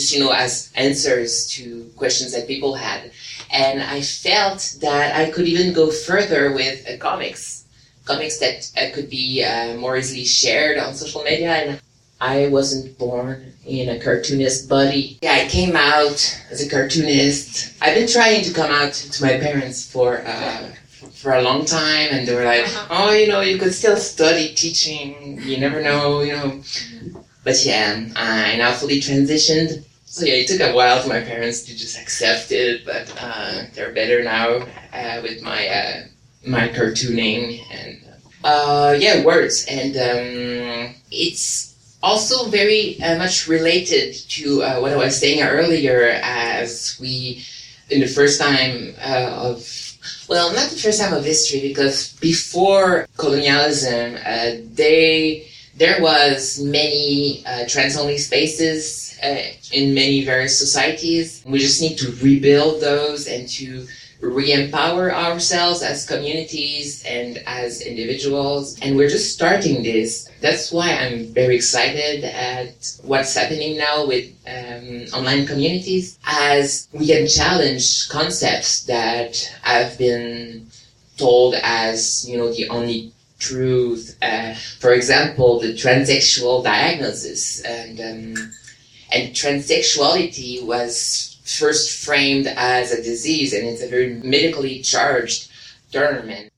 just 0.00 0.12
you 0.14 0.20
know 0.20 0.32
as 0.32 0.72
answers 0.74 1.46
to 1.46 1.90
questions 1.96 2.32
that 2.32 2.46
people 2.46 2.74
had. 2.74 3.12
And 3.52 3.82
i 3.82 4.00
felt 4.00 4.76
that 4.80 5.16
i 5.16 5.30
could 5.30 5.46
even 5.46 5.72
go 5.72 5.90
further 5.90 6.52
with 6.52 6.88
uh, 6.88 6.96
comics. 6.98 7.64
Comics 8.04 8.38
that 8.38 8.70
uh, 8.76 8.94
could 8.94 9.10
be 9.10 9.44
uh, 9.44 9.76
more 9.76 9.96
easily 9.96 10.24
shared 10.24 10.78
on 10.78 10.94
social 10.94 11.22
media. 11.22 11.52
And 11.52 11.80
i 12.20 12.48
wasn't 12.48 12.98
born 12.98 13.52
in 13.66 13.88
a 13.88 13.98
cartoonist 14.00 14.68
body. 14.68 15.18
Yeah 15.22 15.34
i 15.42 15.48
came 15.48 15.76
out 15.76 16.18
as 16.50 16.64
a 16.66 16.68
cartoonist. 16.68 17.74
I've 17.82 17.94
been 17.94 18.08
trying 18.08 18.42
to 18.44 18.52
come 18.52 18.70
out 18.70 18.92
to 18.92 19.22
my 19.22 19.34
parents 19.38 19.90
for 19.90 20.22
uh, 20.26 20.68
for 21.20 21.32
a 21.34 21.42
long 21.42 21.66
time. 21.66 22.08
And 22.12 22.26
they 22.26 22.34
were 22.34 22.44
like 22.44 22.66
oh 22.90 23.12
you 23.12 23.28
know 23.28 23.40
you 23.40 23.58
could 23.58 23.74
still 23.74 23.96
study 23.96 24.54
teaching. 24.54 25.40
You 25.42 25.58
never 25.58 25.82
know 25.82 26.22
you 26.22 26.32
know. 26.32 26.62
But 27.42 27.64
yeah 27.64 28.06
i 28.16 28.56
now 28.56 28.72
fully 28.72 29.00
transitioned 29.00 29.84
so 30.10 30.24
yeah, 30.24 30.34
it 30.34 30.48
took 30.48 30.60
a 30.60 30.74
while 30.74 31.00
for 31.00 31.08
my 31.08 31.20
parents 31.20 31.62
to 31.62 31.76
just 31.76 31.96
accept 31.96 32.50
it, 32.50 32.84
but 32.84 33.14
uh, 33.22 33.62
they're 33.74 33.92
better 33.92 34.24
now 34.24 34.66
uh, 34.92 35.20
with 35.22 35.40
my 35.40 35.68
uh, 35.68 36.02
my 36.44 36.66
cartooning 36.68 37.60
and 37.70 38.02
uh, 38.42 38.96
yeah, 38.98 39.24
words, 39.24 39.66
and 39.70 39.94
um, 39.96 40.94
it's 41.12 41.76
also 42.02 42.50
very 42.50 43.00
uh, 43.04 43.18
much 43.18 43.46
related 43.46 44.14
to 44.14 44.64
uh, 44.64 44.80
what 44.80 44.92
I 44.92 44.96
was 44.96 45.16
saying 45.16 45.42
earlier, 45.42 46.18
as 46.24 46.98
we 47.00 47.44
in 47.88 48.00
the 48.00 48.08
first 48.08 48.40
time 48.40 48.94
of 49.04 49.62
well, 50.28 50.52
not 50.52 50.70
the 50.70 50.76
first 50.76 51.00
time 51.00 51.14
of 51.14 51.24
history, 51.24 51.60
because 51.60 52.14
before 52.14 53.06
colonialism, 53.16 54.16
they 54.74 55.49
there 55.80 56.00
was 56.02 56.60
many 56.60 57.42
trans-only 57.66 58.18
spaces 58.18 59.18
uh, 59.22 59.42
in 59.72 59.94
many 59.94 60.22
various 60.24 60.58
societies. 60.58 61.42
We 61.46 61.58
just 61.58 61.80
need 61.80 61.96
to 61.98 62.12
rebuild 62.22 62.82
those 62.82 63.26
and 63.26 63.48
to 63.48 63.86
re-empower 64.20 65.10
ourselves 65.10 65.82
as 65.82 66.06
communities 66.06 67.02
and 67.06 67.38
as 67.46 67.80
individuals. 67.80 68.78
And 68.82 68.94
we're 68.94 69.08
just 69.08 69.32
starting 69.32 69.82
this. 69.82 70.28
That's 70.42 70.70
why 70.70 70.92
I'm 70.92 71.32
very 71.32 71.56
excited 71.56 72.24
at 72.24 72.74
what's 73.02 73.34
happening 73.34 73.78
now 73.78 74.06
with 74.06 74.26
um, 74.46 75.06
online 75.18 75.46
communities 75.46 76.18
as 76.26 76.88
we 76.92 77.06
can 77.06 77.26
challenge 77.26 78.10
concepts 78.10 78.84
that 78.84 79.32
have 79.62 79.96
been 79.96 80.66
told 81.16 81.54
as, 81.62 82.28
you 82.28 82.36
know, 82.36 82.52
the 82.52 82.68
only 82.68 83.12
truth. 83.40 84.16
Uh, 84.22 84.54
for 84.78 84.92
example, 84.92 85.58
the 85.58 85.72
transsexual 85.72 86.62
diagnosis 86.62 87.60
and 87.62 87.98
um, 88.00 88.52
and 89.12 89.34
transsexuality 89.34 90.64
was 90.64 91.38
first 91.44 92.04
framed 92.04 92.46
as 92.46 92.92
a 92.92 93.02
disease, 93.02 93.52
and 93.52 93.66
it's 93.66 93.82
a 93.82 93.88
very 93.88 94.14
medically 94.14 94.80
charged 94.80 95.50
term. 95.90 96.30
And 96.30 96.50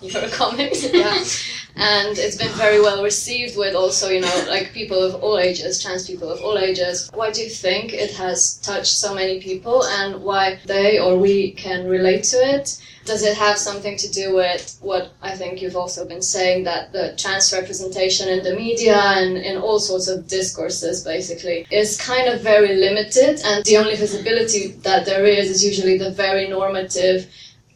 your 0.00 0.28
comics, 0.30 0.92
yeah. 0.92 1.22
And 1.80 2.18
it's 2.18 2.36
been 2.36 2.52
very 2.52 2.78
well 2.78 3.02
received 3.02 3.56
with 3.56 3.74
also, 3.74 4.10
you 4.10 4.20
know, 4.20 4.44
like 4.48 4.74
people 4.74 5.02
of 5.02 5.14
all 5.22 5.38
ages, 5.38 5.82
trans 5.82 6.06
people 6.06 6.28
of 6.28 6.42
all 6.42 6.58
ages. 6.58 7.10
Why 7.14 7.30
do 7.30 7.40
you 7.40 7.48
think 7.48 7.94
it 7.94 8.12
has 8.16 8.58
touched 8.58 8.94
so 8.98 9.14
many 9.14 9.40
people 9.40 9.84
and 9.84 10.22
why 10.22 10.60
they 10.66 10.98
or 10.98 11.16
we 11.16 11.52
can 11.52 11.88
relate 11.88 12.24
to 12.24 12.36
it? 12.36 12.78
Does 13.06 13.22
it 13.22 13.34
have 13.38 13.56
something 13.56 13.96
to 13.96 14.12
do 14.12 14.34
with 14.34 14.76
what 14.82 15.12
I 15.22 15.34
think 15.34 15.62
you've 15.62 15.74
also 15.74 16.06
been 16.06 16.20
saying 16.20 16.64
that 16.64 16.92
the 16.92 17.14
trans 17.16 17.50
representation 17.50 18.28
in 18.28 18.44
the 18.44 18.54
media 18.54 18.96
and 18.96 19.38
in 19.38 19.56
all 19.56 19.80
sorts 19.80 20.06
of 20.06 20.28
discourses 20.28 21.02
basically 21.02 21.66
is 21.70 21.98
kind 21.98 22.28
of 22.28 22.42
very 22.42 22.76
limited 22.76 23.40
and 23.42 23.64
the 23.64 23.78
only 23.78 23.96
visibility 23.96 24.72
that 24.82 25.06
there 25.06 25.24
is 25.24 25.48
is 25.48 25.64
usually 25.64 25.96
the 25.96 26.10
very 26.10 26.46
normative 26.46 27.26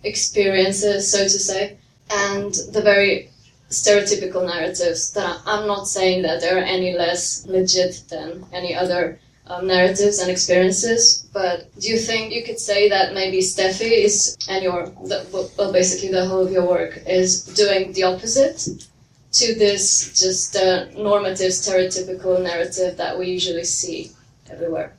experiences, 0.05 1.11
so 1.11 1.23
to 1.25 1.31
say, 1.31 1.79
and 2.11 2.55
the 2.73 2.83
very 2.83 3.31
stereotypical 3.71 4.47
narratives 4.47 5.13
that 5.13 5.41
I'm 5.47 5.67
not 5.67 5.89
saying 5.89 6.23
that 6.23 6.41
they're 6.41 6.65
any 6.65 6.97
less 6.97 7.47
legit 7.47 8.05
than 8.09 8.45
any 8.53 8.75
other 8.75 9.19
um, 9.47 9.67
narratives 9.67 10.19
and 10.19 10.31
experiences. 10.31 11.29
But 11.33 11.69
do 11.79 11.89
you 11.89 11.99
think 11.99 12.33
you 12.33 12.45
could 12.45 12.59
say 12.59 12.89
that 12.89 13.15
maybe 13.15 13.39
Steffi 13.39 14.05
is, 14.05 14.37
and 14.49 14.63
your, 14.63 14.87
the, 14.87 15.51
well, 15.59 15.73
basically 15.73 16.11
the 16.11 16.27
whole 16.27 16.47
of 16.47 16.53
your 16.53 16.67
work 16.67 17.03
is 17.07 17.45
doing 17.45 17.93
the 17.93 18.05
opposite 18.05 18.69
to 19.33 19.55
this 19.55 20.19
just 20.19 20.57
uh, 20.57 20.87
normative, 20.97 21.51
stereotypical 21.51 22.43
narrative 22.43 22.97
that 22.97 23.19
we 23.19 23.27
usually 23.27 23.65
see 23.65 24.13
everywhere? 24.51 24.95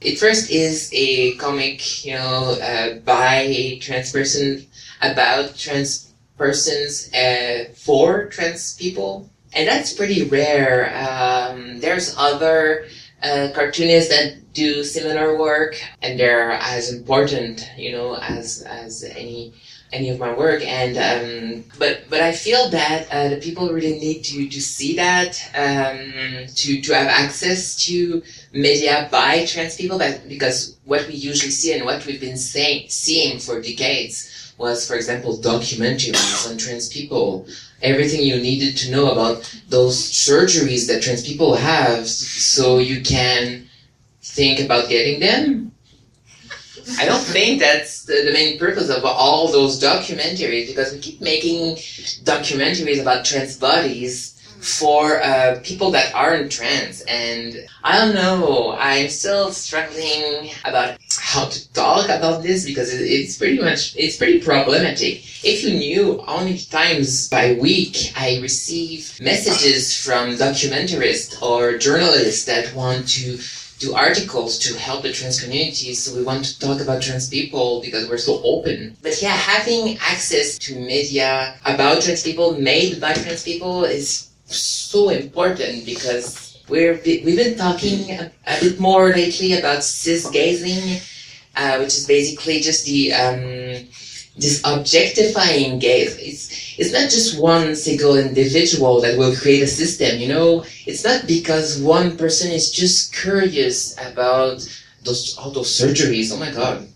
It 0.00 0.18
first 0.18 0.50
is 0.50 0.90
a 0.92 1.34
comic, 1.36 2.04
you 2.04 2.12
know, 2.12 2.58
uh, 2.60 2.98
by 2.98 3.36
a 3.48 3.78
trans 3.78 4.12
person 4.12 4.66
about 5.00 5.56
trans 5.56 6.03
persons 6.36 7.12
uh, 7.14 7.64
for 7.74 8.26
trans 8.26 8.74
people, 8.76 9.30
and 9.52 9.68
that's 9.68 9.92
pretty 9.92 10.24
rare. 10.24 10.92
Um, 10.96 11.80
there's 11.80 12.14
other 12.16 12.86
uh, 13.22 13.48
cartoonists 13.54 14.10
that 14.10 14.52
do 14.52 14.84
similar 14.84 15.38
work, 15.38 15.80
and 16.02 16.18
they're 16.18 16.52
as 16.52 16.92
important, 16.92 17.68
you 17.76 17.92
know, 17.92 18.16
as 18.16 18.62
as 18.62 19.04
any 19.04 19.54
any 19.92 20.10
of 20.10 20.18
my 20.18 20.32
work. 20.34 20.62
And 20.66 20.96
um, 20.98 21.64
but 21.78 22.04
but 22.10 22.20
I 22.20 22.32
feel 22.32 22.68
that 22.70 23.08
uh, 23.10 23.28
the 23.28 23.36
people 23.36 23.70
really 23.70 23.98
need 23.98 24.22
to 24.24 24.48
to 24.48 24.60
see 24.60 24.96
that 24.96 25.40
um, 25.54 26.46
to 26.46 26.80
to 26.80 26.94
have 26.94 27.06
access 27.06 27.76
to 27.86 28.22
media 28.52 29.08
by 29.10 29.46
trans 29.46 29.76
people, 29.76 29.98
but 29.98 30.28
because 30.28 30.76
what 30.84 31.06
we 31.06 31.14
usually 31.14 31.50
see 31.50 31.72
and 31.72 31.84
what 31.84 32.04
we've 32.06 32.20
been 32.20 32.36
saying 32.36 32.88
seeing 32.88 33.38
for 33.38 33.60
decades 33.60 34.30
was, 34.58 34.86
for 34.86 34.94
example, 34.94 35.38
documentaries 35.38 36.50
on 36.50 36.56
trans 36.56 36.88
people. 36.88 37.46
Everything 37.82 38.22
you 38.22 38.36
needed 38.36 38.76
to 38.78 38.90
know 38.90 39.10
about 39.10 39.52
those 39.68 39.96
surgeries 39.96 40.86
that 40.88 41.02
trans 41.02 41.26
people 41.26 41.54
have 41.54 42.06
so 42.06 42.78
you 42.78 43.02
can 43.02 43.66
think 44.22 44.60
about 44.60 44.88
getting 44.88 45.20
them. 45.20 45.72
I 46.98 47.06
don't 47.06 47.22
think 47.22 47.60
that's 47.60 48.04
the, 48.04 48.22
the 48.26 48.32
main 48.32 48.58
purpose 48.58 48.90
of 48.90 49.04
all 49.04 49.50
those 49.50 49.82
documentaries 49.82 50.66
because 50.66 50.92
we 50.92 50.98
keep 50.98 51.20
making 51.20 51.76
documentaries 52.24 53.00
about 53.00 53.24
trans 53.24 53.56
bodies 53.56 54.34
for 54.60 55.22
uh, 55.22 55.60
people 55.62 55.90
that 55.90 56.14
aren't 56.14 56.50
trans. 56.50 57.02
And 57.02 57.66
I 57.82 57.98
don't 57.98 58.14
know, 58.14 58.74
I'm 58.78 59.08
still 59.08 59.52
struggling 59.52 60.50
about 60.64 60.98
how 61.34 61.46
to 61.46 61.72
talk 61.72 62.04
about 62.08 62.42
this 62.42 62.64
because 62.64 62.92
it's 62.92 63.36
pretty 63.36 63.60
much, 63.60 63.96
it's 63.96 64.16
pretty 64.16 64.40
problematic. 64.40 65.14
If 65.44 65.64
you 65.64 65.74
knew 65.74 66.22
how 66.26 66.38
many 66.38 66.58
times 66.58 67.28
by 67.28 67.54
week 67.54 68.12
I 68.16 68.38
receive 68.40 69.18
messages 69.20 69.96
from 70.04 70.36
documentarists 70.36 71.42
or 71.42 71.76
journalists 71.76 72.44
that 72.46 72.72
want 72.74 73.08
to 73.18 73.38
do 73.80 73.94
articles 73.94 74.58
to 74.60 74.78
help 74.78 75.02
the 75.02 75.12
trans 75.12 75.42
community. 75.42 75.94
So 75.94 76.16
we 76.16 76.22
want 76.22 76.44
to 76.44 76.58
talk 76.60 76.80
about 76.80 77.02
trans 77.02 77.28
people 77.28 77.80
because 77.82 78.08
we're 78.08 78.18
so 78.18 78.40
open. 78.44 78.96
But 79.02 79.20
yeah, 79.20 79.36
having 79.54 79.98
access 79.98 80.56
to 80.58 80.78
media 80.78 81.56
about 81.64 82.02
trans 82.02 82.22
people 82.22 82.58
made 82.58 83.00
by 83.00 83.12
trans 83.14 83.42
people 83.42 83.84
is 83.84 84.30
so 84.46 85.08
important 85.08 85.84
because 85.84 86.58
we're 86.68 86.94
we've 87.04 87.36
been 87.36 87.58
talking 87.58 88.10
a, 88.12 88.30
a 88.46 88.60
bit 88.60 88.80
more 88.80 89.10
lately 89.10 89.58
about 89.58 89.82
cis 89.84 90.30
gazing, 90.30 91.00
uh, 91.56 91.76
which 91.78 91.94
is 91.96 92.06
basically 92.06 92.60
just 92.60 92.84
the 92.86 93.12
um, 93.12 93.86
this 94.36 94.62
objectifying 94.64 95.78
gaze. 95.78 96.16
It's 96.18 96.78
it's 96.78 96.92
not 96.92 97.10
just 97.10 97.38
one 97.38 97.74
single 97.76 98.16
individual 98.16 99.00
that 99.00 99.16
will 99.18 99.34
create 99.36 99.62
a 99.62 99.66
system. 99.66 100.18
You 100.18 100.28
know, 100.28 100.64
it's 100.86 101.04
not 101.04 101.26
because 101.26 101.78
one 101.80 102.16
person 102.16 102.50
is 102.50 102.70
just 102.70 103.14
curious 103.14 103.94
about 103.98 104.66
those 105.04 105.36
all 105.38 105.50
those 105.50 105.70
surgeries. 105.70 106.32
Oh 106.32 106.38
my 106.38 106.50
god, 106.50 106.88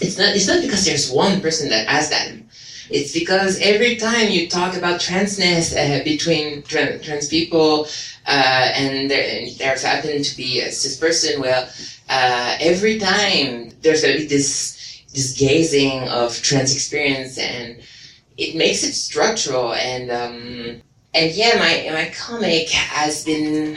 it's 0.00 0.18
not 0.18 0.34
it's 0.34 0.48
not 0.48 0.62
because 0.62 0.84
there's 0.84 1.10
one 1.10 1.40
person 1.40 1.68
that 1.70 1.88
has 1.88 2.10
that. 2.10 2.32
It's 2.90 3.12
because 3.12 3.60
every 3.60 3.96
time 3.96 4.30
you 4.30 4.48
talk 4.48 4.74
about 4.76 5.00
transness 5.00 5.76
uh, 5.76 6.02
between 6.04 6.62
tra- 6.62 6.98
trans 6.98 7.28
people 7.28 7.86
uh, 8.26 8.72
and 8.74 9.10
there, 9.10 9.46
there's 9.58 9.82
happened 9.82 10.24
to 10.24 10.36
be 10.36 10.60
a 10.60 10.70
cis 10.72 10.96
person, 10.96 11.40
well, 11.40 11.68
uh, 12.08 12.56
every 12.60 12.98
time 12.98 13.72
there's 13.82 14.02
going 14.02 14.14
to 14.14 14.20
be 14.20 14.26
this 14.26 15.02
this 15.14 15.36
gazing 15.38 16.08
of 16.08 16.40
trans 16.42 16.72
experience, 16.74 17.38
and 17.38 17.80
it 18.36 18.56
makes 18.56 18.82
it 18.82 18.92
structural. 18.92 19.74
And 19.74 20.10
um, 20.10 20.82
and 21.14 21.32
yeah, 21.32 21.56
my 21.58 21.90
my 21.92 22.12
comic 22.14 22.68
has 22.70 23.24
been 23.24 23.76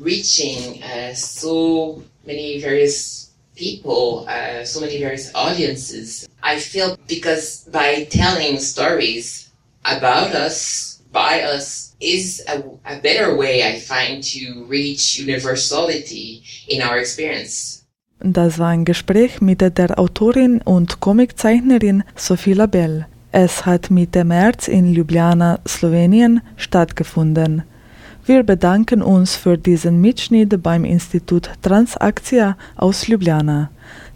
reaching 0.00 0.82
uh, 0.82 1.14
so 1.14 2.02
many 2.26 2.60
various 2.60 3.30
people, 3.54 4.26
uh, 4.28 4.64
so 4.64 4.80
many 4.80 4.98
various 4.98 5.32
audiences. 5.34 6.28
I 6.42 6.58
feel 6.58 6.98
because 7.06 7.64
by 7.64 8.04
telling 8.04 8.58
stories 8.58 9.50
about 9.84 10.34
us, 10.34 11.00
by 11.12 11.42
us, 11.42 11.91
is 12.02 12.44
a, 12.48 12.58
a 12.84 12.98
better 13.00 13.36
way, 13.36 13.62
I 13.62 13.78
find, 13.78 14.22
to 14.34 14.64
reach 14.68 15.18
universality 15.18 16.42
in 16.68 16.82
our 16.82 16.98
experience. 16.98 17.86
Das 18.24 18.58
war 18.58 18.68
ein 18.68 18.84
Gespräch 18.84 19.40
mit 19.40 19.60
der 19.60 19.98
Autorin 19.98 20.60
und 20.62 21.00
Comiczeichnerin 21.00 22.04
Sophie 22.14 22.52
Labelle. 22.52 23.06
Es 23.32 23.66
hat 23.66 23.90
Mitte 23.90 24.24
März 24.24 24.68
in 24.68 24.92
Ljubljana, 24.92 25.58
Slowenien, 25.66 26.40
stattgefunden. 26.56 27.62
Wir 28.24 28.44
bedanken 28.44 29.02
uns 29.02 29.34
für 29.34 29.58
diesen 29.58 30.00
Mitschnitt 30.00 30.62
beim 30.62 30.84
Institut 30.84 31.50
Transaktia 31.62 32.56
aus 32.76 33.08
Ljubljana. 33.08 33.70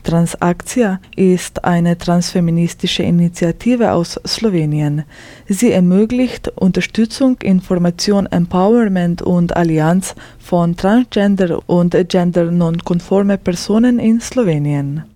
Transaktia 0.07 1.00
ist 1.16 1.64
eine 1.64 1.98
transfeministische 1.98 3.02
Initiative 3.02 3.90
aus 3.90 4.20
Slowenien. 4.24 5.02
Sie 5.48 5.72
ermöglicht 5.72 6.46
Unterstützung, 6.54 7.38
Information, 7.42 8.26
Empowerment 8.26 9.20
und 9.20 9.57
Allianz 9.57 10.14
von 10.38 10.76
transgender 10.76 11.61
und 11.66 11.96
gender-nonkonforme 12.09 13.36
Personen 13.36 13.98
in 13.98 14.20
Slowenien. 14.20 15.16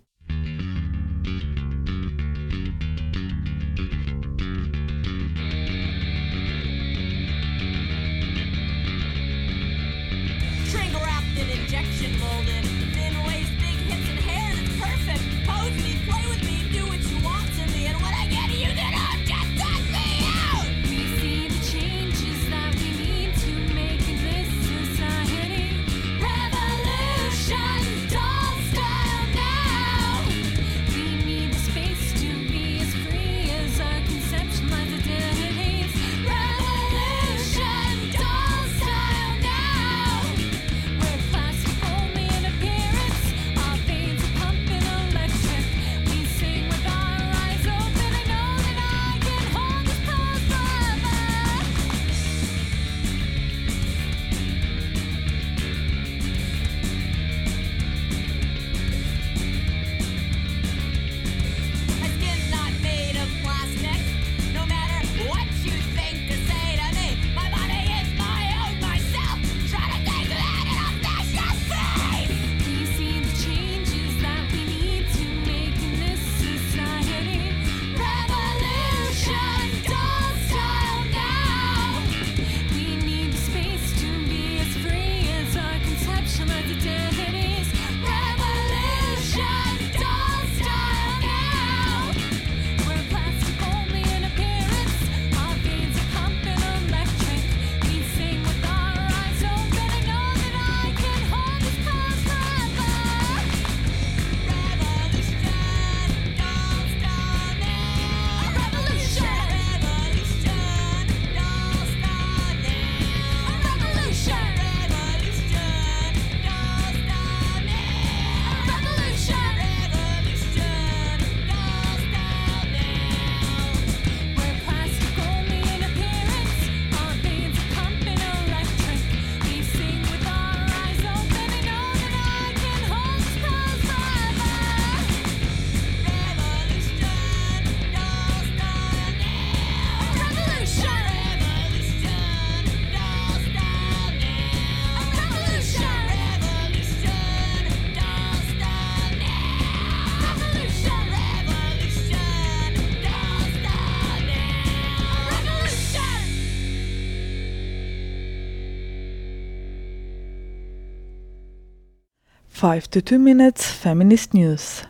5 162.61 162.89
to 162.89 163.01
2 163.01 163.17
Minutes 163.17 163.71
Feminist 163.71 164.35
News. 164.35 164.83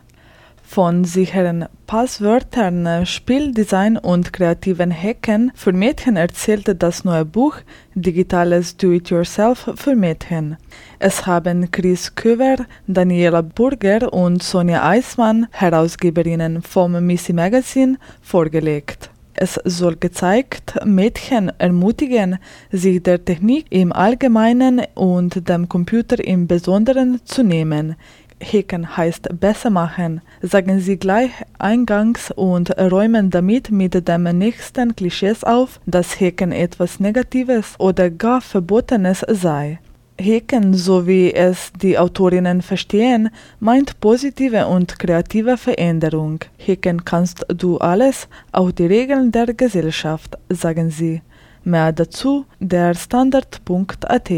Von 0.61 1.05
sicheren 1.05 1.69
Passwörtern, 1.87 3.05
Spieldesign 3.05 3.97
und 3.97 4.33
kreativen 4.33 4.91
Hacken 4.91 5.53
für 5.55 5.71
Mädchen 5.71 6.17
erzählte 6.17 6.75
das 6.75 7.05
neue 7.05 7.23
Buch 7.23 7.55
Digitales 7.95 8.75
Do-It-Yourself 8.75 9.71
für 9.75 9.95
Mädchen. 9.95 10.57
Es 10.99 11.25
haben 11.25 11.71
Chris 11.71 12.13
Köver, 12.13 12.57
Daniela 12.87 13.41
Burger 13.41 14.11
und 14.11 14.43
Sonja 14.43 14.85
Eismann, 14.85 15.47
Herausgeberinnen 15.51 16.63
vom 16.63 17.01
Missy 17.05 17.31
Magazine, 17.31 17.97
vorgelegt. 18.21 19.10
Es 19.33 19.59
soll 19.63 19.95
gezeigt 19.95 20.79
Mädchen 20.85 21.51
ermutigen, 21.57 22.37
sich 22.71 23.01
der 23.01 23.23
Technik 23.23 23.65
im 23.69 23.91
Allgemeinen 23.91 24.81
und 24.93 25.47
dem 25.47 25.69
Computer 25.69 26.23
im 26.23 26.47
Besonderen 26.47 27.21
zu 27.25 27.43
nehmen. 27.43 27.95
Hacken 28.41 28.97
heißt 28.97 29.39
besser 29.39 29.69
machen, 29.69 30.21
sagen 30.41 30.79
sie 30.79 30.97
gleich 30.97 31.31
eingangs 31.59 32.31
und 32.31 32.77
räumen 32.77 33.29
damit 33.29 33.71
mit 33.71 34.07
dem 34.07 34.23
nächsten 34.23 34.95
Klischees 34.95 35.43
auf, 35.43 35.79
dass 35.85 36.19
Hacken 36.19 36.51
etwas 36.51 36.99
Negatives 36.99 37.75
oder 37.79 38.09
gar 38.09 38.41
Verbotenes 38.41 39.23
sei. 39.27 39.79
Hacken, 40.19 40.73
so 40.73 41.07
wie 41.07 41.33
es 41.33 41.71
die 41.73 41.97
Autorinnen 41.97 42.61
verstehen, 42.61 43.29
meint 43.59 43.99
positive 43.99 44.67
und 44.67 44.99
kreative 44.99 45.57
Veränderung. 45.57 46.39
Hacken 46.59 47.05
kannst 47.05 47.45
du 47.47 47.77
alles, 47.77 48.27
auch 48.51 48.71
die 48.71 48.85
Regeln 48.85 49.31
der 49.31 49.53
Gesellschaft, 49.53 50.37
sagen 50.49 50.89
sie. 50.89 51.21
Mehr 51.63 51.91
dazu 51.91 52.45
der 52.59 52.95
Standard.at. 52.95 54.31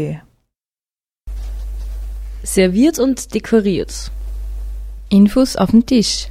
Serviert 2.42 2.98
und 2.98 3.34
dekoriert. 3.34 4.10
Infos 5.08 5.56
auf 5.56 5.70
dem 5.70 5.86
Tisch. 5.86 6.28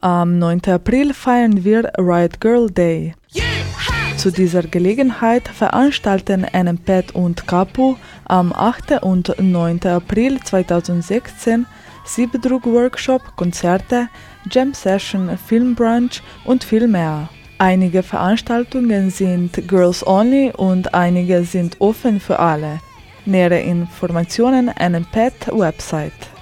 Am 0.00 0.38
9. 0.38 0.60
April 0.66 1.14
feiern 1.14 1.64
wir 1.64 1.90
Riot 1.98 2.40
Girl 2.40 2.70
Day. 2.70 3.14
Zu 4.26 4.32
dieser 4.32 4.64
Gelegenheit 4.64 5.46
veranstalten 5.46 6.44
NMPET 6.52 7.14
und 7.14 7.46
Capu 7.46 7.94
am 8.24 8.52
8. 8.52 9.00
und 9.04 9.32
9. 9.38 9.86
April 9.86 10.40
2016 10.42 11.64
Siebdruck-Workshop, 12.04 13.22
Konzerte, 13.36 14.08
Jam 14.50 14.74
Session, 14.74 15.38
Filmbrunch 15.38 16.24
und 16.44 16.64
viel 16.64 16.88
mehr. 16.88 17.28
Einige 17.58 18.02
Veranstaltungen 18.02 19.10
sind 19.10 19.68
Girls 19.68 20.04
Only 20.04 20.50
und 20.56 20.92
einige 20.92 21.44
sind 21.44 21.80
offen 21.80 22.18
für 22.18 22.40
alle. 22.40 22.80
Nähere 23.26 23.60
Informationen 23.60 24.72
NMPET 24.76 25.52
Website. 25.52 26.35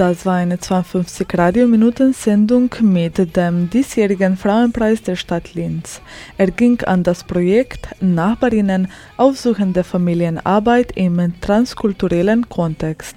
Das 0.00 0.24
war 0.24 0.36
eine 0.36 0.58
52 0.58 1.26
Radiominuten-Sendung 1.36 2.74
mit 2.80 3.36
dem 3.36 3.68
diesjährigen 3.68 4.38
Frauenpreis 4.38 5.02
der 5.02 5.14
Stadt 5.14 5.52
Linz. 5.52 6.00
Er 6.38 6.50
ging 6.50 6.82
an 6.84 7.02
das 7.02 7.22
Projekt 7.22 7.86
Nachbarinnen 8.00 8.88
aufsuchende 9.18 9.84
Familienarbeit 9.84 10.92
im 10.96 11.34
transkulturellen 11.42 12.48
Kontext. 12.48 13.16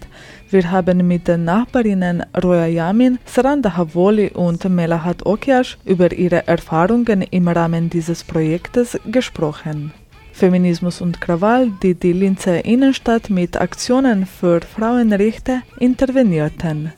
Wir 0.50 0.70
haben 0.72 1.08
mit 1.08 1.30
den 1.30 1.46
Nachbarinnen 1.46 2.26
Roya 2.44 2.66
Yamin, 2.66 3.18
Saranda 3.24 3.78
Havoli 3.78 4.32
und 4.32 4.66
Melahat 4.66 5.26
Okiash 5.26 5.78
über 5.86 6.12
ihre 6.12 6.46
Erfahrungen 6.48 7.22
im 7.22 7.48
Rahmen 7.48 7.90
dieses 7.90 8.26
Projektes 8.26 9.00
gesprochen. 9.10 9.94
Feminismus 10.44 11.00
und 11.00 11.22
Krawall, 11.22 11.72
die 11.82 11.94
die 11.94 12.12
Linzer 12.12 12.66
Innenstadt 12.66 13.30
mit 13.30 13.56
Aktionen 13.56 14.26
für 14.26 14.60
Frauenrechte 14.60 15.62
intervenierten. 15.80 16.92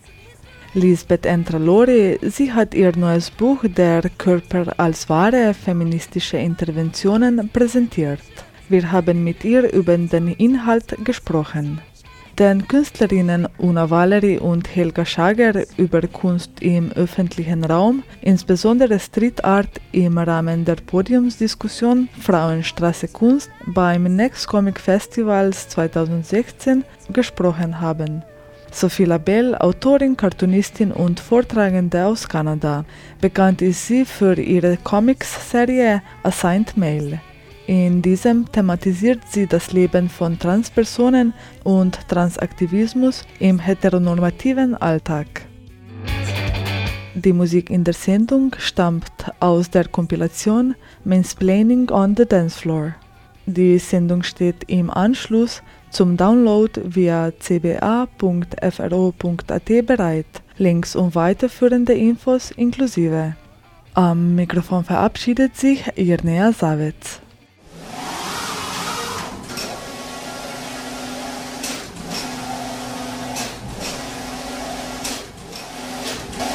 Lisbeth 0.73 1.27
Entralori, 1.27 2.17
sie 2.23 2.51
hat 2.51 2.73
ihr 2.73 2.97
neues 2.97 3.29
Buch 3.29 3.63
Der 3.63 4.01
Körper 4.17 4.73
als 4.77 5.09
Ware 5.09 5.53
feministische 5.53 6.37
Interventionen 6.37 7.47
präsentiert. 7.53 8.19
Wir 8.67 8.91
haben 8.91 9.23
mit 9.23 9.45
ihr 9.45 9.71
über 9.71 9.95
den 9.95 10.29
Inhalt 10.29 10.97
gesprochen 11.05 11.81
den 12.39 12.67
Künstlerinnen 12.67 13.47
Una 13.57 13.89
Valery 13.89 14.37
und 14.37 14.75
Helga 14.75 15.05
Schager 15.05 15.63
über 15.77 16.01
Kunst 16.01 16.51
im 16.61 16.91
öffentlichen 16.91 17.63
Raum, 17.63 18.03
insbesondere 18.21 18.99
Street 18.99 19.43
Art 19.45 19.79
im 19.91 20.17
Rahmen 20.17 20.65
der 20.65 20.75
Podiumsdiskussion 20.75 22.09
Frauenstraße 22.19 23.07
Kunst 23.07 23.49
beim 23.67 24.03
Next 24.03 24.47
Comic 24.47 24.79
Festivals 24.79 25.69
2016 25.69 26.83
gesprochen 27.13 27.79
haben. 27.79 28.23
Sophie 28.71 29.05
Labelle, 29.05 29.59
Autorin, 29.61 30.17
Cartoonistin 30.17 30.91
und 30.91 31.21
Vortragende 31.21 32.05
aus 32.05 32.27
Kanada. 32.27 32.83
Bekannt 33.21 33.61
ist 33.61 33.87
sie 33.87 34.03
für 34.03 34.37
ihre 34.37 34.75
Comics-Serie 34.77 36.01
Assigned 36.23 36.75
Mail. 36.75 37.21
In 37.67 38.01
diesem 38.03 38.51
thematisiert 38.51 39.21
sie 39.27 39.47
das 39.47 39.71
Leben 39.71 40.07
von 40.07 40.37
Transpersonen 40.37 41.33
und 41.63 41.97
Transaktivismus 42.07 43.25
im 43.39 43.57
heteronormativen 43.57 44.75
Alltag. 44.75 45.47
Die 47.15 47.33
Musik 47.33 47.71
in 47.71 47.83
der 47.83 47.93
Sendung 47.93 48.55
stammt 48.59 49.31
aus 49.39 49.69
der 49.71 49.87
Kompilation 49.87 50.75
Mansplaining 51.05 51.89
on 51.89 52.15
the 52.15 52.25
Dance 52.25 52.59
Floor. 52.59 52.93
Die 53.47 53.79
Sendung 53.79 54.21
steht 54.21 54.65
im 54.67 54.91
Anschluss 54.91 55.63
zum 55.89 56.17
Download 56.17 56.81
via 56.83 57.31
cba.fro.at 57.39 58.05
bereit. 59.85 60.25
Links 60.57 60.95
und 60.95 61.15
weiterführende 61.15 61.93
Infos 61.93 62.51
inklusive. 62.51 63.35
Am 63.93 64.35
Mikrofon 64.35 64.83
verabschiedet 64.83 65.55
sich 65.55 65.83
Irnea 65.95 66.51
Savitz. 66.51 67.21